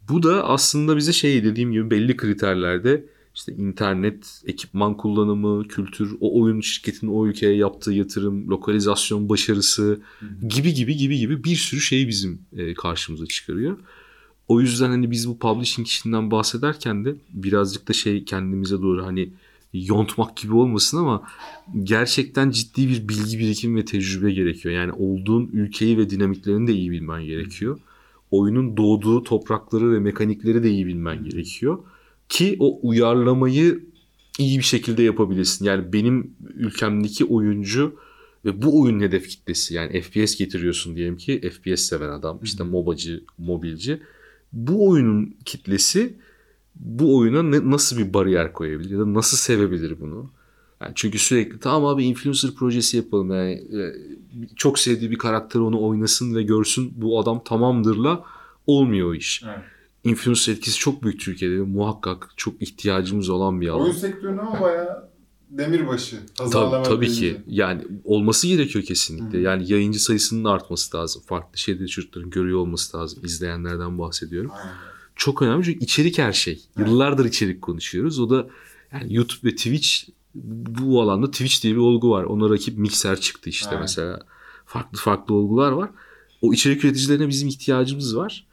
Bu 0.09 0.23
da 0.23 0.43
aslında 0.43 0.97
bize 0.97 1.13
şey 1.13 1.43
dediğim 1.43 1.71
gibi 1.71 1.91
belli 1.91 2.17
kriterlerde 2.17 3.05
işte 3.35 3.53
internet, 3.53 4.41
ekipman 4.45 4.97
kullanımı, 4.97 5.67
kültür, 5.67 6.15
o 6.19 6.41
oyun 6.41 6.61
şirketinin 6.61 7.11
o 7.11 7.27
ülkeye 7.27 7.55
yaptığı 7.55 7.91
yatırım, 7.91 8.49
lokalizasyon 8.49 9.29
başarısı 9.29 9.99
gibi 10.49 10.73
gibi 10.73 10.97
gibi 10.97 11.17
gibi 11.17 11.43
bir 11.43 11.55
sürü 11.55 11.81
şey 11.81 12.07
bizim 12.07 12.41
e, 12.57 12.73
karşımıza 12.73 13.25
çıkarıyor. 13.25 13.77
O 14.47 14.61
yüzden 14.61 14.89
hani 14.89 15.11
biz 15.11 15.29
bu 15.29 15.39
publishing 15.39 15.87
işinden 15.87 16.31
bahsederken 16.31 17.05
de 17.05 17.15
birazcık 17.29 17.87
da 17.87 17.93
şey 17.93 18.25
kendimize 18.25 18.81
doğru 18.81 19.05
hani 19.05 19.29
yontmak 19.73 20.37
gibi 20.37 20.53
olmasın 20.53 20.97
ama 20.97 21.23
gerçekten 21.83 22.49
ciddi 22.49 22.89
bir 22.89 23.07
bilgi 23.07 23.39
birikimi 23.39 23.79
ve 23.79 23.85
tecrübe 23.85 24.31
gerekiyor. 24.31 24.75
Yani 24.75 24.91
olduğun 24.91 25.49
ülkeyi 25.53 25.97
ve 25.97 26.09
dinamiklerini 26.09 26.67
de 26.67 26.73
iyi 26.73 26.91
bilmen 26.91 27.23
gerekiyor. 27.23 27.79
Oyunun 28.31 28.77
doğduğu 28.77 29.23
toprakları 29.23 29.93
ve 29.93 29.99
mekanikleri 29.99 30.63
de 30.63 30.69
iyi 30.69 30.87
bilmen 30.87 31.23
gerekiyor. 31.23 31.79
Ki 32.29 32.55
o 32.59 32.79
uyarlamayı 32.81 33.83
iyi 34.39 34.57
bir 34.57 34.63
şekilde 34.63 35.03
yapabilirsin. 35.03 35.65
Yani 35.65 35.93
benim 35.93 36.35
ülkemdeki 36.55 37.25
oyuncu 37.25 37.95
ve 38.45 38.61
bu 38.61 38.81
oyunun 38.81 38.99
hedef 38.99 39.29
kitlesi 39.29 39.73
yani 39.73 40.01
FPS 40.01 40.37
getiriyorsun 40.37 40.95
diyelim 40.95 41.17
ki 41.17 41.49
FPS 41.49 41.81
seven 41.81 42.09
adam 42.09 42.39
işte 42.43 42.63
mobacı, 42.63 43.23
mobilci. 43.37 44.01
Bu 44.53 44.89
oyunun 44.89 45.35
kitlesi 45.45 46.13
bu 46.81 47.17
oyuna 47.17 47.43
ne, 47.43 47.71
nasıl 47.71 47.97
bir 47.97 48.13
bariyer 48.13 48.53
koyabilir 48.53 48.89
ya 48.89 48.99
da 48.99 49.13
nasıl 49.13 49.37
sevebilir 49.37 49.99
bunu? 49.99 50.29
Yani 50.81 50.91
çünkü 50.95 51.19
sürekli 51.19 51.59
tamam 51.59 51.85
abi 51.85 52.03
influencer 52.03 52.51
projesi 52.51 52.97
yapalım 52.97 53.31
yani 53.31 53.51
e, 53.51 53.95
çok 54.55 54.79
sevdiği 54.79 55.11
bir 55.11 55.17
karakter 55.17 55.59
onu 55.59 55.83
oynasın 55.83 56.35
ve 56.35 56.43
görsün 56.43 56.93
bu 56.95 57.19
adam 57.19 57.43
tamamdırla 57.43 58.23
olmuyor 58.67 59.09
o 59.09 59.13
iş. 59.13 59.43
Evet. 59.45 59.57
Influencer 60.03 60.53
etkisi 60.53 60.79
çok 60.79 61.03
büyük 61.03 61.19
Türkiye'de 61.19 61.61
muhakkak 61.61 62.33
çok 62.37 62.61
ihtiyacımız 62.61 63.29
olan 63.29 63.61
bir 63.61 63.67
alan. 63.67 63.81
Oyun 63.81 63.93
sektörünün 63.93 64.37
ama 64.37 64.61
bayağı 64.61 65.09
demirbaşı. 65.49 66.19
Tabii, 66.35 66.83
tabii 66.83 67.05
deyince. 67.05 67.35
ki. 67.35 67.41
Yani 67.47 67.83
olması 68.03 68.47
gerekiyor 68.47 68.85
kesinlikle. 68.85 69.37
Hı. 69.37 69.41
Yani 69.41 69.71
yayıncı 69.71 70.03
sayısının 70.03 70.43
artması 70.43 70.97
lazım. 70.97 71.21
Farklı 71.25 71.57
şeyleri 71.57 71.87
çocukların 71.87 72.29
görüyor 72.29 72.59
olması 72.59 72.97
lazım. 72.97 73.19
İzleyenlerden 73.25 73.99
bahsediyorum. 73.99 74.51
Aynen. 74.53 74.90
Çok 75.21 75.41
önemli 75.41 75.65
çünkü 75.65 75.79
içerik 75.79 76.17
her 76.17 76.33
şey. 76.33 76.61
Yıllardır 76.77 77.25
içerik 77.25 77.61
konuşuyoruz. 77.61 78.19
O 78.19 78.29
da 78.29 78.47
yani 78.91 79.13
YouTube 79.13 79.49
ve 79.51 79.55
Twitch 79.55 79.89
bu 80.35 81.01
alanda 81.01 81.31
Twitch 81.31 81.63
diye 81.63 81.73
bir 81.73 81.79
olgu 81.79 82.09
var. 82.09 82.23
Ona 82.23 82.49
rakip 82.49 82.77
Mixer 82.77 83.19
çıktı 83.21 83.49
işte 83.49 83.69
Evet. 83.71 83.81
mesela. 83.81 84.19
Farklı 84.65 84.97
farklı 84.97 85.35
olgular 85.35 85.71
var. 85.71 85.89
O 86.41 86.53
içerik 86.53 86.85
üreticilerine 86.85 87.27
bizim 87.29 87.47
ihtiyacımız 87.49 88.17
var. 88.17 88.47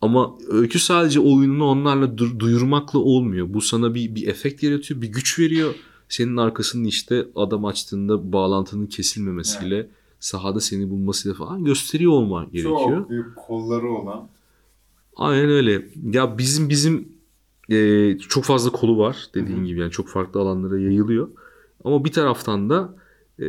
Ama 0.00 0.34
öykü 0.48 0.78
sadece 0.78 1.20
oyununu 1.20 1.64
onlarla 1.64 2.04
du- 2.06 2.38
duyurmakla 2.38 2.98
olmuyor. 2.98 3.54
Bu 3.54 3.60
sana 3.60 3.94
bir, 3.94 4.14
bir 4.14 4.26
efekt 4.28 4.62
yaratıyor, 4.62 5.02
bir 5.02 5.08
güç 5.08 5.38
veriyor. 5.38 5.74
Senin 6.08 6.36
arkasında 6.36 6.88
işte 6.88 7.26
adam 7.36 7.64
açtığında 7.64 8.32
bağlantının 8.32 8.86
kesilmemesiyle, 8.86 9.88
sahada 10.20 10.60
seni 10.60 10.90
bulmasıyla 10.90 11.34
falan 11.36 11.64
gösteriyor 11.64 12.12
olman 12.12 12.44
gerekiyor. 12.52 12.98
Çok 12.98 13.10
büyük 13.10 13.36
kolları 13.36 13.90
olan. 13.90 14.28
Aynen 15.20 15.48
öyle. 15.50 15.86
Ya 16.12 16.38
bizim 16.38 16.68
bizim 16.68 17.08
e, 17.70 18.18
çok 18.28 18.44
fazla 18.44 18.70
kolu 18.70 18.98
var 18.98 19.16
dediğin 19.34 19.58
Hı 19.58 19.62
hı. 19.62 19.66
gibi 19.66 19.80
yani 19.80 19.90
çok 19.90 20.08
farklı 20.08 20.40
alanlara 20.40 20.78
yayılıyor. 20.78 21.28
Ama 21.84 22.04
bir 22.04 22.12
taraftan 22.12 22.70
da 22.70 22.94
e, 23.38 23.46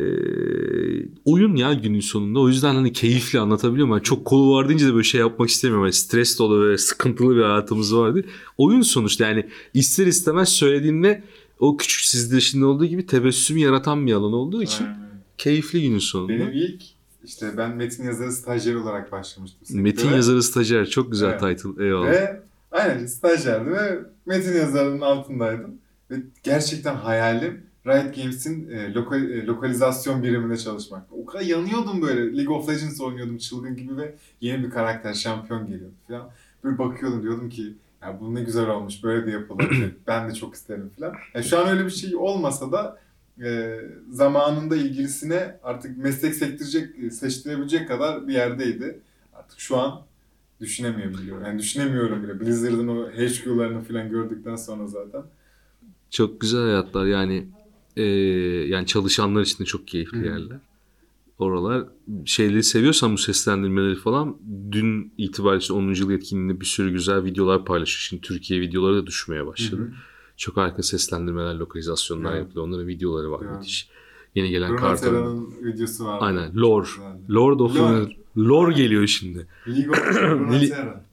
oyun 1.24 1.56
ya 1.56 1.72
günün 1.72 2.00
sonunda. 2.00 2.40
O 2.40 2.48
yüzden 2.48 2.74
hani 2.74 2.92
keyifli 2.92 3.40
anlatabiliyor 3.40 3.86
muyum? 3.86 3.96
Yani 3.96 4.04
çok 4.04 4.24
kolu 4.24 4.54
var 4.56 4.68
deyince 4.68 4.86
de 4.86 4.92
böyle 4.94 5.04
şey 5.04 5.20
yapmak 5.20 5.48
istemiyorum. 5.48 5.84
Yani 5.84 5.92
stres 5.92 6.38
dolu 6.38 6.68
ve 6.68 6.78
sıkıntılı 6.78 7.36
bir 7.36 7.42
hayatımız 7.42 7.96
vardı. 7.96 8.24
Oyun 8.58 8.82
sonuçta 8.82 9.28
yani 9.28 9.46
ister 9.74 10.06
istemez 10.06 10.48
söylediğinde 10.48 11.22
o 11.58 11.76
küçük 11.76 12.00
sizde 12.00 12.40
şimdi 12.40 12.64
olduğu 12.64 12.84
gibi 12.84 13.06
tebessüm 13.06 13.56
yaratan 13.56 14.06
bir 14.06 14.12
alan 14.12 14.32
olduğu 14.32 14.62
için 14.62 14.84
Aynen. 14.84 14.98
keyifli 15.38 15.82
günün 15.82 15.98
sonunda. 15.98 16.32
Benim 16.32 16.52
ilk 16.52 16.82
işte 17.24 17.56
ben 17.56 17.76
metin 17.76 18.04
yazarı 18.04 18.32
stajyer 18.32 18.74
olarak 18.74 19.12
başlamıştım. 19.12 19.80
Metin 19.80 19.96
sektöre. 19.96 20.16
yazarı 20.16 20.42
stajyer 20.42 20.86
çok 20.86 21.10
güzel 21.10 21.38
Evet. 21.42 21.58
title 21.58 21.84
eyvallah. 21.84 22.10
Ve 22.10 22.40
aynen 22.70 23.06
stajyerdi 23.06 23.70
ve 23.70 23.98
metin 24.26 24.56
yazarının 24.56 25.00
altındaydım. 25.00 25.70
Ve 26.10 26.16
gerçekten 26.42 26.94
hayalim 26.94 27.60
Riot 27.86 28.16
Games'in 28.16 28.70
e, 28.70 28.94
lokal, 28.94 29.22
e, 29.30 29.46
lokalizasyon 29.46 30.22
biriminde 30.22 30.56
çalışmak. 30.56 31.02
O 31.22 31.26
kadar 31.26 31.44
yanıyordum 31.44 32.02
böyle. 32.02 32.36
League 32.36 32.56
of 32.56 32.68
Legends 32.68 33.00
oynuyordum 33.00 33.38
çılgın 33.38 33.76
gibi 33.76 33.96
ve 33.96 34.14
yeni 34.40 34.64
bir 34.64 34.70
karakter 34.70 35.14
şampiyon 35.14 35.66
geliyordu 35.66 35.94
falan. 36.08 36.30
Böyle 36.64 36.78
bakıyordum 36.78 37.22
diyordum 37.22 37.48
ki 37.50 37.72
ya 38.02 38.20
bu 38.20 38.34
ne 38.34 38.42
güzel 38.42 38.68
olmuş 38.68 39.04
böyle 39.04 39.26
de 39.26 39.30
yapılır. 39.30 39.70
ben 40.06 40.30
de 40.30 40.34
çok 40.34 40.54
isterim 40.54 40.90
falan. 40.98 41.14
Yani 41.34 41.44
şu 41.44 41.58
an 41.58 41.68
öyle 41.68 41.84
bir 41.84 41.90
şey 41.90 42.16
olmasa 42.16 42.72
da 42.72 42.98
e, 43.40 43.80
zamanında 44.10 44.76
ilgilisine 44.76 45.58
artık 45.62 45.98
meslek 45.98 46.34
sektirecek, 46.34 47.12
seçtirebilecek 47.12 47.88
kadar 47.88 48.28
bir 48.28 48.32
yerdeydi. 48.32 49.00
Artık 49.34 49.60
şu 49.60 49.76
an 49.76 50.02
düşünemiyorum. 50.60 51.20
Yani 51.44 51.58
düşünemiyorum 51.58 52.22
bile. 52.22 52.40
Blizzard'ın 52.40 52.88
o 52.88 53.10
HQ'larını 53.10 53.82
falan 53.82 54.10
gördükten 54.10 54.56
sonra 54.56 54.86
zaten. 54.86 55.22
Çok 56.10 56.40
güzel 56.40 56.62
hayatlar 56.62 57.06
yani 57.06 57.48
e, 57.96 58.02
yani 58.68 58.86
çalışanlar 58.86 59.42
için 59.42 59.58
de 59.58 59.64
çok 59.64 59.88
keyifli 59.88 60.18
Hı. 60.18 60.24
yerler. 60.24 60.58
Oralar 61.38 61.84
şeyleri 62.24 62.62
seviyorsan 62.62 63.12
bu 63.12 63.18
seslendirmeleri 63.18 63.96
falan 63.96 64.36
dün 64.72 65.12
itibariyle 65.18 65.60
işte 65.60 65.72
10. 65.72 65.94
yıl 65.94 66.10
etkinliğinde 66.10 66.60
bir 66.60 66.66
sürü 66.66 66.92
güzel 66.92 67.24
videolar 67.24 67.64
paylaşıyor. 67.64 67.98
Şimdi 67.98 68.22
Türkiye 68.22 68.60
videoları 68.60 68.96
da 68.96 69.06
düşmeye 69.06 69.46
başladı. 69.46 69.82
Hı 69.82 69.86
hı. 69.86 69.92
Çok 70.36 70.56
harika 70.56 70.82
seslendirmeler, 70.82 71.54
lokalizasyonlar 71.54 72.32
Evet. 72.32 72.40
yapılıyor. 72.42 72.66
Onların 72.66 72.86
videoları 72.86 73.30
var 73.30 73.40
Evet. 73.44 73.56
müthiş. 73.56 73.88
Yeni 74.34 74.50
gelen. 74.50 74.70
Runeterra'nın 74.78 75.50
videosu 75.64 76.04
var. 76.04 76.18
Aynen. 76.20 76.56
Lore. 76.56 76.86
Lord 77.30 77.60
of 77.60 77.76
Lore. 77.76 78.08
Lore 78.38 78.72
geliyor 78.74 79.06
şimdi. 79.06 79.46
League 79.68 79.90
of 79.90 80.16
Runeterra. 80.22 81.04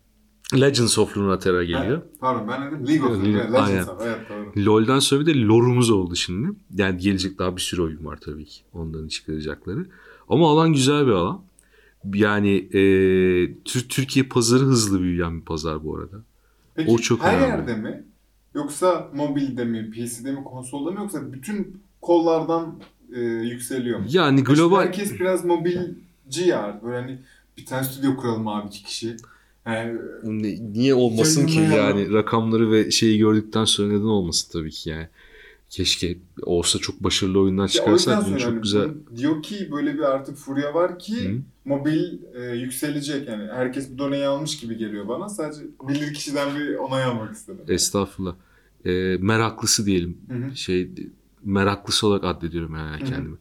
Legends 0.53 0.97
of 0.97 1.17
Runeterra 1.17 1.63
geliyor. 1.63 1.97
Ha, 1.97 2.03
Pardon 2.19 2.47
ben 2.47 2.67
dedim 2.71 2.87
League 2.87 3.07
of 3.09 3.25
Runeterra. 3.25 3.57
aynen. 3.61 3.85
Evet 4.03 4.19
doğru. 4.29 4.65
LoL'dan 4.65 4.99
sonra 4.99 5.21
bir 5.21 5.25
de 5.25 5.41
lore'umuz 5.41 5.89
oldu 5.89 6.15
şimdi. 6.15 6.49
Yani 6.75 6.97
gelecek 7.01 7.39
daha 7.39 7.55
bir 7.55 7.61
sürü 7.61 7.81
oyun 7.81 8.05
var 8.05 8.17
tabii 8.21 8.45
ki. 8.45 8.61
Onların 8.73 9.07
çıkaracakları. 9.07 9.85
Ama 10.29 10.51
alan 10.51 10.73
güzel 10.73 11.07
bir 11.07 11.11
alan. 11.11 11.41
Yani 12.13 12.55
e, 12.57 12.81
Tür- 13.65 13.89
Türkiye 13.89 14.25
pazarı 14.25 14.63
hızlı 14.63 15.01
büyüyen 15.01 15.39
bir 15.39 15.45
pazar 15.45 15.83
bu 15.83 15.95
arada. 15.97 16.15
Peki 16.75 16.91
O 16.91 16.97
çok 16.97 17.23
her 17.23 17.37
önemli. 17.37 17.49
yerde 17.49 17.75
mi? 17.75 18.03
Yoksa 18.55 19.09
mobilde 19.13 19.65
mi, 19.65 19.91
PC'de 19.91 20.31
mi, 20.31 20.43
konsolda 20.43 20.91
mı 20.91 20.99
yoksa 20.99 21.33
bütün 21.33 21.81
kollardan 22.01 22.79
e, 23.15 23.19
yükseliyor 23.21 23.99
mu? 23.99 24.05
Yani 24.09 24.43
global 24.43 24.81
Herkes 24.81 25.19
biraz 25.19 25.45
mobilci 25.45 26.47
ya. 26.47 26.81
Böyle 26.83 27.01
hani 27.01 27.19
bir 27.57 27.65
tane 27.65 27.83
stüdyo 27.83 28.17
kuralım 28.17 28.47
abi 28.47 28.67
iki 28.67 28.83
kişi. 28.83 29.15
Yani, 29.65 29.99
niye 30.73 30.93
olmasın 30.93 31.47
ki 31.47 31.57
Yayınlayalım. 31.57 31.99
yani 31.99 32.13
rakamları 32.13 32.71
ve 32.71 32.91
şeyi 32.91 33.17
gördükten 33.17 33.65
sonra 33.65 33.87
neden 33.87 34.03
olmasın 34.03 34.59
tabii 34.59 34.71
ki 34.71 34.89
yani. 34.89 35.07
Keşke 35.69 36.17
olsa 36.41 36.79
çok 36.79 37.03
başarılı 37.03 37.39
oyunlar 37.41 37.67
işte 37.67 37.79
çıkarsak 37.79 38.27
bunu 38.27 38.39
çok 38.39 38.63
güzel. 38.63 38.89
Diyor 39.17 39.43
ki 39.43 39.67
böyle 39.71 39.93
bir 39.93 39.99
artık 39.99 40.37
furya 40.37 40.73
var 40.73 40.99
ki 40.99 41.29
Hı. 41.29 41.37
Mobil 41.69 42.17
e, 42.35 42.55
yükselecek 42.55 43.27
yani. 43.27 43.51
Herkes 43.51 43.91
bir 43.91 43.97
doneyi 43.97 44.25
almış 44.25 44.59
gibi 44.59 44.77
geliyor 44.77 45.07
bana. 45.07 45.29
Sadece 45.29 45.61
bilir 45.89 46.13
kişiden 46.13 46.55
bir 46.55 46.75
onay 46.75 47.03
almak 47.03 47.33
istedim. 47.33 47.65
Estağfurullah. 47.67 48.35
E, 48.85 48.91
meraklısı 49.19 49.85
diyelim. 49.85 50.17
Hı 50.29 50.37
hı. 50.37 50.55
Şey 50.55 50.89
meraklısı 51.43 52.07
olarak 52.07 52.23
addediyorum 52.23 52.75
yani 52.75 53.03
kendimi. 53.03 53.37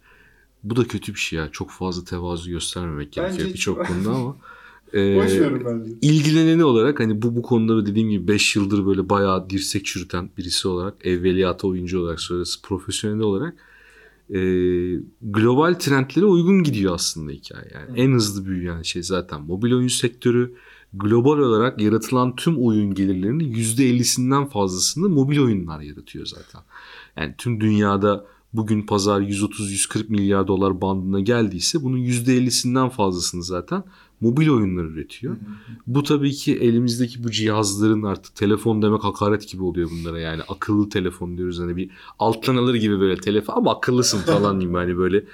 Bu 0.65 0.77
da 0.77 0.85
kötü 0.85 1.15
bir 1.15 1.19
şey 1.19 1.39
ya. 1.39 1.49
Çok 1.53 1.71
fazla 1.71 2.05
tevazu 2.05 2.51
göstermemek 2.51 3.13
gerekiyor 3.13 3.49
birçok 3.49 3.87
konuda 3.87 4.11
ama. 4.11 4.37
e, 4.93 5.01
ilgileneni 6.03 6.65
olarak 6.65 7.01
hani 7.01 7.23
bu 7.23 7.37
bu 7.37 7.43
konuda 7.43 7.87
dediğim 7.87 8.11
gibi 8.11 8.29
5 8.29 8.57
yıldır 8.57 8.87
böyle 8.87 9.09
bayağı 9.09 9.51
dirsek 9.51 9.87
çürüten 9.87 10.31
birisi 10.39 10.69
olarak 10.69 11.07
evveliyata 11.07 11.69
oyuncu 11.69 12.01
olarak 12.01 12.21
sonrası 12.21 12.63
profesyonel 12.63 13.21
olarak 13.21 13.55
e, 14.31 14.41
global 15.23 15.75
trendlere 15.75 16.25
uygun 16.25 16.63
gidiyor 16.63 16.95
aslında 16.95 17.33
hikaye. 17.33 17.71
Yani 17.75 18.01
en 18.01 18.13
hızlı 18.13 18.47
büyüyen 18.47 18.83
şey 18.83 19.03
zaten 19.03 19.43
mobil 19.43 19.73
oyun 19.73 19.89
sektörü. 19.89 20.55
Global 20.95 21.39
olarak 21.39 21.81
yaratılan 21.81 22.37
tüm 22.37 22.59
oyun 22.67 22.95
gelirlerinin 22.95 23.53
%50'sinden 23.53 24.49
fazlasını 24.49 25.09
mobil 25.09 25.39
oyunlar 25.39 25.81
yaratıyor 25.81 26.27
zaten. 26.27 26.61
Yani 27.17 27.35
tüm 27.39 27.61
dünyada 27.61 28.27
bugün 28.53 28.83
pazar 28.83 29.21
130-140 29.21 30.09
milyar 30.09 30.49
dolar 30.49 30.81
bandına 30.81 31.21
geldiyse 31.21 31.83
bunun 31.83 31.99
%50'sinden 31.99 32.91
fazlasını 32.91 33.43
zaten 33.43 33.85
mobil 34.21 34.49
oyunlar 34.49 34.85
üretiyor. 34.85 35.37
Bu 35.87 36.03
tabii 36.03 36.33
ki 36.33 36.57
elimizdeki 36.57 37.25
bu 37.25 37.31
cihazların 37.31 38.03
artık 38.03 38.35
telefon 38.37 38.83
demek 38.83 39.05
hakaret 39.05 39.49
gibi 39.49 39.63
oluyor 39.63 39.91
bunlara 39.91 40.21
yani. 40.21 40.43
Akıllı 40.49 40.89
telefon 40.89 41.39
diyoruz 41.39 41.61
hani 41.61 41.77
bir 41.77 41.91
alttan 42.19 42.57
alır 42.57 42.75
gibi 42.75 43.01
böyle 43.01 43.17
telefon 43.17 43.55
ama 43.57 43.77
akıllısın 43.77 44.19
falan 44.19 44.61
gibi 44.61 44.73
hani 44.73 44.99
böyle 44.99 45.25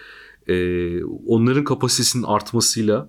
e, 0.49 1.05
onların 1.05 1.65
kapasitesinin 1.65 2.23
artmasıyla 2.23 3.09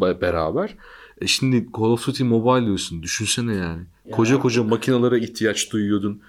Evet. 0.00 0.20
beraber. 0.20 0.76
E 1.20 1.26
şimdi 1.26 1.66
Call 1.78 1.84
of 1.84 2.06
Duty 2.06 2.24
Mobile 2.24 2.66
diyorsun 2.66 3.02
düşünsene 3.02 3.54
yani. 3.54 3.82
Ya. 4.04 4.16
Koca 4.16 4.38
koca 4.38 4.64
makinalara 4.64 5.18
ihtiyaç 5.18 5.72
duyuyordun. 5.72 6.20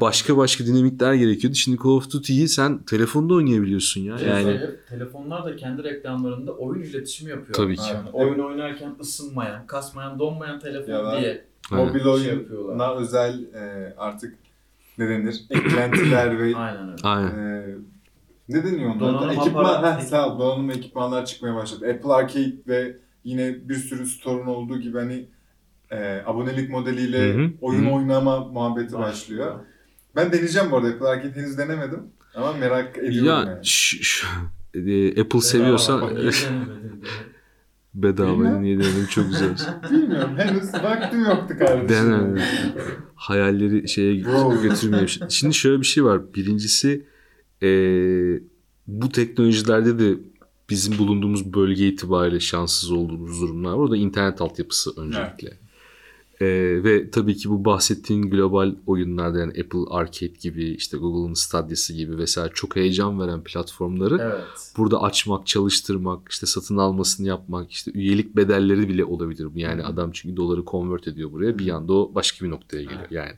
Başka 0.00 0.36
başka 0.36 0.66
dinamikler 0.66 1.14
gerekiyordu. 1.14 1.56
Şimdi 1.56 1.78
Call 1.78 1.90
of 1.90 2.10
Duty'yi 2.12 2.48
sen 2.48 2.78
telefonda 2.78 3.34
oynayabiliyorsun 3.34 4.00
ya. 4.00 4.16
Yani 4.18 4.28
Yani 4.50 4.60
telefonlar 4.88 5.44
da 5.44 5.56
kendi 5.56 5.84
reklamlarında 5.84 6.52
oyun 6.52 6.82
iletişimi 6.82 7.30
yapıyor. 7.30 7.54
Tabii 7.54 7.76
ki. 7.76 7.82
Yani 7.94 8.10
oyun 8.12 8.38
oynarken 8.38 8.94
ısınmayan, 9.00 9.66
kasmayan, 9.66 10.18
donmayan 10.18 10.60
telefon 10.60 10.92
Ya 10.92 11.20
diye. 11.20 11.44
Aynen. 11.70 11.86
Mobil 11.86 12.00
Şey 12.00 12.10
oyuna 12.10 12.26
yapıyorlar. 12.32 12.96
özel 12.96 13.44
e, 13.54 13.94
artık 13.98 14.34
ne 14.98 15.08
denir? 15.08 15.44
Eklentiler 15.50 16.38
ve 16.38 16.56
Aynen 16.56 16.88
öyle. 16.88 16.96
aynen. 17.02 17.28
e, 17.38 17.74
ne 18.48 18.64
deniyor 18.64 18.90
onlara? 18.90 19.00
Donanım 19.12 19.30
Ekipman, 19.30 19.82
heh, 19.98 20.00
sağ 20.00 20.34
ol, 20.34 20.38
donanım 20.38 20.70
ekipmanlar 20.70 21.26
çıkmaya 21.26 21.54
başladı. 21.54 21.86
Apple 21.90 22.12
Arcade 22.12 22.52
ve 22.68 22.96
yine 23.24 23.68
bir 23.68 23.74
sürü 23.74 24.06
store'un 24.06 24.46
olduğu 24.46 24.78
gibi 24.80 24.98
hani 24.98 25.26
e, 25.90 26.22
abonelik 26.26 26.70
modeliyle 26.70 27.34
Hı 27.34 27.38
hı, 27.42 27.50
oyun 27.60 27.86
hı. 27.86 27.90
oynama 27.90 28.40
muhabbeti 28.40 28.92
başlıyor. 28.98 29.54
Ben 30.16 30.32
deneyeceğim 30.32 30.70
bu 30.70 30.76
arada. 30.76 30.88
Apple 30.88 31.06
Arcade 31.08 31.40
henüz 31.40 31.58
denemedim. 31.58 32.00
Ama 32.34 32.52
merak 32.52 32.98
ediyorum 32.98 33.26
Ya 33.28 33.34
yani. 33.34 33.58
ş- 33.66 34.02
ş- 34.02 34.26
e, 34.74 35.08
Apple 35.20 35.40
bak, 36.02 36.16
denemedim 36.16 36.16
diye. 36.16 36.30
bedava 37.94 38.32
Bilmem. 38.32 38.62
niye 38.62 38.78
denedim 38.78 39.06
çok 39.10 39.26
güzel. 39.28 39.56
Bilmiyorum. 39.90 40.30
Henüz 40.36 40.74
vaktim 40.74 41.24
yoktu 41.24 41.54
kardeşim. 41.58 41.88
Dene. 42.12 42.42
Hayalleri 43.14 43.88
şeye 43.88 44.14
götürmeyeyim. 44.62 45.10
Şimdi 45.28 45.54
şöyle 45.54 45.80
bir 45.80 45.86
şey 45.86 46.04
var. 46.04 46.34
Birincisi 46.34 47.04
e, 47.62 47.68
bu 48.86 49.08
teknolojilerde 49.12 49.98
de 49.98 50.18
bizim 50.70 50.98
bulunduğumuz 50.98 51.54
bölge 51.54 51.86
itibariyle 51.88 52.40
şanssız 52.40 52.90
olduğumuz 52.90 53.40
durumlar 53.40 53.72
var. 53.72 53.78
O 53.78 53.90
da 53.90 53.96
internet 53.96 54.40
altyapısı 54.40 54.90
öncelikle. 55.00 55.58
E, 56.44 56.84
ve 56.84 57.10
tabii 57.10 57.36
ki 57.36 57.50
bu 57.50 57.64
bahsettiğin 57.64 58.30
global 58.30 58.74
oyunlarda 58.86 59.38
yani 59.38 59.50
Apple 59.50 59.90
Arcade 59.90 60.32
gibi 60.40 60.64
işte 60.64 60.96
Google'ın 60.96 61.34
Stadia'sı 61.34 61.92
gibi 61.92 62.18
vesaire 62.18 62.50
çok 62.54 62.76
heyecan 62.76 63.20
veren 63.20 63.44
platformları 63.44 64.18
Evet. 64.22 64.72
burada 64.76 65.02
açmak, 65.02 65.46
çalıştırmak, 65.46 66.28
işte 66.30 66.46
satın 66.46 66.76
almasını 66.76 67.26
yapmak, 67.28 67.70
işte 67.72 67.90
üyelik 67.94 68.36
bedelleri 68.36 68.88
bile 68.88 69.04
olabilir. 69.04 69.48
Yani 69.54 69.82
Hı. 69.82 69.86
adam 69.86 70.10
çünkü 70.12 70.36
doları 70.36 70.64
convert 70.66 71.08
ediyor 71.08 71.32
buraya. 71.32 71.58
Bir 71.58 71.68
anda 71.68 71.92
o 71.92 72.14
başka 72.14 72.46
bir 72.46 72.50
noktaya 72.50 72.82
geliyor. 72.82 73.10
Yani 73.10 73.32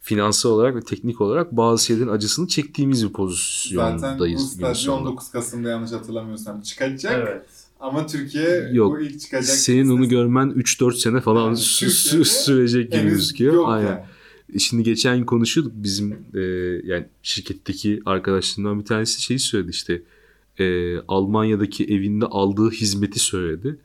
finansal 0.00 0.50
olarak 0.50 0.76
ve 0.76 0.80
teknik 0.80 1.20
olarak 1.20 1.52
bazı 1.52 1.84
şeylerin 1.84 2.08
acısını 2.08 2.48
çektiğimiz 2.48 2.98
bir 2.98 3.08
Zaten 3.08 3.12
bu 3.12 3.16
pozisyondayız. 3.16 4.52
stajı 4.52 4.82
sonunda. 4.82 5.08
19 5.08 5.30
Kasım'da 5.30 5.68
yanlış 5.68 5.92
hatırlamıyorsam 5.92 6.60
çıkacak. 6.60 7.28
Evet. 7.28 7.46
Ama 7.84 8.06
Türkiye 8.06 8.70
Yok, 8.72 8.92
bu 8.92 9.00
ilk 9.00 9.20
çıkacak. 9.20 9.44
Senin 9.56 9.88
onu 9.88 10.08
görmen 10.08 10.50
3-4 10.50 10.94
sene 10.96 11.20
falan 11.20 11.44
Yani 11.46 11.56
sü- 11.56 11.86
sü- 12.18 12.24
sürecek 12.24 12.92
gibi 12.92 13.02
gözüküyor. 13.02 13.54
yok 13.54 13.68
Aynen. 13.68 13.86
yani. 13.88 14.60
Şimdi 14.60 14.82
geçen 14.82 15.18
gün 15.18 15.24
konuşuyorduk 15.24 15.72
bizim 15.76 16.12
e, 16.34 16.40
yani 16.84 17.06
şirketteki 17.22 18.00
arkadaşlarımdan 18.06 18.80
bir 18.80 18.84
tanesi 18.84 19.22
şeyi 19.22 19.38
söyledi 19.38 19.70
işte 19.70 20.02
e, 20.58 20.96
Almanya'daki 20.98 21.84
evinde 21.84 22.26
aldığı 22.26 22.70
hizmeti 22.70 23.18
söyledi. 23.18 23.76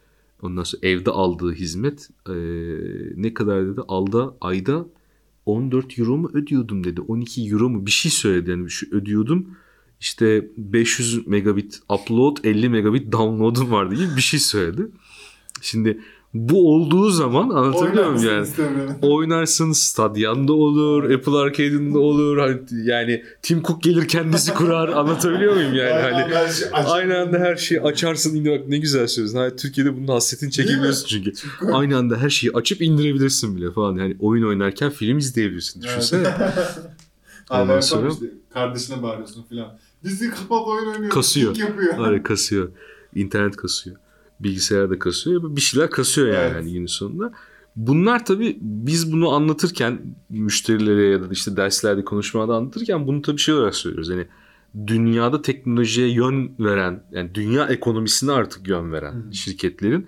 Ondan 0.42 0.64
sonra 0.64 0.80
evde 0.88 1.12
aldığı 1.12 1.54
hizmet 1.54 2.10
e, 2.30 2.34
ne 3.16 3.34
kadar 3.34 3.68
dedi 3.68 3.82
alda 3.88 4.34
ayda 4.42 4.86
14 5.46 6.00
euro 6.00 6.18
mu 6.18 6.32
ödüyordum 6.34 6.84
dedi 6.84 7.02
12 7.02 7.50
euro 7.50 7.70
mu 7.70 7.86
bir 7.86 7.92
şey 7.92 8.12
söyledi 8.12 8.50
yani 8.50 8.70
şu 8.70 8.88
ödüyordum 8.96 9.48
işte 10.00 10.48
500 10.58 11.28
megabit 11.28 11.80
upload 11.90 12.38
50 12.44 12.70
megabit 12.70 13.12
download'um 13.12 13.72
vardı 13.72 13.96
gibi 13.96 14.16
bir 14.16 14.22
şey 14.22 14.40
söyledi. 14.40 14.88
Şimdi 15.62 16.00
bu 16.34 16.74
olduğu 16.76 17.10
zaman 17.10 17.50
anlatabiliyor 17.50 18.10
muyum 18.12 18.28
yani? 18.34 18.44
istemiyorum. 18.48 18.96
oynarsın 19.02 19.72
Stadya'nda 19.72 20.54
olur, 20.54 21.12
Apple 21.12 21.38
Arcade'inde 21.38 21.98
olur. 21.98 22.38
Hani 22.38 22.60
Yani 22.84 23.24
Tim 23.42 23.64
Cook 23.64 23.84
gelir 23.84 24.08
kendisi 24.08 24.54
kurar. 24.54 24.90
Anlatabiliyor 24.98 25.54
muyum 25.56 25.74
yani? 25.74 25.90
Aynı 25.92 26.02
Hani 26.14 26.24
anda 26.24 26.36
her 26.36 26.48
şey 26.48 26.68
aynı 26.74 27.18
anda 27.18 27.40
her 27.40 27.56
şeyi 27.56 27.82
açarsın. 27.82 28.36
Yine 28.36 28.52
bak 28.60 28.68
ne 28.68 28.78
güzel 28.78 29.08
söylüyorsun. 29.08 29.40
Hani 29.40 29.56
Türkiye'de 29.56 29.98
bunun 29.98 30.08
hasretini 30.08 30.52
çekebiliyorsun 30.52 31.08
çünkü. 31.08 31.34
Çünkü- 31.34 31.74
Aynı 31.74 31.98
anda 31.98 32.18
her 32.18 32.30
şeyi 32.30 32.52
açıp 32.54 32.82
indirebilirsin 32.82 33.56
bile 33.58 33.72
falan. 33.72 33.96
Yani 33.96 34.16
oyun 34.20 34.48
oynarken 34.48 34.90
film 34.90 35.18
izleyebilirsin. 35.18 35.82
Düşünsene. 35.82 36.28
Hala 37.50 37.64
Ondan 37.64 37.80
sonra-. 37.80 38.12
Kardeşine 38.54 39.04
bağırıyorsun 39.04 39.44
filan. 39.44 39.80
Bizi 40.04 40.30
kapat 40.30 40.68
oyun 40.68 40.88
oynuyor. 40.88 41.12
Kasıyor. 41.12 41.56
Yapıyor. 41.56 41.94
Hani 41.94 42.24
kasıyor. 42.24 42.72
İnternet 43.16 43.56
kasıyor. 43.56 43.96
Bilgisayar 44.40 44.90
da 44.90 45.00
kasıyor. 45.00 45.56
Bir 45.56 45.62
şeyler 45.62 45.90
kasıyor 45.90 46.28
yani 46.28 46.38
Evet. 46.38 46.56
hani 46.56 46.74
günün 46.74 46.86
sonunda. 46.86 47.34
Bunlar 47.76 48.26
tabii 48.26 48.58
biz 48.62 49.14
bunu 49.14 49.30
anlatırken 49.30 50.00
müşterilere 50.30 51.08
ya 51.08 51.22
da 51.22 51.28
işte 51.32 51.58
derslerde 51.58 52.06
konuşmada 52.06 52.56
anlatırken 52.56 53.08
bunu 53.08 53.22
tabii 53.22 53.38
şey 53.38 53.56
olarak 53.56 53.76
söylüyoruz. 53.76 54.10
Hani 54.10 54.28
dünyada 54.88 55.42
teknolojiye 55.42 56.08
yön 56.08 56.52
veren 56.60 57.04
yani 57.12 57.36
dünya 57.36 57.68
ekonomisine 57.68 58.32
artık 58.32 58.68
yön 58.68 58.92
veren 58.92 59.14
Hı. 59.14 59.34
şirketlerin 59.34 60.08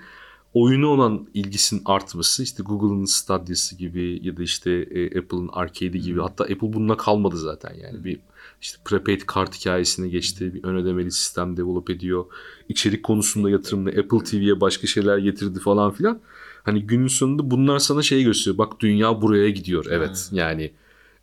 oyunu 0.54 0.88
olan 0.88 1.28
ilgisinin 1.34 1.82
artması 1.86 2.44
işte 2.44 2.64
Google'ın 2.64 3.06
Stadia'sı 3.06 3.76
gibi 3.76 4.20
ya 4.24 4.38
da 4.38 4.44
işte 4.44 4.72
e, 4.72 5.20
Apple'ın 5.20 5.50
Arcade'i 5.54 6.02
gibi 6.02 6.22
hatta 6.22 6.44
Apple 6.44 6.74
bununla 6.74 6.98
kalmadı 6.98 7.38
zaten 7.38 7.74
yani 7.74 8.04
bir 8.04 8.20
işte 8.62 8.78
prepaid 8.86 9.22
kart 9.22 9.56
hikayesine 9.56 10.08
geçti 10.08 10.54
bir 10.54 10.64
ön 10.64 10.76
ödemeli 10.76 11.12
sistem 11.12 11.58
develop 11.58 11.90
ediyor. 11.90 12.26
İçerik 12.70 13.04
konusunda 13.04 13.50
yatırımda 13.50 13.90
Apple 13.90 14.24
TV'ye 14.24 14.62
başka 14.62 14.88
şeyler 14.88 15.18
getirdi 15.18 15.60
falan 15.60 15.92
filan. 15.92 16.20
Hani 16.64 16.88
günün 16.88 17.08
sonunda 17.08 17.52
bunlar 17.52 17.80
sana 17.80 18.02
şey 18.02 18.24
gösteriyor 18.24 18.58
bak 18.58 18.80
dünya 18.80 19.22
buraya 19.22 19.50
gidiyor. 19.50 19.86
Evet 19.90 20.30
yani 20.32 20.72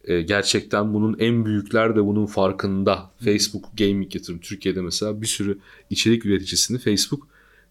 e, 0.05 0.23
gerçekten 0.23 0.95
bunun 0.95 1.17
en 1.19 1.45
büyükler 1.45 1.97
de 1.97 2.05
bunun 2.05 2.27
farkında. 2.27 3.11
Facebook 3.25 3.65
Gaming 3.79 4.15
yatırım 4.15 4.39
Türkiye'de 4.39 4.81
mesela 4.81 5.23
bir 5.23 5.27
sürü 5.27 5.59
içerik 5.91 6.27
üreticisini 6.27 6.79
Facebook 6.79 7.29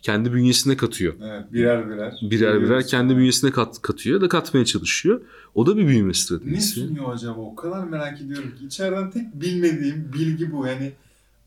kendi 0.08 0.34
bünyesine 0.34 0.78
katıyor. 0.78 1.14
Evet, 1.22 1.53
birer 1.53 1.89
birer. 1.89 2.20
Birer 2.22 2.62
birer 2.62 2.88
kendi 2.88 3.18
bünyesine 3.18 3.51
kat, 3.51 3.82
katıyor 3.82 4.22
da 4.22 4.28
katmaya 4.28 4.66
çalışıyor. 4.66 5.22
O 5.55 5.66
da 5.66 5.78
bir 5.78 5.88
büyüme 5.88 6.10
Ne 6.10 6.14
stratejisi. 6.14 6.80
sunuyor 6.80 7.14
acaba? 7.14 7.41
O 7.41 7.55
kadar 7.55 7.84
merak 7.84 8.22
ediyorum 8.22 8.55
ki. 8.60 8.66
İçeriden 8.66 9.12
tek 9.12 9.41
bilmediğim 9.41 10.12
bilgi 10.14 10.51
bu. 10.51 10.68
Yani 10.68 10.91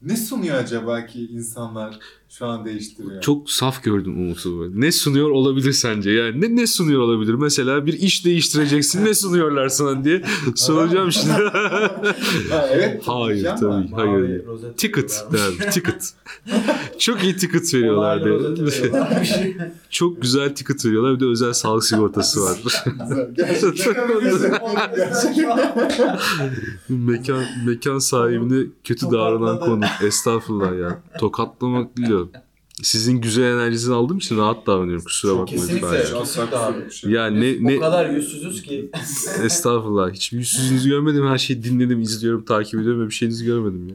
ne 0.02 0.16
sunuyor 0.16 0.56
acaba 0.56 1.06
ki 1.06 1.26
insanlar 1.26 1.98
şu 2.30 2.46
an 2.46 2.64
değiştiriyor? 2.64 3.20
Çok 3.20 3.50
saf 3.50 3.82
gördüm 3.82 4.18
Umut'u. 4.20 4.80
Ne 4.80 4.92
sunuyor 4.92 5.30
olabilir 5.30 5.72
sence? 5.72 6.10
Yani 6.10 6.40
ne, 6.40 6.56
ne 6.56 6.66
sunuyor 6.66 7.00
olabilir? 7.00 7.34
Mesela 7.34 7.86
bir 7.86 7.92
iş 7.92 8.24
değiştireceksin 8.24 9.04
ne 9.04 9.14
sunuyorlar 9.14 9.68
sana 9.68 10.04
diye 10.04 10.22
soracağım 10.54 11.12
şimdi. 11.12 11.32
ha, 11.32 12.68
evet. 12.70 13.02
Hayır, 13.06 13.44
tabii. 13.44 13.66
ama. 13.66 13.96
Hayır. 13.96 14.46
Rozet 14.46 14.78
ticket 14.78 15.24
veriyorlarmış. 15.32 15.60
derdi. 15.60 15.70
Ticket. 15.70 16.12
Çok 16.98 17.22
iyi 17.24 17.36
ticket 17.36 17.54
rozet 17.62 17.74
veriyorlarmış. 17.74 18.80
Çok 19.90 20.22
güzel 20.22 20.54
ticket 20.54 20.84
veriyorlar. 20.86 21.14
Bir 21.14 21.20
de 21.20 21.24
özel 21.26 21.52
sağlık 21.52 21.84
sigortası 21.84 22.40
var. 22.42 22.58
Mekan 26.88 27.44
mekan 27.66 27.98
sahibine 27.98 28.66
kötü 28.84 29.06
davranan 29.06 29.60
konuk. 29.60 29.84
Estağfurullah 30.02 30.78
ya. 30.78 31.02
Tokatlamak 31.18 31.96
değil. 31.96 32.19
Sizin 32.82 33.20
güzel 33.20 33.42
enerjisini 33.42 33.94
aldığım 33.94 34.18
için 34.18 34.38
rahat 34.38 34.66
davranıyorum. 34.66 35.04
Kusura 35.04 35.32
bakmayın. 35.38 35.60
Kesinlikle. 35.66 35.98
lütfen. 35.98 36.18
Kesinlikle 36.18 36.56
abi. 36.56 36.78
Ya 37.04 37.26
ne 37.26 37.56
ne 37.60 37.76
O 37.76 37.80
kadar 37.80 38.10
yüzsüzüz 38.10 38.62
ki. 38.62 38.90
estağfurullah. 39.44 40.10
Hiçbir 40.12 40.38
yüzsüzünüzü 40.38 40.88
görmedim. 40.88 41.26
Her 41.26 41.38
şeyi 41.38 41.64
dinledim, 41.64 42.00
izliyorum, 42.00 42.44
takip 42.44 42.80
ediyorum 42.80 43.02
ve 43.02 43.06
bir 43.06 43.14
şeyinizi 43.14 43.44
görmedim 43.44 43.88
ya. 43.88 43.94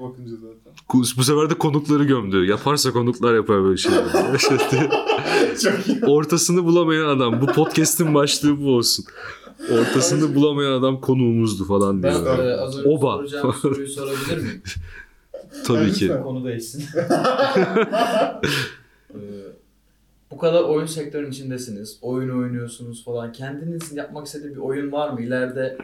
Bakınca 0.00 0.30
zaten. 0.30 0.72
Bu 0.94 1.02
bu 1.18 1.24
sefer 1.24 1.50
de 1.50 1.54
konukları 1.54 2.04
gömdü. 2.04 2.46
Yaparsa 2.46 2.92
konuklar 2.92 3.34
yapar 3.34 3.64
böyle 3.64 3.76
şeyler. 3.76 4.04
Çok 5.62 5.88
iyi. 5.88 6.04
Ortasını 6.06 6.64
bulamayan 6.64 7.08
adam. 7.08 7.40
Bu 7.40 7.46
podcast'in 7.46 8.14
başlığı 8.14 8.60
bu 8.60 8.68
olsun. 8.76 9.04
Ortasını 9.70 10.34
bulamayan 10.34 10.72
adam 10.72 11.00
konuğumuzdu 11.00 11.64
falan 11.64 12.02
Ben 12.02 12.14
diyor. 12.24 12.38
e, 12.38 12.56
az 12.56 12.78
önce 12.78 12.88
Oba. 12.88 13.16
soracağım 13.16 13.54
soruyu 13.62 13.88
sorabilir 13.88 14.36
miyim? 14.36 14.62
Tabii 15.66 15.92
ki. 15.92 16.08
Konu 16.22 16.44
değişsin. 16.44 16.84
Ee, 19.14 19.18
bu 20.30 20.38
kadar 20.38 20.62
oyun 20.62 20.86
sektörünün 20.86 21.30
içindesiniz. 21.30 21.98
Oyun 22.02 22.38
oynuyorsunuz 22.38 23.04
falan. 23.04 23.32
Kendiniz 23.32 23.92
yapmak 23.92 24.26
istediğiniz 24.26 24.56
bir 24.56 24.60
oyun 24.60 24.92
var 24.92 25.10
mı? 25.12 25.22
İleride 25.22 25.78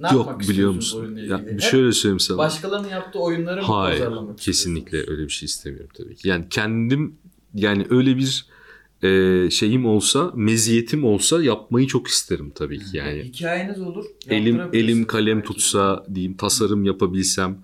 ne 0.00 0.06
Yok 0.06 0.26
yapmak 0.26 0.40
biliyor 0.48 0.70
musun? 0.72 1.00
oyunla 1.00 1.20
Ya, 1.20 1.46
bir 1.46 1.52
Hep 1.52 1.60
şöyle 1.60 1.92
söyleyeyim 1.92 2.20
sana. 2.20 2.38
Başkalarının 2.38 2.88
yaptığı 2.88 3.18
oyunları 3.18 3.60
mı 3.60 3.66
Hayır, 3.66 3.98
pazarlamak 3.98 4.38
kesinlikle 4.38 4.98
öyle 4.98 5.22
bir 5.24 5.28
şey 5.28 5.46
istemiyorum 5.46 5.90
tabii 5.94 6.16
ki. 6.16 6.28
Yani 6.28 6.44
kendim 6.50 7.14
yani 7.54 7.86
öyle 7.90 8.16
bir 8.16 8.46
e, 9.02 9.50
şeyim 9.50 9.86
olsa, 9.86 10.32
meziyetim 10.34 11.04
olsa 11.04 11.42
yapmayı 11.42 11.86
çok 11.86 12.08
isterim 12.08 12.52
tabii 12.54 12.78
ki. 12.78 12.96
Yani 12.96 13.22
Hikayeniz 13.24 13.80
olur. 13.80 14.04
elim 14.28 14.60
elim 14.72 15.06
kalem 15.06 15.36
belki. 15.38 15.48
tutsa 15.52 16.06
diyeyim 16.14 16.36
tasarım 16.36 16.84
yapabilsem 16.84 17.58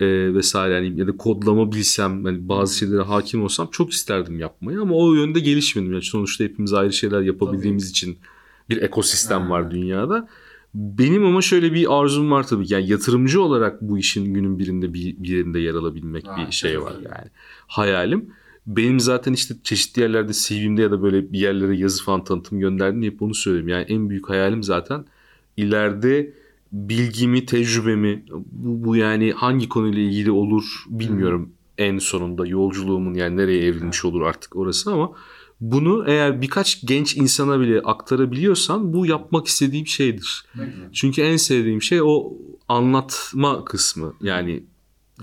e, 0.00 0.34
vesaire 0.34 0.74
yani 0.74 1.00
ya 1.00 1.06
da 1.06 1.16
kodlama 1.16 1.72
bilsem 1.72 2.24
hani 2.24 2.48
bazı 2.48 2.78
şeylere 2.78 3.02
hakim 3.02 3.42
olsam 3.42 3.68
çok 3.72 3.92
isterdim 3.92 4.38
yapmayı 4.38 4.80
ama 4.80 4.94
o 4.94 5.14
yönde 5.14 5.40
gelişmedim. 5.40 5.92
Yani 5.92 6.02
sonuçta 6.02 6.44
hepimiz 6.44 6.72
ayrı 6.72 6.92
şeyler 6.92 7.20
yapabildiğimiz 7.20 7.90
için 7.90 8.18
bir 8.70 8.82
ekosistem 8.82 9.42
Ha. 9.42 9.48
var 9.50 9.70
dünyada. 9.70 10.28
Benim 10.74 11.26
ama 11.26 11.42
şöyle 11.42 11.72
bir 11.72 12.00
arzum 12.00 12.30
var 12.30 12.46
tabii 12.46 12.66
ki. 12.66 12.74
Yani 12.74 12.90
yatırımcı 12.90 13.42
olarak 13.42 13.82
bu 13.82 13.98
işin 13.98 14.34
günün 14.34 14.58
birinde 14.58 14.94
bir, 14.94 15.16
bir 15.18 15.28
yerinde 15.28 15.58
yer 15.58 15.74
alabilmek 15.74 16.26
Ha, 16.28 16.36
bir 16.46 16.52
şey 16.52 16.82
var 16.82 16.92
iyi. 17.00 17.04
yani. 17.04 17.28
Hayalim. 17.66 18.30
Benim 18.66 19.00
zaten 19.00 19.32
işte 19.32 19.54
çeşitli 19.64 20.02
yerlerde 20.02 20.32
CV'mde 20.32 20.82
ya 20.82 20.90
da 20.90 21.02
böyle 21.02 21.32
bir 21.32 21.38
yerlere 21.38 21.76
yazı 21.76 22.04
falan 22.04 22.24
tanıtım 22.24 22.60
gönderdim 22.60 23.02
hep 23.02 23.22
onu 23.22 23.34
söyleyeyim. 23.34 23.68
Yani 23.68 23.84
en 23.88 24.10
büyük 24.10 24.28
hayalim 24.28 24.62
zaten 24.62 25.04
ileride 25.56 26.32
bilgimi, 26.74 27.46
tecrübemi 27.46 28.24
bu, 28.30 28.84
bu 28.84 28.96
yani 28.96 29.32
hangi 29.32 29.68
konuyla 29.68 30.02
ilgili 30.02 30.30
olur 30.30 30.64
bilmiyorum 30.88 31.52
en 31.78 31.98
sonunda 31.98 32.46
yolculuğumun 32.46 33.14
yani 33.14 33.36
nereye 33.36 33.66
evrilmiş 33.66 34.04
olur 34.04 34.22
artık 34.22 34.56
orası 34.56 34.92
ama 34.92 35.12
bunu 35.60 36.04
eğer 36.06 36.42
birkaç 36.42 36.86
genç 36.86 37.16
insana 37.16 37.60
bile 37.60 37.80
aktarabiliyorsam 37.80 38.92
bu 38.92 39.06
yapmak 39.06 39.46
istediğim 39.46 39.86
şeydir. 39.86 40.44
Çünkü 40.92 41.22
en 41.22 41.36
sevdiğim 41.36 41.82
şey 41.82 42.00
o 42.02 42.32
anlatma 42.68 43.64
kısmı. 43.64 44.14
Yani 44.20 44.64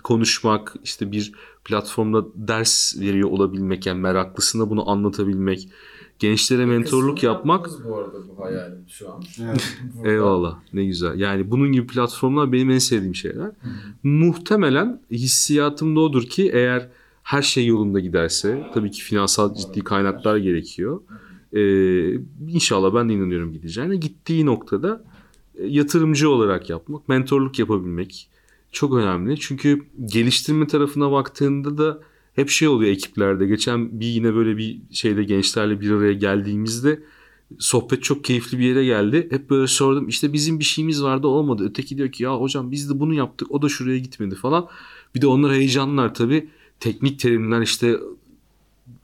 konuşmak, 0.04 0.76
işte 0.84 1.12
bir 1.12 1.32
platformda 1.66 2.26
ders 2.36 3.00
veriyor 3.00 3.30
olabilmek, 3.30 3.86
yani 3.86 4.02
meraklısına 4.02 4.70
bunu 4.70 4.90
anlatabilmek, 4.90 5.70
gençlere 6.22 6.66
mentorluk 6.66 7.24
yapmak. 7.24 7.70
bu 7.86 7.98
arada 7.98 8.18
bu 8.28 8.44
hayalim 8.44 8.86
şu 8.88 9.12
an. 9.12 9.24
Eyvallah 10.06 10.60
ne 10.74 10.86
güzel. 10.86 11.20
Yani 11.20 11.52
bunun 11.52 11.72
gibi 11.72 11.88
platformlar 11.88 12.52
benim 12.52 12.70
en 12.72 12.78
sevdiğim 12.78 13.16
şeyler. 13.16 13.52
Muhtemelen 14.04 15.02
hissiyatım 15.12 15.96
da 15.96 16.00
odur 16.00 16.24
ki 16.24 16.52
eğer 16.54 16.90
her 17.24 17.42
şey 17.42 17.66
yolunda 17.66 18.00
giderse 18.00 18.68
tabii 18.74 18.92
ki 18.92 19.04
finansal 19.04 19.56
ciddi 19.56 19.84
kaynaklar 19.84 20.38
gerekiyor. 20.38 21.02
Ee, 21.54 22.14
inşallah 22.48 22.94
ben 22.94 23.10
de 23.10 23.14
inanıyorum 23.14 23.54
gideceğine. 23.54 23.96
Gittiği 23.96 24.46
noktada 24.46 25.04
e, 25.56 25.68
yatırımcı 25.68 26.30
olarak 26.30 26.70
yapmak, 26.70 27.10
mentorluk 27.10 27.60
yapabilmek 27.60 28.30
çok 28.72 28.94
önemli. 28.94 29.40
Çünkü 29.40 29.82
geliştirme 30.06 30.68
tarafına 30.68 31.12
baktığında 31.12 31.78
da 31.78 32.02
hep 32.36 32.50
şey 32.50 32.68
oluyor 32.68 32.92
ekiplerde. 32.92 33.48
Geçen 33.48 34.00
bir 34.00 34.06
yine 34.06 34.36
böyle 34.36 34.58
bir 34.58 34.82
şeyde 34.92 35.24
gençlerle 35.24 35.82
bir 35.82 35.92
araya 35.92 36.14
geldiğimizde 36.14 37.04
sohbet 37.60 38.04
çok 38.04 38.24
keyifli 38.24 38.60
bir 38.60 38.66
yere 38.66 38.86
geldi. 38.86 39.28
Hep 39.32 39.50
böyle 39.50 39.68
sordum 39.68 40.08
işte 40.08 40.34
bizim 40.34 40.60
bir 40.60 40.64
şeyimiz 40.64 41.04
vardı 41.04 41.28
olmadı. 41.28 41.66
Öteki 41.70 41.98
diyor 41.98 42.12
ki 42.12 42.24
ya 42.24 42.36
hocam 42.36 42.72
biz 42.72 42.90
de 42.90 43.00
bunu 43.00 43.14
yaptık 43.14 43.52
o 43.52 43.62
da 43.62 43.70
şuraya 43.70 43.98
gitmedi 43.98 44.36
falan. 44.36 44.68
Bir 45.16 45.22
de 45.22 45.28
onlar 45.28 45.54
heyecanlar 45.54 46.14
tabii. 46.14 46.50
Teknik 46.80 47.20
terimler 47.20 47.62
işte 47.62 47.98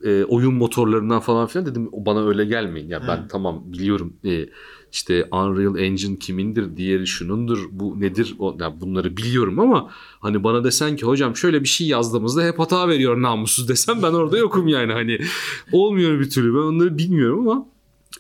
e, 0.04 0.24
oyun 0.24 0.54
motorlarından 0.54 1.20
falan 1.20 1.48
filan 1.48 1.66
dedim 1.66 1.90
o 1.92 2.06
bana 2.06 2.28
öyle 2.28 2.46
gelmeyin. 2.46 2.90
Ya 2.90 3.02
ben 3.08 3.28
tamam 3.28 3.64
biliyorum 3.66 4.14
e, 4.26 4.46
işte 4.92 5.28
Unreal 5.32 5.78
Engine 5.78 6.20
kimindir, 6.20 6.78
diğeri 6.78 7.08
şunundur, 7.08 7.68
bu 7.72 8.00
nedir 8.02 8.36
o, 8.40 8.58
ya 8.60 8.82
bunları 8.82 9.18
biliyorum 9.18 9.60
ama 9.60 9.90
hani 10.20 10.44
bana 10.44 10.64
desen 10.64 10.96
ki 10.96 11.06
hocam 11.06 11.36
şöyle 11.36 11.64
bir 11.64 11.68
şey 11.68 11.88
yazdığımızda 11.88 12.44
hep 12.44 12.60
hata 12.60 12.88
veriyor 12.88 13.22
namussuz 13.22 13.70
desem 13.70 14.04
ben 14.04 14.14
orada 14.14 14.38
yokum 14.38 14.68
yani 14.68 14.94
hani 14.94 15.20
olmuyor 15.72 16.20
bir 16.20 16.30
türlü 16.30 16.54
ben 16.54 16.60
onları 16.60 16.98
bilmiyorum 16.98 17.50
ama 17.50 17.66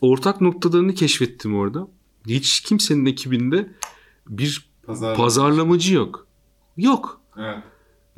ortak 0.01 0.41
noktalarını 0.41 0.93
keşfettim 0.93 1.55
orada. 1.55 1.87
Hiç 2.27 2.61
kimsenin 2.61 3.05
ekibinde 3.05 3.69
bir 4.29 4.69
Pazarlama. 4.85 5.17
pazarlamacı 5.23 5.93
yok. 5.93 6.27
Yok. 6.77 7.21
Evet. 7.37 7.63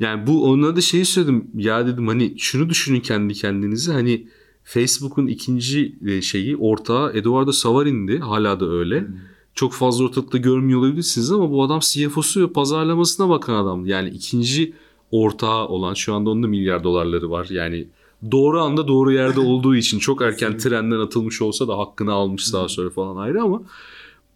Yani 0.00 0.26
bu 0.26 0.50
ona 0.50 0.76
da 0.76 0.80
şeyi 0.80 1.04
söyledim. 1.04 1.50
Ya 1.54 1.86
dedim 1.86 2.08
hani 2.08 2.34
şunu 2.38 2.68
düşünün 2.68 3.00
kendi 3.00 3.34
kendinize. 3.34 3.92
Hani 3.92 4.28
Facebook'un 4.64 5.26
ikinci 5.26 5.98
e, 6.06 6.22
şeyi 6.22 6.56
ortağı 6.56 7.12
Eduardo 7.12 7.52
Savarin'di. 7.52 8.18
Hala 8.18 8.60
da 8.60 8.70
öyle. 8.70 9.06
Çok 9.54 9.72
fazla 9.72 10.04
ortalıkta 10.04 10.38
görmüyor 10.38 10.80
olabilirsiniz 10.80 11.32
ama 11.32 11.50
bu 11.50 11.62
adam 11.62 11.80
CFO'su 11.80 12.42
ve 12.42 12.52
pazarlamasına 12.52 13.28
bakan 13.28 13.54
adam. 13.54 13.86
Yani 13.86 14.08
ikinci 14.08 14.72
ortağı 15.10 15.66
olan 15.68 15.94
şu 15.94 16.14
anda 16.14 16.30
onun 16.30 16.42
da 16.42 16.46
milyar 16.46 16.84
dolarları 16.84 17.30
var. 17.30 17.46
Yani 17.50 17.88
doğru 18.30 18.60
anda 18.60 18.88
doğru 18.88 19.12
yerde 19.12 19.40
olduğu 19.50 19.76
için 19.76 19.98
çok 19.98 20.22
erken 20.22 20.58
trenden 20.58 20.98
atılmış 20.98 21.42
olsa 21.42 21.68
da 21.68 21.78
hakkını 21.78 22.12
almış 22.12 22.52
daha 22.52 22.68
sonra 22.68 22.90
falan 22.90 23.16
ayrı 23.16 23.42
ama 23.42 23.62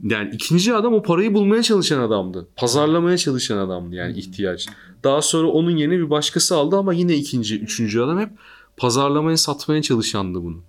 yani 0.02 0.30
ikinci 0.34 0.74
adam 0.74 0.94
o 0.94 1.02
parayı 1.02 1.34
bulmaya 1.34 1.62
çalışan 1.62 2.00
adamdı. 2.00 2.48
Pazarlamaya 2.56 3.18
çalışan 3.18 3.58
adamdı 3.58 3.94
yani 3.94 4.18
ihtiyaç. 4.18 4.66
Daha 5.04 5.22
sonra 5.22 5.48
onun 5.48 5.70
yerine 5.70 5.98
bir 5.98 6.10
başkası 6.10 6.56
aldı 6.56 6.76
ama 6.76 6.94
yine 6.94 7.14
ikinci, 7.14 7.60
üçüncü 7.60 8.00
adam 8.00 8.18
hep 8.20 8.30
pazarlamaya, 8.76 9.36
satmaya 9.36 9.82
çalışandı 9.82 10.42
bunu. 10.42 10.60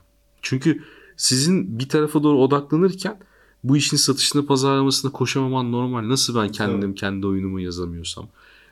Çünkü 0.41 0.83
sizin 1.17 1.79
bir 1.79 1.89
tarafa 1.89 2.23
doğru 2.23 2.37
odaklanırken 2.39 3.17
Bu 3.63 3.77
işin 3.77 3.97
satışına 3.97 4.45
pazarlamasına 4.45 5.11
koşamaman 5.11 5.71
normal. 5.71 6.09
Nasıl 6.09 6.35
ben 6.35 6.51
kendim 6.51 6.95
kendi 6.95 7.27
oyunumu 7.27 7.59
yazamıyorsam 7.59 8.27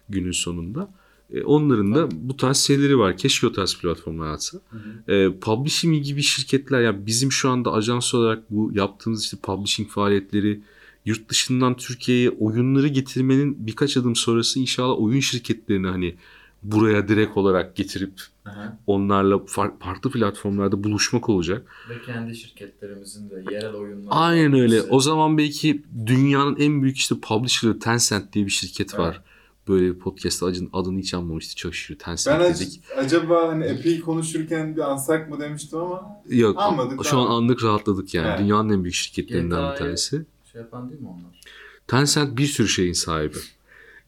günün 0.09 0.31
sonunda. 0.31 0.89
E, 1.33 1.43
onların 1.43 1.95
da 1.95 2.09
bu 2.11 2.37
tarz 2.37 2.57
şeyleri 2.57 2.99
var. 2.99 3.17
Keşke 3.17 3.47
o 3.47 3.51
tarz 3.51 3.77
platformlar 3.77 4.27
atsa. 4.27 4.59
E, 5.07 5.29
publishing 5.41 6.05
gibi 6.05 6.21
şirketler 6.21 6.81
ya 6.81 7.05
bizim 7.05 7.31
şu 7.31 7.49
anda 7.49 7.73
ajans 7.73 8.13
olarak 8.13 8.51
bu 8.51 8.71
yaptığımız 8.73 9.23
işte 9.23 9.37
publishing 9.37 9.89
faaliyetleri 9.89 10.59
yurt 11.05 11.29
dışından 11.29 11.77
Türkiye'ye 11.77 12.29
oyunları 12.29 12.87
getirmenin 12.87 13.67
birkaç 13.67 13.97
adım 13.97 14.15
sonrası 14.15 14.59
inşallah 14.59 15.01
oyun 15.01 15.19
şirketlerini 15.19 15.87
hani 15.87 16.15
buraya 16.63 17.07
direkt 17.07 17.37
olarak 17.37 17.75
getirip 17.75 18.13
Aha. 18.45 18.77
onlarla 18.87 19.35
far- 19.35 19.79
farklı 19.79 20.11
platformlarda 20.11 20.83
buluşmak 20.83 21.29
olacak. 21.29 21.67
Ve 21.89 22.01
kendi 22.05 22.35
şirketlerimizin 22.35 23.29
de 23.29 23.43
yerel 23.51 23.73
oyunlar. 23.73 24.07
Aynen 24.09 24.53
öyle. 24.53 24.81
O 24.81 24.99
zaman 24.99 25.37
belki 25.37 25.83
dünyanın 26.05 26.55
en 26.59 26.81
büyük 26.81 26.97
işte 26.97 27.15
publisher'ı 27.21 27.79
Tencent 27.79 28.33
diye 28.33 28.45
bir 28.45 28.51
şirket 28.51 28.99
var. 28.99 29.21
Böyle 29.67 29.95
bir 29.95 29.99
podcast'ta 29.99 30.45
adını, 30.45 30.69
adını 30.73 30.99
hiç 30.99 31.13
anmamıştı. 31.13 31.55
Çok 31.55 31.75
şükür 31.75 31.99
Tencent 31.99 32.39
Ben 32.39 32.51
ac- 32.51 32.55
dedik. 32.59 32.81
acaba 32.97 33.47
hani 33.47 33.65
Epic'i 33.65 34.01
konuşurken 34.01 34.75
bir 34.75 34.91
ansak 34.91 35.29
mı 35.29 35.39
demiştim 35.39 35.79
ama 35.79 36.21
Yok 36.29 36.55
Anladık, 36.59 37.05
şu 37.05 37.17
an 37.17 37.27
anlık 37.27 37.63
rahatladık 37.63 38.13
yani. 38.13 38.27
Evet. 38.27 38.39
Dünyanın 38.39 38.69
en 38.69 38.83
büyük 38.83 38.95
şirketlerinden 38.95 39.71
bir 39.71 39.77
tanesi. 39.77 40.25
Şey 40.51 40.61
yapan 40.61 40.89
değil 40.89 41.01
mi 41.01 41.07
onlar? 41.07 41.41
Tencent 41.87 42.37
bir 42.37 42.45
sürü 42.45 42.67
şeyin 42.67 42.93
sahibi. 42.93 43.37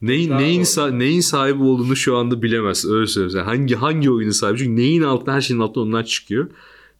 Neyin 0.02 0.30
Daha 0.30 0.38
neyin 0.38 0.62
sa- 0.62 0.98
neyin 0.98 1.20
sahibi 1.20 1.62
olduğunu 1.62 1.96
şu 1.96 2.16
anda 2.16 2.42
bilemez. 2.42 2.84
Öyle 2.86 3.06
söyleyeyim. 3.06 3.46
Hangi 3.46 3.74
hangi 3.74 4.10
oyunun 4.10 4.30
sahibi? 4.32 4.58
Çünkü 4.58 4.76
neyin 4.76 5.02
altında 5.02 5.32
her 5.32 5.40
şeyin 5.40 5.60
altında 5.60 5.84
onlar 5.84 6.04
çıkıyor. 6.04 6.50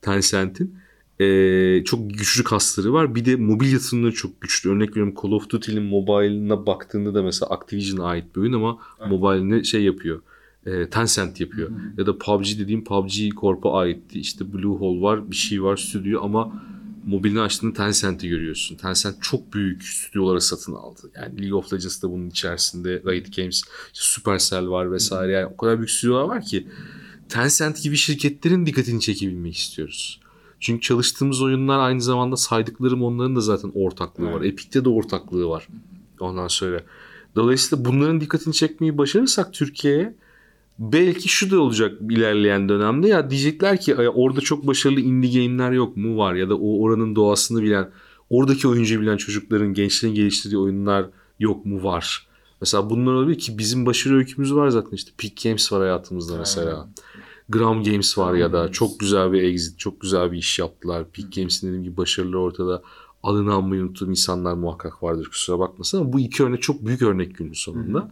Tencent'in. 0.02 0.74
Ee, 1.20 1.82
çok 1.84 2.10
güçlü 2.10 2.44
kasları 2.44 2.92
var. 2.92 3.14
Bir 3.14 3.24
de 3.24 3.36
mobil 3.36 3.72
yatırımları 3.72 4.12
çok 4.12 4.40
güçlü. 4.40 4.70
Örnek 4.70 4.90
veriyorum 4.90 5.14
Call 5.22 5.30
of 5.30 5.50
Duty'nin 5.50 5.82
mobile'ına 5.82 6.66
baktığında 6.66 7.14
da 7.14 7.22
mesela 7.22 7.50
Activision'a 7.50 8.04
ait 8.04 8.36
bir 8.36 8.40
oyun 8.40 8.52
ama 8.52 8.78
Evet. 9.00 9.10
mobile'ine 9.10 9.64
şey 9.64 9.82
yapıyor. 9.82 10.22
E, 10.66 10.90
Tencent 10.90 11.40
yapıyor. 11.40 11.70
Hı 11.70 11.74
hı. 11.74 11.78
Ya 11.98 12.06
da 12.06 12.18
PUBG 12.18 12.58
dediğim 12.58 12.84
PUBG 12.84 13.12
Corp'a 13.40 13.78
aitti. 13.80 14.20
İşte 14.20 14.52
Blue 14.52 14.78
Hole 14.78 15.02
var, 15.02 15.30
bir 15.30 15.36
şey 15.36 15.62
var, 15.62 15.76
stüdyo 15.76 16.20
ama 16.22 16.62
mobilini 17.06 17.40
açtığında 17.40 17.72
Tencent'i 17.72 18.28
görüyorsun. 18.28 18.76
Tencent 18.76 19.22
çok 19.22 19.52
büyük 19.52 19.82
stüdyolara 19.84 20.40
satın 20.40 20.74
aldı. 20.74 21.10
Yani 21.16 21.42
League 21.42 21.58
of 21.58 21.72
Legends 21.72 22.02
da 22.02 22.10
bunun 22.10 22.30
içerisinde. 22.30 23.02
Riot 23.06 23.36
Games, 23.36 23.62
işte 23.94 24.04
Supercell 24.04 24.68
var 24.68 24.92
vesaire. 24.92 25.32
Yani 25.32 25.46
o 25.46 25.56
kadar 25.56 25.78
büyük 25.78 25.90
stüdyolar 25.90 26.22
var 26.24 26.42
ki 26.44 26.66
Tencent 27.28 27.82
gibi 27.82 27.96
şirketlerin 27.96 28.66
dikkatini 28.66 29.00
çekebilmek 29.00 29.56
istiyoruz. 29.56 30.20
Çünkü 30.60 30.80
çalıştığımız 30.80 31.42
oyunlar 31.42 31.78
aynı 31.78 32.00
zamanda 32.00 32.36
saydıklarım 32.36 33.02
onların 33.02 33.36
da 33.36 33.40
zaten 33.40 33.72
ortaklığı 33.74 34.24
var. 34.32 34.40
Evet. 34.40 34.52
Epic'te 34.52 34.84
de 34.84 34.88
ortaklığı 34.88 35.48
var. 35.48 35.68
Ondan 36.20 36.48
sonra. 36.48 36.80
Dolayısıyla 37.36 37.84
bunların 37.84 38.20
dikkatini 38.20 38.54
çekmeyi 38.54 38.98
başarırsak 38.98 39.52
Türkiye'ye 39.52 40.14
belki 40.78 41.28
şu 41.28 41.50
da 41.50 41.60
olacak 41.60 41.98
ilerleyen 42.10 42.68
dönemde 42.68 43.08
ya 43.08 43.30
diyecekler 43.30 43.80
ki 43.80 43.96
"Ay, 43.96 44.08
orada 44.14 44.40
çok 44.40 44.66
başarılı 44.66 45.00
indie 45.00 45.46
game'ler 45.46 45.72
yok 45.72 45.96
mu 45.96 46.16
var 46.18 46.34
ya 46.34 46.48
da 46.48 46.54
o 46.56 46.80
oranın 46.82 47.16
doğasını 47.16 47.62
bilen 47.62 47.90
oradaki 48.30 48.68
oyuncu 48.68 49.00
bilen 49.00 49.16
çocukların 49.16 49.74
gençlerin 49.74 50.14
geliştirdiği 50.14 50.58
oyunlar 50.60 51.06
yok 51.38 51.66
mu 51.66 51.82
var. 51.82 52.26
Mesela 52.60 52.90
bunlar 52.90 53.12
olabilir 53.12 53.38
ki 53.38 53.58
bizim 53.58 53.86
başarı 53.86 54.16
öykümüz 54.16 54.54
var 54.54 54.68
zaten 54.68 54.90
işte 54.92 55.10
Peak 55.18 55.32
Games 55.44 55.72
var 55.72 55.80
hayatımızda 55.80 56.38
mesela. 56.38 56.88
Gram 57.48 57.82
Games 57.84 58.18
var 58.18 58.34
ya 58.34 58.52
da 58.52 58.72
çok 58.72 59.00
güzel 59.00 59.32
bir 59.32 59.42
exit, 59.42 59.78
çok 59.78 60.00
güzel 60.00 60.32
bir 60.32 60.38
iş 60.38 60.58
yaptılar. 60.58 61.04
Peak 61.12 61.32
Games'in 61.32 61.66
dediğim 61.66 61.84
gibi 61.84 61.96
başarıları 61.96 62.40
ortada. 62.40 62.82
Adını 63.22 63.54
anmayı 63.54 63.82
unuttuğum 63.82 64.10
insanlar 64.10 64.54
muhakkak 64.54 65.02
vardır 65.02 65.26
kusura 65.26 65.58
bakmasın 65.58 65.98
ama 66.00 66.12
bu 66.12 66.20
iki 66.20 66.44
örnek 66.44 66.62
çok 66.62 66.86
büyük 66.86 67.02
örnek 67.02 67.36
günün 67.36 67.52
sonunda. 67.52 68.10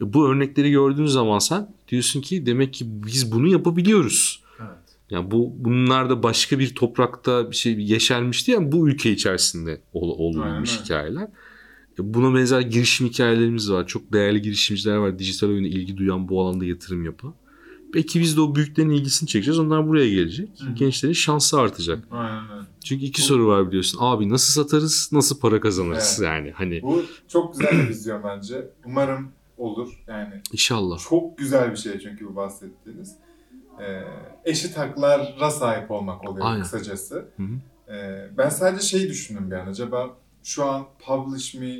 E, 0.00 0.12
Bu 0.12 0.28
örnekleri 0.28 0.70
gördüğün 0.70 1.06
zaman 1.06 1.38
sen 1.38 1.74
diyorsun 1.88 2.20
ki 2.20 2.46
demek 2.46 2.74
ki 2.74 2.84
biz 2.88 3.32
bunu 3.32 3.48
yapabiliyoruz. 3.48 4.42
Evet. 4.60 4.68
Yani 5.10 5.30
bu 5.30 5.52
bunlar 5.56 6.10
da 6.10 6.22
başka 6.22 6.58
bir 6.58 6.74
toprakta 6.74 7.50
bir 7.50 7.56
şey 7.56 7.80
yeşermişti 7.80 8.50
yani 8.50 8.72
bu 8.72 8.88
ülke 8.88 9.12
içerisinde 9.12 9.80
ol, 9.92 10.08
olabilmiş 10.18 10.72
Aynen 10.72 10.84
hikayeler. 10.84 11.28
E, 11.98 12.14
Buna 12.14 12.34
benzer 12.34 12.60
girişim 12.60 13.06
hikayelerimiz 13.06 13.72
var. 13.72 13.86
Çok 13.86 14.12
değerli 14.12 14.42
girişimciler 14.42 14.96
var. 14.96 15.18
Dijital 15.18 15.48
oyuna 15.48 15.66
ilgi 15.66 15.96
duyan 15.96 16.28
bu 16.28 16.42
alanda 16.42 16.64
yatırım 16.64 17.04
yapan. 17.04 17.34
Belki 17.94 18.20
biz 18.20 18.36
de 18.36 18.40
o 18.40 18.54
büyüklerin 18.54 18.90
ilgisini 18.90 19.28
çekeceğiz. 19.28 19.58
Onlar 19.58 19.88
buraya 19.88 20.10
gelecek. 20.10 20.48
Hı. 20.60 20.72
Gençlerin 20.74 21.12
şansı 21.12 21.60
artacak. 21.60 22.04
aynen 22.10 22.50
öyle. 22.52 22.66
Çünkü 22.84 23.04
iki 23.04 23.22
soru 23.22 23.46
var 23.46 23.68
biliyorsun. 23.68 23.98
Abi 24.00 24.28
nasıl 24.30 24.62
satarız, 24.62 25.08
nasıl 25.12 25.40
para 25.40 25.60
kazanırız 25.60 26.16
Evet. 26.20 26.30
yani. 26.30 26.50
Hani 26.50 26.82
Bu 26.82 27.02
çok 27.28 27.52
güzel 27.58 27.72
bir 27.72 27.88
vizyon 27.88 28.22
bence. 28.24 28.68
Umarım 28.86 29.28
olur. 29.58 30.02
Yani 30.08 30.34
inşallah. 30.52 30.98
çok 30.98 31.38
güzel 31.38 31.70
bir 31.70 31.76
şey 31.76 31.98
çünkü 31.98 32.26
bu 32.26 32.36
bahsettiğiniz. 32.36 33.14
Ee, 33.80 34.02
eşit 34.44 34.76
haklara 34.78 35.50
sahip 35.50 35.90
olmak 35.90 36.28
oluyor 36.30 36.46
Aynen. 36.46 36.62
kısacası. 36.62 37.14
Hı 37.36 37.42
hı. 37.42 37.92
Ee, 37.94 38.30
ben 38.38 38.48
sadece 38.48 38.86
şey 38.86 39.08
düşündüm 39.08 39.50
bir 39.50 39.56
an. 39.56 39.66
Acaba 39.66 40.16
şu 40.44 40.64
an 40.64 40.84
Publish 41.06 41.54
Me 41.54 41.76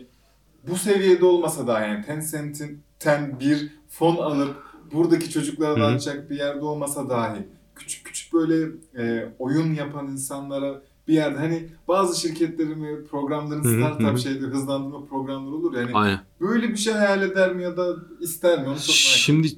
bu 0.69 0.77
seviyede 0.77 1.25
olmasa 1.25 1.67
da 1.67 1.81
yani 1.81 2.05
Tencent'in 2.07 2.83
ten 2.99 3.41
bir 3.41 3.69
fon 3.89 4.17
alıp 4.17 4.72
buradaki 4.93 5.31
çocuklara 5.31 5.81
dağıtacak 5.81 6.31
bir 6.31 6.37
yerde 6.37 6.65
olmasa 6.65 7.09
dahi 7.09 7.39
küçük 7.77 8.05
küçük 8.07 8.33
böyle 8.33 8.69
e, 8.99 9.33
oyun 9.39 9.75
yapan 9.75 10.07
insanlara 10.07 10.83
bir 11.09 11.15
yerde 11.15 11.39
hani 11.39 11.69
bazı 11.89 12.21
şirketlerin 12.21 12.85
ve 12.85 13.05
programların 13.05 13.63
startup 13.63 14.19
şeyleri 14.19 14.51
hızlandırma 14.51 15.07
programları 15.07 15.55
olur 15.55 15.77
yani 15.77 15.91
Aynen. 15.95 16.21
böyle 16.41 16.69
bir 16.69 16.77
şey 16.77 16.93
hayal 16.93 17.23
eder 17.23 17.55
mi 17.55 17.63
ya 17.63 17.77
da 17.77 17.97
ister 18.21 18.63
mi 18.63 18.69
onu 18.69 18.75
çok 18.75 18.85
Şimdi 18.95 19.49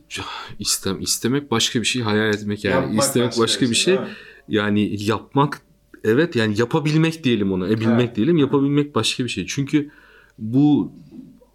istem 0.58 1.00
istemek 1.00 1.50
başka 1.50 1.80
bir 1.80 1.84
şey, 1.86 2.02
hayal 2.02 2.34
etmek 2.34 2.64
yani 2.64 2.74
Yapmak 2.74 3.02
istemek 3.02 3.38
başka, 3.38 3.66
bir 3.70 3.74
şey. 3.74 3.94
mi? 3.94 4.00
Yani 4.48 5.02
yapmak 5.04 5.60
evet 6.04 6.36
yani 6.36 6.60
yapabilmek 6.60 7.24
diyelim 7.24 7.52
ona. 7.52 7.68
E 7.68 7.80
bilmek 7.80 8.00
Evet. 8.00 8.16
diyelim, 8.16 8.36
yapabilmek 8.36 8.94
başka 8.94 9.24
bir 9.24 9.28
şey. 9.28 9.46
Çünkü 9.46 9.90
bu 10.38 10.92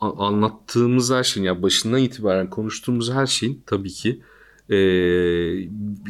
anlattığımız 0.01 1.11
her 1.11 1.23
şeyin 1.23 1.47
ya 1.47 1.61
başından 1.61 1.99
itibaren 1.99 2.49
konuştuğumuz 2.49 3.11
her 3.11 3.27
şeyin 3.27 3.63
tabii 3.65 3.89
ki 3.89 4.21
e, 4.69 4.75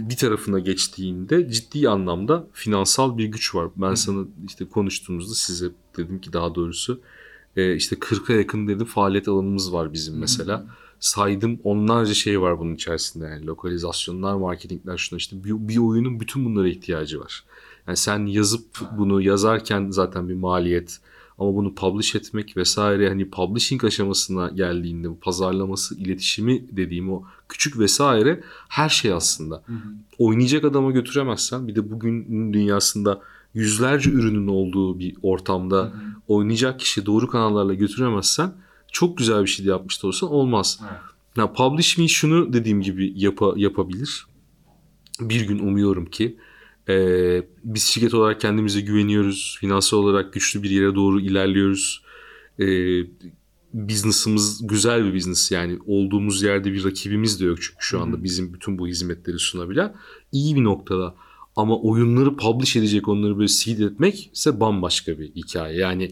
bir 0.09 0.15
tarafına 0.17 0.59
geçtiğinde 0.59 1.51
ciddi 1.51 1.89
anlamda 1.89 2.47
finansal 2.53 3.17
bir 3.17 3.25
güç 3.25 3.55
var. 3.55 3.69
Ben 3.75 3.91
Hı. 3.91 3.97
sana 3.97 4.25
işte 4.47 4.65
konuştuğumuzda 4.65 5.33
size 5.33 5.69
dedim 5.97 6.21
ki 6.21 6.33
daha 6.33 6.55
doğrusu 6.55 7.01
e, 7.55 7.75
işte 7.75 7.95
40'a 7.95 8.35
yakın 8.35 8.67
dedim 8.67 8.85
faaliyet 8.85 9.27
alanımız 9.27 9.73
var 9.73 9.93
bizim 9.93 10.19
mesela. 10.19 10.65
Saydım 10.99 11.59
onlarca 11.63 12.13
şey 12.13 12.41
var 12.41 12.59
bunun 12.59 12.75
içerisinde 12.75 13.25
yani 13.25 13.45
lokalizasyonlar, 13.45 14.35
marketingler 14.35 14.97
şuna 14.97 15.17
işte 15.17 15.43
bir, 15.43 15.67
bir 15.67 15.77
oyunun 15.77 16.19
bütün 16.19 16.45
bunlara 16.45 16.67
ihtiyacı 16.67 17.19
var. 17.19 17.43
Yani 17.87 17.97
sen 17.97 18.25
yazıp 18.25 18.65
bunu 18.97 19.21
yazarken 19.21 19.89
zaten 19.89 20.29
bir 20.29 20.33
maliyet 20.33 20.99
ama 21.39 21.55
bunu 21.55 21.75
publish 21.75 22.15
etmek 22.15 22.57
vesaire 22.57 23.09
hani 23.09 23.29
publishing 23.29 23.83
aşamasına 23.83 24.49
geldiğinde 24.49 25.09
bu 25.09 25.19
pazarlaması, 25.19 25.95
iletişimi 25.95 26.77
dediğim 26.77 27.13
o 27.13 27.23
küçük 27.49 27.79
vesaire 27.79 28.43
her 28.69 28.89
şey 28.89 29.13
aslında. 29.13 29.63
Hı 29.65 29.73
hı. 29.73 29.77
Oynayacak 30.17 30.63
adama 30.63 30.91
götüremezsen 30.91 31.67
bir 31.67 31.75
de 31.75 31.91
bugünün 31.91 32.53
dünyasında 32.53 33.21
yüzlerce 33.53 34.09
ürünün 34.11 34.47
olduğu 34.47 34.99
bir 34.99 35.15
ortamda 35.21 35.77
Hı 35.77 35.81
hı. 35.81 35.91
oynayacak 36.27 36.79
kişi 36.79 37.05
doğru 37.05 37.27
kanallarla 37.27 37.73
götüremezsen 37.73 38.51
çok 38.91 39.17
güzel 39.17 39.41
bir 39.41 39.47
şey 39.47 39.65
de 39.65 39.69
yapmış 39.69 40.03
da 40.03 40.07
olsan 40.07 40.31
olmaz. 40.31 40.79
Evet. 40.81 40.99
Ya 41.37 41.53
Publish 41.53 41.97
Me 41.97 42.07
şunu 42.07 42.53
dediğim 42.53 42.81
gibi 42.81 43.13
yapa, 43.15 43.53
yapabilir. 43.55 44.27
Bir 45.19 45.47
gün 45.47 45.59
umuyorum 45.59 46.05
ki 46.05 46.37
e, 46.89 46.95
biz 47.63 47.83
şirket 47.83 48.13
olarak 48.13 48.41
kendimize 48.41 48.81
güveniyoruz. 48.81 49.57
Finansal 49.59 49.97
olarak 49.97 50.33
güçlü 50.33 50.63
bir 50.63 50.69
yere 50.69 50.95
doğru 50.95 51.21
ilerliyoruz. 51.21 52.03
E, 52.59 52.65
business'ımız 53.73 54.67
güzel 54.67 55.05
bir 55.05 55.15
business 55.15 55.51
yani 55.51 55.79
olduğumuz 55.85 56.41
yerde 56.41 56.73
bir 56.73 56.85
rakibimiz 56.85 57.41
de 57.41 57.45
yok 57.45 57.61
çünkü 57.61 57.77
şu 57.79 58.01
anda 58.01 58.23
bizim 58.23 58.53
bütün 58.53 58.79
bu 58.79 58.87
hizmetleri 58.87 59.39
sunabilen 59.39 59.95
iyi 60.31 60.55
bir 60.55 60.63
noktada. 60.63 61.15
Ama 61.55 61.79
oyunları 61.79 62.35
publish 62.35 62.75
edecek, 62.75 63.07
onları 63.07 63.37
böyle 63.37 63.47
seed 63.47 63.79
etmek 63.79 64.29
ise 64.33 64.59
bambaşka 64.59 65.19
bir 65.19 65.35
hikaye. 65.35 65.77
Yani 65.77 66.11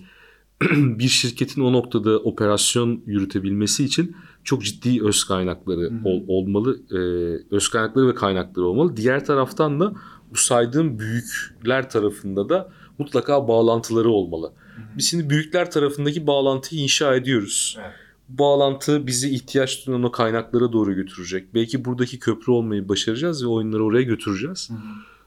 bir 0.72 1.08
şirketin 1.08 1.62
o 1.62 1.74
noktada 1.74 2.20
operasyon 2.20 3.02
yürütebilmesi 3.06 3.86
için 3.86 4.16
çok 4.44 4.64
ciddi 4.64 5.04
öz 5.04 5.24
kaynakları 5.24 5.92
ol- 6.06 6.24
olmalı. 6.28 6.80
Ee, 6.92 7.56
öz 7.56 7.70
kaynakları 7.70 8.08
ve 8.08 8.16
kaynakları 8.16 8.66
olmalı. 8.66 8.98
Diğer 8.98 9.26
taraftan 9.26 9.80
da 9.80 9.94
bu 10.32 10.38
saydığım 10.38 11.00
büyükler 11.00 11.90
tarafında 11.90 12.50
da 12.50 12.70
mutlaka 12.98 13.48
bağlantıları 13.48 14.10
olmalı. 14.10 14.48
Hı 14.76 14.82
hı. 14.82 14.86
Biz 14.98 15.10
şimdi 15.10 15.30
büyükler 15.30 15.72
tarafındaki 15.72 16.28
bağlantıyı 16.28 16.82
inşa 16.82 17.16
ediyoruz. 17.16 17.78
Evet. 17.82 17.92
Bağlantı 18.30 19.08
bizi 19.08 19.30
ihtiyaç 19.30 19.88
duyan 19.88 20.04
o 20.04 20.12
kaynaklara 20.12 20.72
doğru 20.74 20.94
götürecek. 20.94 21.54
Belki 21.54 21.86
buradaki 21.86 22.20
köprü 22.20 22.52
olmayı 22.52 22.90
başaracağız 22.90 23.44
ve 23.44 23.48
oyunları 23.48 23.84
oraya 23.84 24.04
götüreceğiz. 24.04 24.70
Hı 24.70 24.74
hı. 24.74 24.78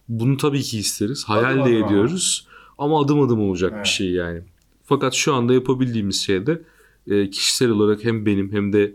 Bunu 0.08 0.36
tabii 0.36 0.62
ki 0.62 0.78
isteriz. 0.78 1.24
Hayal 1.24 1.44
Adım 1.44 1.58
de 1.58 1.62
adım 1.62 1.76
ama. 1.76 1.86
ediyoruz. 1.86 2.46
Ama 2.78 3.00
adım 3.04 3.20
adım 3.20 3.40
olacak 3.40 3.72
Evet. 3.74 3.84
bir 3.84 3.88
şey 3.90 4.10
yani. 4.10 4.40
Fakat 4.84 5.14
şu 5.14 5.34
anda 5.34 5.54
yapabildiğimiz 5.54 6.20
şey 6.20 6.46
de 6.46 6.62
e, 7.06 7.30
kişisel 7.30 7.70
olarak 7.70 8.04
hem 8.04 8.26
benim 8.26 8.52
hem 8.52 8.72
de 8.72 8.92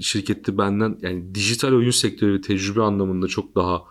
şirkette 0.00 0.58
benden 0.58 0.98
yani 1.02 1.34
dijital 1.34 1.72
oyun 1.72 1.90
sektörü 1.90 2.40
tecrübe 2.40 2.82
anlamında 2.82 3.26
çok 3.28 3.54
daha 3.54 3.82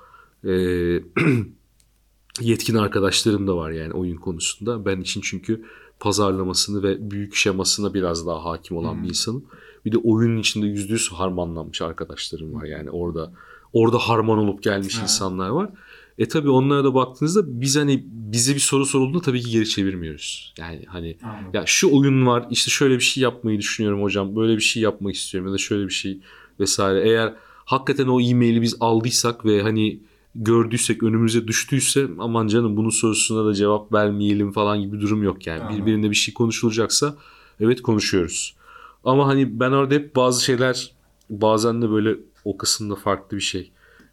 e, 0.47 0.51
yetkin 2.41 2.75
arkadaşlarım 2.75 3.47
da 3.47 3.57
var 3.57 3.71
yani 3.71 3.93
oyun 3.93 4.17
konusunda. 4.17 4.85
Ben 4.85 5.01
için 5.01 5.21
çünkü 5.21 5.65
pazarlamasını 5.99 6.83
ve 6.83 7.11
büyük 7.11 7.35
şemasına 7.35 7.93
biraz 7.93 8.27
daha 8.27 8.45
hakim 8.45 8.77
olan 8.77 8.93
Hmm. 8.95 9.03
bir 9.03 9.09
insanım. 9.09 9.45
Bir 9.85 9.91
de 9.91 9.97
oyunun 9.97 10.37
içinde 10.37 10.67
yüzde 10.67 10.93
yüz 10.93 11.09
harmanlanmış 11.11 11.81
arkadaşlarım 11.81 12.53
var 12.53 12.63
yani 12.65 12.89
orada 12.89 13.33
orada 13.73 13.97
harman 13.97 14.37
olup 14.37 14.63
gelmiş 14.63 14.97
Ha. 14.97 15.03
insanlar 15.03 15.49
var. 15.49 15.69
E 16.17 16.27
tabi 16.27 16.49
onlara 16.49 16.83
da 16.83 16.93
baktığınızda 16.93 17.61
biz 17.61 17.75
hani 17.77 18.03
bize 18.05 18.55
bir 18.55 18.59
soru 18.59 18.85
sorulduğunda 18.85 19.21
tabii 19.21 19.41
ki 19.41 19.51
geri 19.51 19.69
çevirmiyoruz. 19.69 20.53
Yani 20.59 20.85
hani 20.87 21.17
Anladım. 21.23 21.45
ya 21.53 21.63
şu 21.65 21.97
oyun 21.97 22.25
var 22.25 22.47
işte 22.49 22.71
şöyle 22.71 22.95
bir 22.95 23.03
şey 23.03 23.23
yapmayı 23.23 23.57
düşünüyorum 23.59 24.01
hocam 24.03 24.35
böyle 24.35 24.55
bir 24.55 24.61
şey 24.61 24.83
yapmak 24.83 25.15
istiyorum 25.15 25.47
ya 25.49 25.53
da 25.53 25.57
şöyle 25.57 25.85
bir 25.87 25.93
şey 25.93 26.19
vesaire. 26.59 27.09
Eğer 27.09 27.33
hakikaten 27.65 28.07
o 28.07 28.21
e-maili 28.21 28.61
biz 28.61 28.75
aldıysak 28.79 29.45
ve 29.45 29.61
hani 29.61 29.99
gördüysek 30.35 31.03
önümüze 31.03 31.47
düştüyse 31.47 32.07
aman 32.19 32.47
canım 32.47 32.77
bunun 32.77 32.89
sorusuna 32.89 33.45
da 33.45 33.53
cevap 33.53 33.93
vermeyelim 33.93 34.51
falan 34.51 34.81
gibi 34.81 34.97
bir 34.97 35.01
durum 35.01 35.23
yok 35.23 35.47
yani. 35.47 35.61
Anladım. 35.61 35.77
Birbirine 35.81 36.09
bir 36.09 36.15
şey 36.15 36.33
konuşulacaksa 36.33 37.15
evet 37.59 37.81
konuşuyoruz. 37.81 38.55
Ama 39.03 39.27
hani 39.27 39.59
ben 39.59 39.71
orada 39.71 39.93
hep 39.93 40.15
bazı 40.15 40.43
şeyler 40.43 40.91
bazen 41.29 41.81
de 41.81 41.89
böyle 41.91 42.15
o 42.45 42.57
kısımda 42.57 42.95
farklı 42.95 43.37
bir 43.37 43.41
şey. 43.41 43.71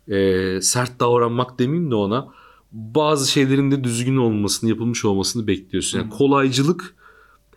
Ee, 0.08 0.58
sert 0.62 1.00
davranmak 1.00 1.58
demeyeyim 1.58 1.90
de 1.90 1.94
ona 1.94 2.28
bazı 2.72 3.30
şeylerin 3.30 3.70
de 3.70 3.84
düzgün 3.84 4.16
olmasını 4.16 4.70
yapılmış 4.70 5.04
olmasını 5.04 5.46
bekliyorsun. 5.46 5.98
Yani 5.98 6.10
kolaycılık 6.10 6.94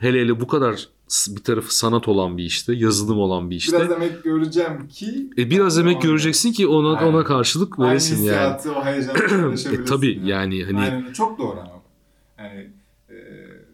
hele 0.01 0.21
hele 0.21 0.39
bu 0.39 0.47
kadar 0.47 0.89
bir 1.27 1.43
tarafı 1.43 1.75
sanat 1.75 2.07
olan 2.07 2.37
bir 2.37 2.43
işte 2.43 2.73
yazılım 2.73 3.19
olan 3.19 3.49
bir 3.49 3.55
işte. 3.55 3.77
Biraz 3.77 3.91
emek 3.91 4.23
göreceğim 4.23 4.87
ki 4.87 5.29
E 5.37 5.49
biraz 5.49 5.77
emek 5.77 6.01
göreceksin 6.01 6.51
ki 6.51 6.67
ona 6.67 6.97
Aynen. 6.97 7.13
ona 7.13 7.23
karşılık 7.23 7.79
aynı 7.79 7.89
veresin 7.89 8.15
yani. 8.15 8.23
hissiyatı, 8.23 8.71
o 8.71 8.81
paylaşabilirsin. 8.83 9.83
E 9.83 9.85
tabii 9.85 10.21
yani 10.23 10.63
hani 10.63 10.79
Aynen, 10.79 11.13
çok 11.13 11.39
doğru 11.39 11.59
ama. 11.59 11.81
Yani 12.37 12.69
e, 13.09 13.15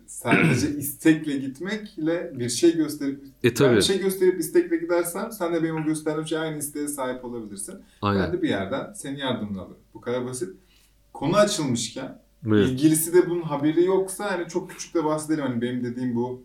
sadece 0.08 0.70
istekle 0.78 1.38
gitmekle 1.38 2.32
bir 2.36 2.50
şey 2.50 2.76
gösterip 2.76 3.24
e 3.44 3.50
ben 3.50 3.54
tabii 3.54 3.76
bir 3.76 3.82
şey 3.82 4.00
gösterip 4.00 4.40
istekle 4.40 4.78
gidersem 4.78 5.32
sen 5.32 5.54
de 5.54 5.64
benim 5.64 5.76
o 5.76 5.84
gösterdiğim 5.86 6.28
şey 6.28 6.38
aynı 6.38 6.58
isteğe 6.58 6.88
sahip 6.88 7.26
olabilirsin. 7.26 7.76
Ben 8.04 8.08
aynen. 8.08 8.34
de 8.34 8.42
bir 8.42 8.50
yerden 8.50 8.94
senin 8.94 9.18
yardımını 9.18 9.62
alırım. 9.62 9.78
Bu 9.94 10.02
kadar 10.02 10.26
basit. 10.26 10.50
Konu 11.14 11.36
açılmışken 11.36 12.27
Evet. 12.48 12.68
ilgilisi 12.70 13.14
de 13.14 13.30
bunun 13.30 13.42
haberi 13.42 13.84
yoksa 13.86 14.32
hani 14.32 14.48
çok 14.48 14.70
küçük 14.70 14.96
de 14.96 15.04
bahsedelim. 15.06 15.46
Hani 15.46 15.62
benim 15.62 15.84
dediğim 15.84 16.16
bu 16.16 16.42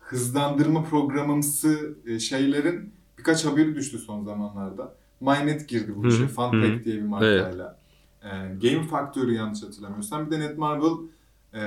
hızlandırma 0.00 0.84
programımsı 0.84 1.94
e, 2.06 2.18
şeylerin 2.18 2.92
birkaç 3.18 3.44
haberi 3.44 3.74
düştü 3.74 3.98
son 3.98 4.24
zamanlarda. 4.24 4.94
Mynet 5.20 5.68
girdi 5.68 5.92
bu 5.96 6.06
işe. 6.08 6.28
Funpack 6.28 6.84
diye 6.84 6.96
bir 6.96 7.02
markayla. 7.02 7.78
E, 8.22 8.28
Game 8.62 8.86
Factory 8.86 9.34
yanlış 9.34 9.62
hatırlamıyorsam. 9.62 10.26
Bir 10.26 10.30
de 10.30 10.40
Netmarble 10.40 11.06
e, 11.54 11.60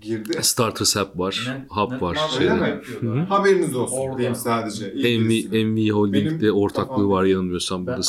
girdi. 0.00 0.38
Starters 0.42 0.96
App 0.96 1.18
var, 1.18 1.44
Net- 1.48 1.68
Hub 1.68 1.92
Net 1.92 2.02
var. 2.02 2.18
Öyle 2.34 2.38
şeyde. 2.50 2.54
mi? 2.60 2.80
Hı 3.00 3.06
hı. 3.12 3.18
Haberiniz 3.24 3.76
olsun 3.76 3.96
Orada. 3.96 4.18
diyeyim 4.18 4.34
sadece. 4.36 4.86
MV. 4.94 5.64
MV 5.64 5.90
Holding'de 5.90 6.40
Benim 6.40 6.54
ortaklığı 6.54 6.86
kafam- 6.94 7.10
var 7.10 7.24
yanılmıyorsam 7.24 7.86
burada 7.86 8.00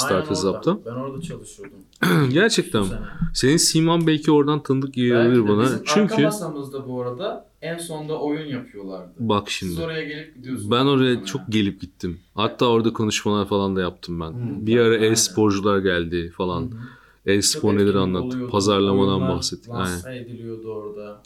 orada. 0.44 0.60
Hub'da. 0.60 0.86
Ben 0.86 0.92
orada 0.92 1.22
çalışıyordum. 1.22 1.78
Gerçekten. 2.34 2.86
Senin 3.34 3.58
Siman 3.58 4.08
belki 4.08 4.32
oradan 4.32 4.64
tanıdık 4.64 4.94
gelebilir 4.94 5.48
bana. 5.48 5.62
Bizim 5.64 5.76
arka 5.76 5.84
Çünkü 5.94 6.24
masamızda 6.24 6.88
bu 6.88 7.02
arada 7.02 7.46
en 7.62 7.78
sonda 7.78 8.20
oyun 8.20 8.46
yapıyorlardı. 8.48 9.12
bak 9.20 9.52
Siz 9.52 9.58
şimdi. 9.70 9.82
oraya 9.82 10.04
gelip 10.04 10.36
gidiyorsunuz. 10.36 10.72
Ben 10.72 10.86
oraya 10.86 10.90
muhtemelen. 10.96 11.24
çok 11.24 11.42
gelip 11.50 11.82
gittim. 11.82 12.20
Hatta 12.36 12.66
orada 12.66 12.94
konuşmalar 12.94 13.48
falan 13.48 13.76
da 13.76 13.82
yaptım 13.82 14.20
ben. 14.20 14.30
Hmm, 14.32 14.66
bir 14.68 14.80
ara 14.80 14.98
e-sporcular 14.98 15.80
geldi 15.80 16.30
falan. 16.38 16.62
Hı 16.62 16.66
hı. 16.66 17.32
E-spor 17.32 17.74
etkinlik 17.74 17.96
anlattık. 17.96 18.52
Pazarlamadan 18.52 19.28
bahsettik. 19.30 19.72
Aynen. 19.74 20.24
Ediliyordu 20.24 20.68
orada. 20.74 21.22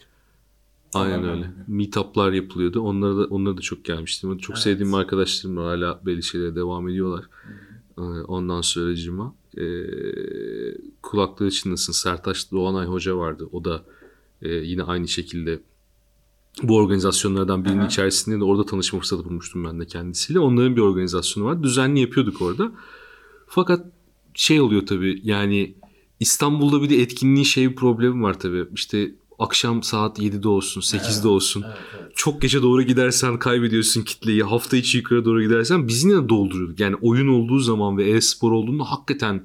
Aynen 0.93 1.29
öyle. 1.29 1.51
Meetup'lar 1.67 2.31
yapılıyordu. 2.31 2.81
Onlara 2.81 3.17
da 3.17 3.23
onlara 3.25 3.57
da 3.57 3.61
çok 3.61 3.85
gelmiştim. 3.85 4.37
Çok 4.37 4.55
Evet. 4.55 4.63
sevdiğim 4.63 4.93
arkadaşlarım 4.93 5.57
var. 5.57 5.65
Hala 5.65 6.01
belli 6.05 6.23
şeylere 6.23 6.55
devam 6.55 6.89
ediyorlar. 6.89 7.25
Ee, 7.97 8.01
Ondan 8.01 8.61
sonra 8.61 8.95
cima. 8.95 9.35
Ee, 9.57 9.63
kulaklığı 11.01 11.51
çınlasın. 11.51 11.93
Sertaç 11.93 12.51
Doğanay 12.51 12.85
Hoca 12.85 13.17
vardı. 13.17 13.49
O 13.51 13.65
da 13.65 13.83
e, 14.41 14.49
yine 14.49 14.83
aynı 14.83 15.07
şekilde 15.07 15.59
bu 16.63 16.75
organizasyonlardan 16.77 17.65
birinin 17.65 17.79
Aha. 17.79 17.87
içerisinde 17.87 18.39
de 18.39 18.43
orada 18.43 18.65
tanışma 18.65 18.99
fırsatı 18.99 19.25
bulmuştum 19.25 19.65
ben 19.65 19.79
de 19.79 19.85
kendisiyle. 19.85 20.39
Onların 20.39 20.75
bir 20.75 20.81
organizasyonu 20.81 21.47
var. 21.47 21.63
Düzenli 21.63 21.99
yapıyorduk 21.99 22.41
orada. 22.41 22.71
Fakat 23.47 23.85
şey 24.33 24.61
oluyor 24.61 24.85
tabii 24.85 25.21
yani 25.23 25.75
İstanbul'da 26.19 26.81
bir 26.81 26.89
de 26.89 27.01
etkinliğin 27.01 27.43
şey 27.43 27.75
problemi 27.75 28.23
var 28.23 28.39
tabii. 28.39 28.65
İşte 28.73 29.11
akşam 29.39 29.83
saat 29.83 30.19
7'de 30.19 30.47
olsun, 30.47 30.81
8'de 30.81 31.11
Evet. 31.13 31.25
olsun. 31.25 31.63
Evet, 31.67 31.77
evet. 32.01 32.11
Çok 32.15 32.41
gece 32.41 32.61
doğru 32.61 32.81
gidersen 32.81 33.39
kaybediyorsun 33.39 34.01
kitleyi. 34.01 34.43
Hafta 34.43 34.77
içi 34.77 34.97
yukarı 34.97 35.25
doğru 35.25 35.43
gidersen 35.43 35.87
biz 35.87 36.03
yine 36.03 36.29
dolduruyorduk. 36.29 36.79
Yani 36.79 36.95
oyun 37.01 37.27
olduğu 37.27 37.59
zaman 37.59 37.97
ve 37.97 38.09
e-spor 38.09 38.51
olduğunda 38.51 38.83
hakikaten 38.91 39.43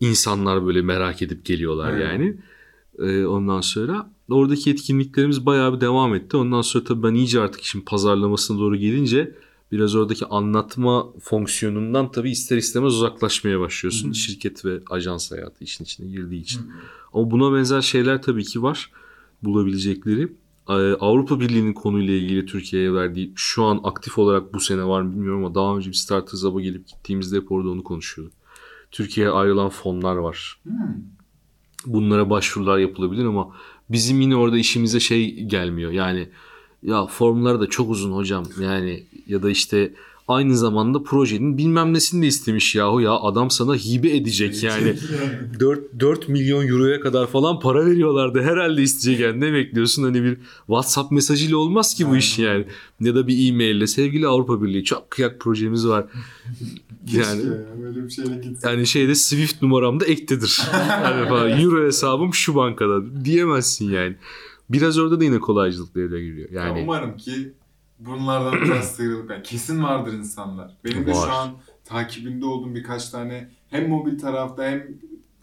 insanlar 0.00 0.66
böyle 0.66 0.82
merak 0.82 1.22
edip 1.22 1.44
geliyorlar 1.44 1.92
Evet. 1.92 2.02
yani. 2.02 2.36
Ee, 2.98 3.26
ondan 3.26 3.60
sonra 3.60 4.10
oradaki 4.30 4.70
etkinliklerimiz 4.70 5.46
bayağı 5.46 5.76
bir 5.76 5.80
devam 5.80 6.14
etti. 6.14 6.36
Ondan 6.36 6.62
sonra 6.62 6.84
tabii 6.84 7.02
ben 7.02 7.14
iyice 7.14 7.40
artık 7.40 7.60
işin 7.60 7.80
pazarlamasına 7.80 8.58
doğru 8.58 8.76
gelince 8.76 9.34
biraz 9.72 9.94
oradaki 9.94 10.26
anlatma 10.26 11.06
fonksiyonundan 11.20 12.12
tabii 12.12 12.30
ister 12.30 12.56
istemez 12.56 12.94
uzaklaşmaya 12.94 13.60
başlıyorsun. 13.60 14.10
Hı. 14.10 14.14
Şirket 14.14 14.64
ve 14.64 14.80
ajans 14.90 15.32
hayatı 15.32 15.64
işin 15.64 15.84
içine 15.84 16.06
girdiği 16.10 16.40
için. 16.40 16.60
Hı 16.60 16.64
hı. 16.64 16.68
Ama 17.12 17.30
buna 17.30 17.56
benzer 17.56 17.82
şeyler 17.82 18.22
tabii 18.22 18.44
ki 18.44 18.62
var 18.62 18.90
bulabilecekleri. 19.44 20.32
Ee, 20.68 20.72
Avrupa 21.00 21.40
Birliği'nin 21.40 21.72
konuyla 21.72 22.14
ilgili 22.14 22.46
Türkiye'ye 22.46 22.92
verdiği 22.92 23.32
şu 23.36 23.64
an 23.64 23.80
aktif 23.84 24.18
olarak 24.18 24.54
bu 24.54 24.60
sene 24.60 24.84
var 24.84 25.02
mı 25.02 25.12
bilmiyorum 25.12 25.44
ama 25.44 25.54
daha 25.54 25.76
önce 25.76 25.90
bir 25.90 25.94
Starters 25.94 26.42
Hub'a 26.42 26.60
gelip 26.60 26.88
gittiğimizde 26.88 27.36
hep 27.36 27.52
orada 27.52 27.70
onu 27.70 27.84
konuşuyorduk. 27.84 28.34
Türkiye'ye 28.90 29.32
ayrılan 29.32 29.68
fonlar 29.68 30.16
var. 30.16 30.60
Hmm. 30.62 30.74
Bunlara 31.86 32.30
başvurular 32.30 32.78
yapılabilir 32.78 33.24
ama 33.24 33.56
bizim 33.90 34.20
yine 34.20 34.36
orada 34.36 34.58
işimize 34.58 35.00
şey 35.00 35.44
gelmiyor. 35.44 35.92
Yani 35.92 36.28
ya 36.82 37.06
formlar 37.06 37.60
da 37.60 37.66
çok 37.66 37.90
uzun 37.90 38.12
hocam 38.12 38.44
yani 38.60 39.04
ya 39.26 39.42
da 39.42 39.50
işte 39.50 39.94
aynı 40.28 40.56
zamanda 40.56 41.02
projenin 41.02 41.58
bilmem 41.58 41.94
nesini 41.94 42.22
de 42.22 42.26
istemiş 42.26 42.74
yahu 42.74 43.00
ya 43.00 43.12
adam 43.12 43.50
sana 43.50 43.74
hibe 43.74 44.16
edecek 44.16 44.62
yani. 44.62 44.96
4, 45.60 46.00
4 46.00 46.28
milyon 46.28 46.68
euroya 46.68 47.00
kadar 47.00 47.26
falan 47.26 47.60
para 47.60 47.86
veriyorlardı. 47.86 48.42
Herhalde 48.42 48.82
isteyecek 48.82 49.26
yani. 49.26 49.40
Ne 49.40 49.52
bekliyorsun? 49.52 50.02
Hani 50.02 50.22
bir 50.22 50.38
WhatsApp 50.66 51.12
mesajıyla 51.12 51.56
olmaz 51.56 51.94
ki 51.94 52.08
bu 52.08 52.16
iş 52.16 52.38
yani. 52.38 52.64
Ya 53.00 53.14
da 53.14 53.26
bir 53.26 53.48
e-maille. 53.48 53.86
Sevgili 53.86 54.26
Avrupa 54.26 54.62
Birliği 54.62 54.84
çok 54.84 55.10
kıyak 55.10 55.40
projemiz 55.40 55.88
var. 55.88 56.04
Yani 57.12 57.42
ya, 57.44 57.52
böyle 57.82 58.04
bir 58.04 58.10
şeyle 58.10 58.34
gitsin. 58.34 58.68
yani 58.68 58.86
şeyde 58.86 59.14
Swift 59.14 59.62
numaram 59.62 60.00
da 60.00 60.04
ektedir. 60.06 60.60
yani 61.04 61.28
falan, 61.28 61.60
Euro 61.60 61.86
hesabım 61.86 62.34
şu 62.34 62.54
bankada 62.54 63.24
diyemezsin 63.24 63.90
yani. 63.90 64.16
Biraz 64.70 64.98
orada 64.98 65.20
da 65.20 65.24
yine 65.24 65.38
kolaycılık 65.38 65.94
devreye 65.94 66.24
giriyor. 66.24 66.50
Ya 66.50 66.64
Yani 66.64 66.80
umarım 66.82 67.16
ki 67.16 67.52
bunlardan 68.06 68.52
biraz 68.64 68.92
sıyrılıp 68.96 69.30
yani 69.30 69.42
kesin 69.42 69.82
vardır 69.82 70.12
insanlar. 70.12 70.76
Benim 70.84 71.06
de 71.06 71.10
Var. 71.10 71.26
şu 71.26 71.32
an 71.32 71.50
takibinde 71.84 72.46
olduğum 72.46 72.74
birkaç 72.74 73.08
tane 73.10 73.50
hem 73.70 73.88
mobil 73.88 74.18
tarafta 74.18 74.64
hem 74.64 74.86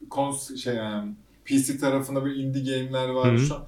kons 0.09 0.55
şey 0.55 0.75
yani 0.75 1.15
PC 1.45 1.77
tarafında 1.77 2.25
bir 2.25 2.35
indie 2.35 2.61
game'ler 2.63 3.09
var 3.09 3.31
Hı 3.31 3.35
hı. 3.35 3.39
şu 3.39 3.55
an. 3.55 3.67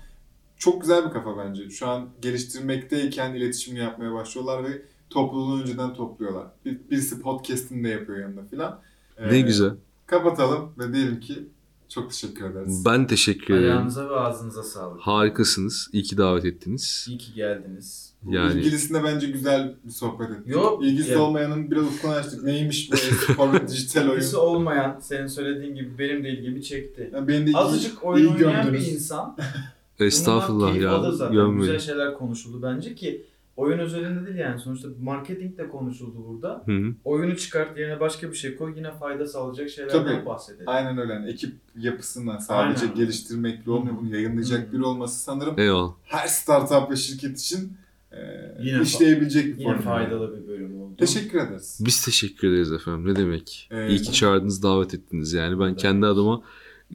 Çok 0.58 0.82
güzel 0.82 1.06
bir 1.06 1.12
kafa 1.12 1.38
bence. 1.38 1.70
Şu 1.70 1.88
an 1.88 2.10
geliştirmekteyken 2.22 3.34
iletişim 3.34 3.76
yapmaya 3.76 4.14
başlıyorlar 4.14 4.64
ve 4.64 4.82
topluluğu 5.10 5.62
önceden 5.62 5.94
topluyorlar. 5.94 6.48
Bir, 6.66 6.80
birisi 6.92 7.22
podcast'ini 7.22 7.84
de 7.84 7.90
yapıyor 7.90 8.20
yanında 8.20 8.44
filan. 8.46 8.82
ne 9.30 9.38
Ee, 9.38 9.42
güzel. 9.42 9.72
Kapatalım 10.06 10.74
ve 10.80 10.94
diyelim 10.94 11.20
ki 11.20 11.48
çok 11.94 12.10
teşekkür 12.12 12.46
ederiz. 12.46 12.86
Ben 12.86 13.08
teşekkür 13.08 13.54
ederim. 13.54 13.72
Ayağınıza 13.72 14.10
ve 14.10 14.16
ağzınıza 14.16 14.64
sağlık. 14.64 15.02
Harikasınız. 15.02 15.90
İyi 15.94 16.04
ki 16.04 16.18
davet 16.18 16.46
ettiniz. 16.46 17.06
İyi 17.10 17.18
ki 17.18 17.34
geldiniz. 17.34 18.14
Yani 18.30 18.60
İlgilisine 18.60 19.04
bence 19.04 19.28
güzel 19.28 19.76
bir 19.84 19.92
sohbet 19.92 20.30
ettik. 20.32 20.48
Yok, 20.48 20.84
İlgisi 20.86 21.12
ya- 21.12 21.22
olmayanın 21.22 21.72
biraz 21.72 21.84
ufkunu 21.84 22.12
açtık. 22.12 22.44
Neymiş 22.44 22.92
bu 23.38 23.54
ve 23.54 23.68
dijital 23.68 24.02
oyun? 24.02 24.12
İlgisi 24.14 24.38
olmayan, 24.38 25.00
senin 25.00 25.28
söylediğin 25.28 25.76
gibi 25.76 25.98
benim 26.00 26.24
de 26.24 26.30
ilgimi 26.30 26.64
çekti. 26.64 27.10
Yani 27.14 27.28
beni 27.28 27.46
de 27.46 27.50
iyi- 27.50 27.58
Azıcık 27.58 28.04
oyun 28.06 28.26
iyi 28.26 28.30
oynayan 28.34 28.66
gömdünüz. 28.66 28.88
bir 28.88 28.92
insan 28.94 29.38
estağfurullah 30.00 30.76
ya. 30.76 31.28
Gömmeyin. 31.32 31.60
Güzel 31.74 31.80
şeyler 31.80 32.14
konuşuldu 32.14 32.60
bence 32.64 32.96
ki 32.96 33.26
oyun 33.56 33.80
özelinde 33.80 34.26
değil 34.26 34.38
yani. 34.38 34.60
Sonuçta 34.60 34.88
marketing 35.02 35.58
de 35.58 35.70
konuşuldu 35.70 36.26
burada. 36.28 36.64
Hı 36.66 36.72
hı. 36.72 36.94
Oyunu 37.04 37.38
çıkart 37.38 37.78
yerine 37.78 38.00
başka 38.00 38.32
bir 38.32 38.36
şey 38.36 38.56
koy 38.56 38.74
yine 38.78 38.92
fayda 38.92 39.28
sağlayacak 39.28 39.70
şeylerden 39.70 40.04
Tabii. 40.06 40.26
bahsedelim. 40.26 40.64
Aynen 40.70 40.98
öyle. 40.98 41.14
Yani 41.14 41.30
ekip 41.30 41.56
yapısından 41.78 42.38
sadece 42.38 42.86
Aynen. 42.86 42.96
geliştirmekle 42.98 43.72
olmuyor. 43.72 43.96
Bunu 44.02 44.16
yayınlayacak 44.16 44.68
Hı. 44.68 44.72
biri 44.74 44.84
olması 44.84 45.20
sanırım 45.20 45.60
Eyvallah. 45.60 45.94
her 46.04 46.28
startup 46.28 46.92
ve 46.92 46.96
şirket 46.96 47.40
için 47.40 47.74
e, 48.12 48.18
Yine 48.64 48.82
işleyebilecek 48.82 49.46
bir 49.46 49.60
Yine 49.64 49.80
faydalı 49.82 50.38
bir 50.44 50.48
bölüm 50.48 50.82
oldu. 50.82 50.96
Teşekkür 50.98 51.40
ederiz. 51.40 51.80
Biz 51.86 52.06
teşekkür 52.06 52.48
ederiz 52.48 52.72
efendim. 52.72 53.06
Ne 53.12 53.16
demek? 53.16 53.68
Evet. 53.72 53.92
İyi 53.92 54.02
ki 54.02 54.14
çağırdınız, 54.14 54.64
davet 54.64 54.94
ettiniz. 54.94 55.34
Yani 55.34 55.60
ben 55.60 55.66
Evet. 55.66 55.78
kendi 55.82 56.06
adıma 56.06 56.42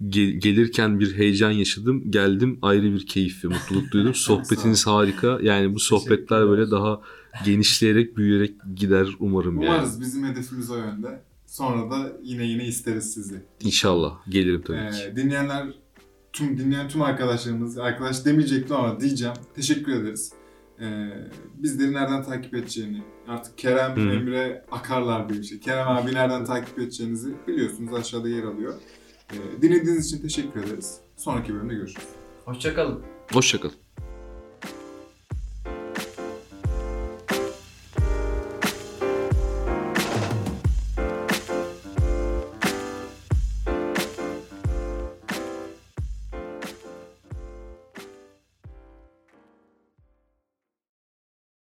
ge- 0.09 0.38
gelirken 0.38 1.01
bir 1.01 1.16
heyecan 1.18 1.51
yaşadım. 1.51 2.11
Geldim 2.11 2.59
ayrı 2.62 2.92
bir 2.94 3.07
keyif 3.07 3.44
ve 3.44 3.49
mutluluk 3.49 3.92
duydum. 3.92 4.14
Sohbetiniz 4.14 4.86
harika. 4.86 5.38
Yani 5.42 5.74
bu 5.74 5.78
sohbetler 5.80 6.49
böyle 6.49 6.70
daha 6.70 7.01
genişleyerek, 7.44 8.16
büyüyerek 8.16 8.55
gider 8.76 9.09
umarım 9.18 9.62
yani. 9.62 9.74
Umarız 9.74 10.01
bizim 10.01 10.24
hedefimiz 10.24 10.70
o 10.70 10.76
yönde. 10.76 11.22
Sonra 11.46 11.90
da 11.90 12.12
yine 12.22 12.44
yine 12.46 12.66
isteriz 12.66 13.14
sizi. 13.14 13.42
İnşallah 13.61 14.14
gelirim 14.28 14.62
tabii 14.66 14.78
Ee, 14.78 14.90
ki. 14.90 15.16
dinleyenler, 15.16 15.66
tüm 16.32 16.59
dinleyen 16.59 16.88
tüm 16.88 17.03
arkadaşlarımız, 17.03 17.78
arkadaş 17.78 18.24
demeyecektim 18.24 18.76
ama 18.76 19.01
diyeceğim. 19.01 19.34
Teşekkür 19.55 19.92
ederiz. 19.92 20.32
Ee, 20.80 21.09
bizleri 21.55 21.92
nereden 21.92 22.22
takip 22.24 22.55
edeceğini, 22.55 23.03
artık 23.28 23.59
Kerem, 23.59 23.96
Hı. 23.96 24.01
Emre 24.01 24.64
akarlar 24.70 25.28
bir 25.28 25.42
şey. 25.42 25.61
Kerem 25.61 25.88
abi 25.88 26.14
nereden 26.14 26.44
takip 26.44 26.78
edeceğinizi 26.78 27.34
biliyorsunuz 27.49 27.94
aşağıda 27.94 28.28
yer 28.28 28.42
alıyor. 28.42 28.74
Ee, 29.33 29.62
dinlediğiniz 29.62 30.07
için 30.07 30.22
teşekkür 30.22 30.64
ederiz. 30.64 31.01
Sonraki 31.16 31.55
bölümde 31.55 31.74
görüşürüz. 31.74 32.09
Hoşçakalın. 32.45 33.03
Hoşçakalın. 33.33 33.74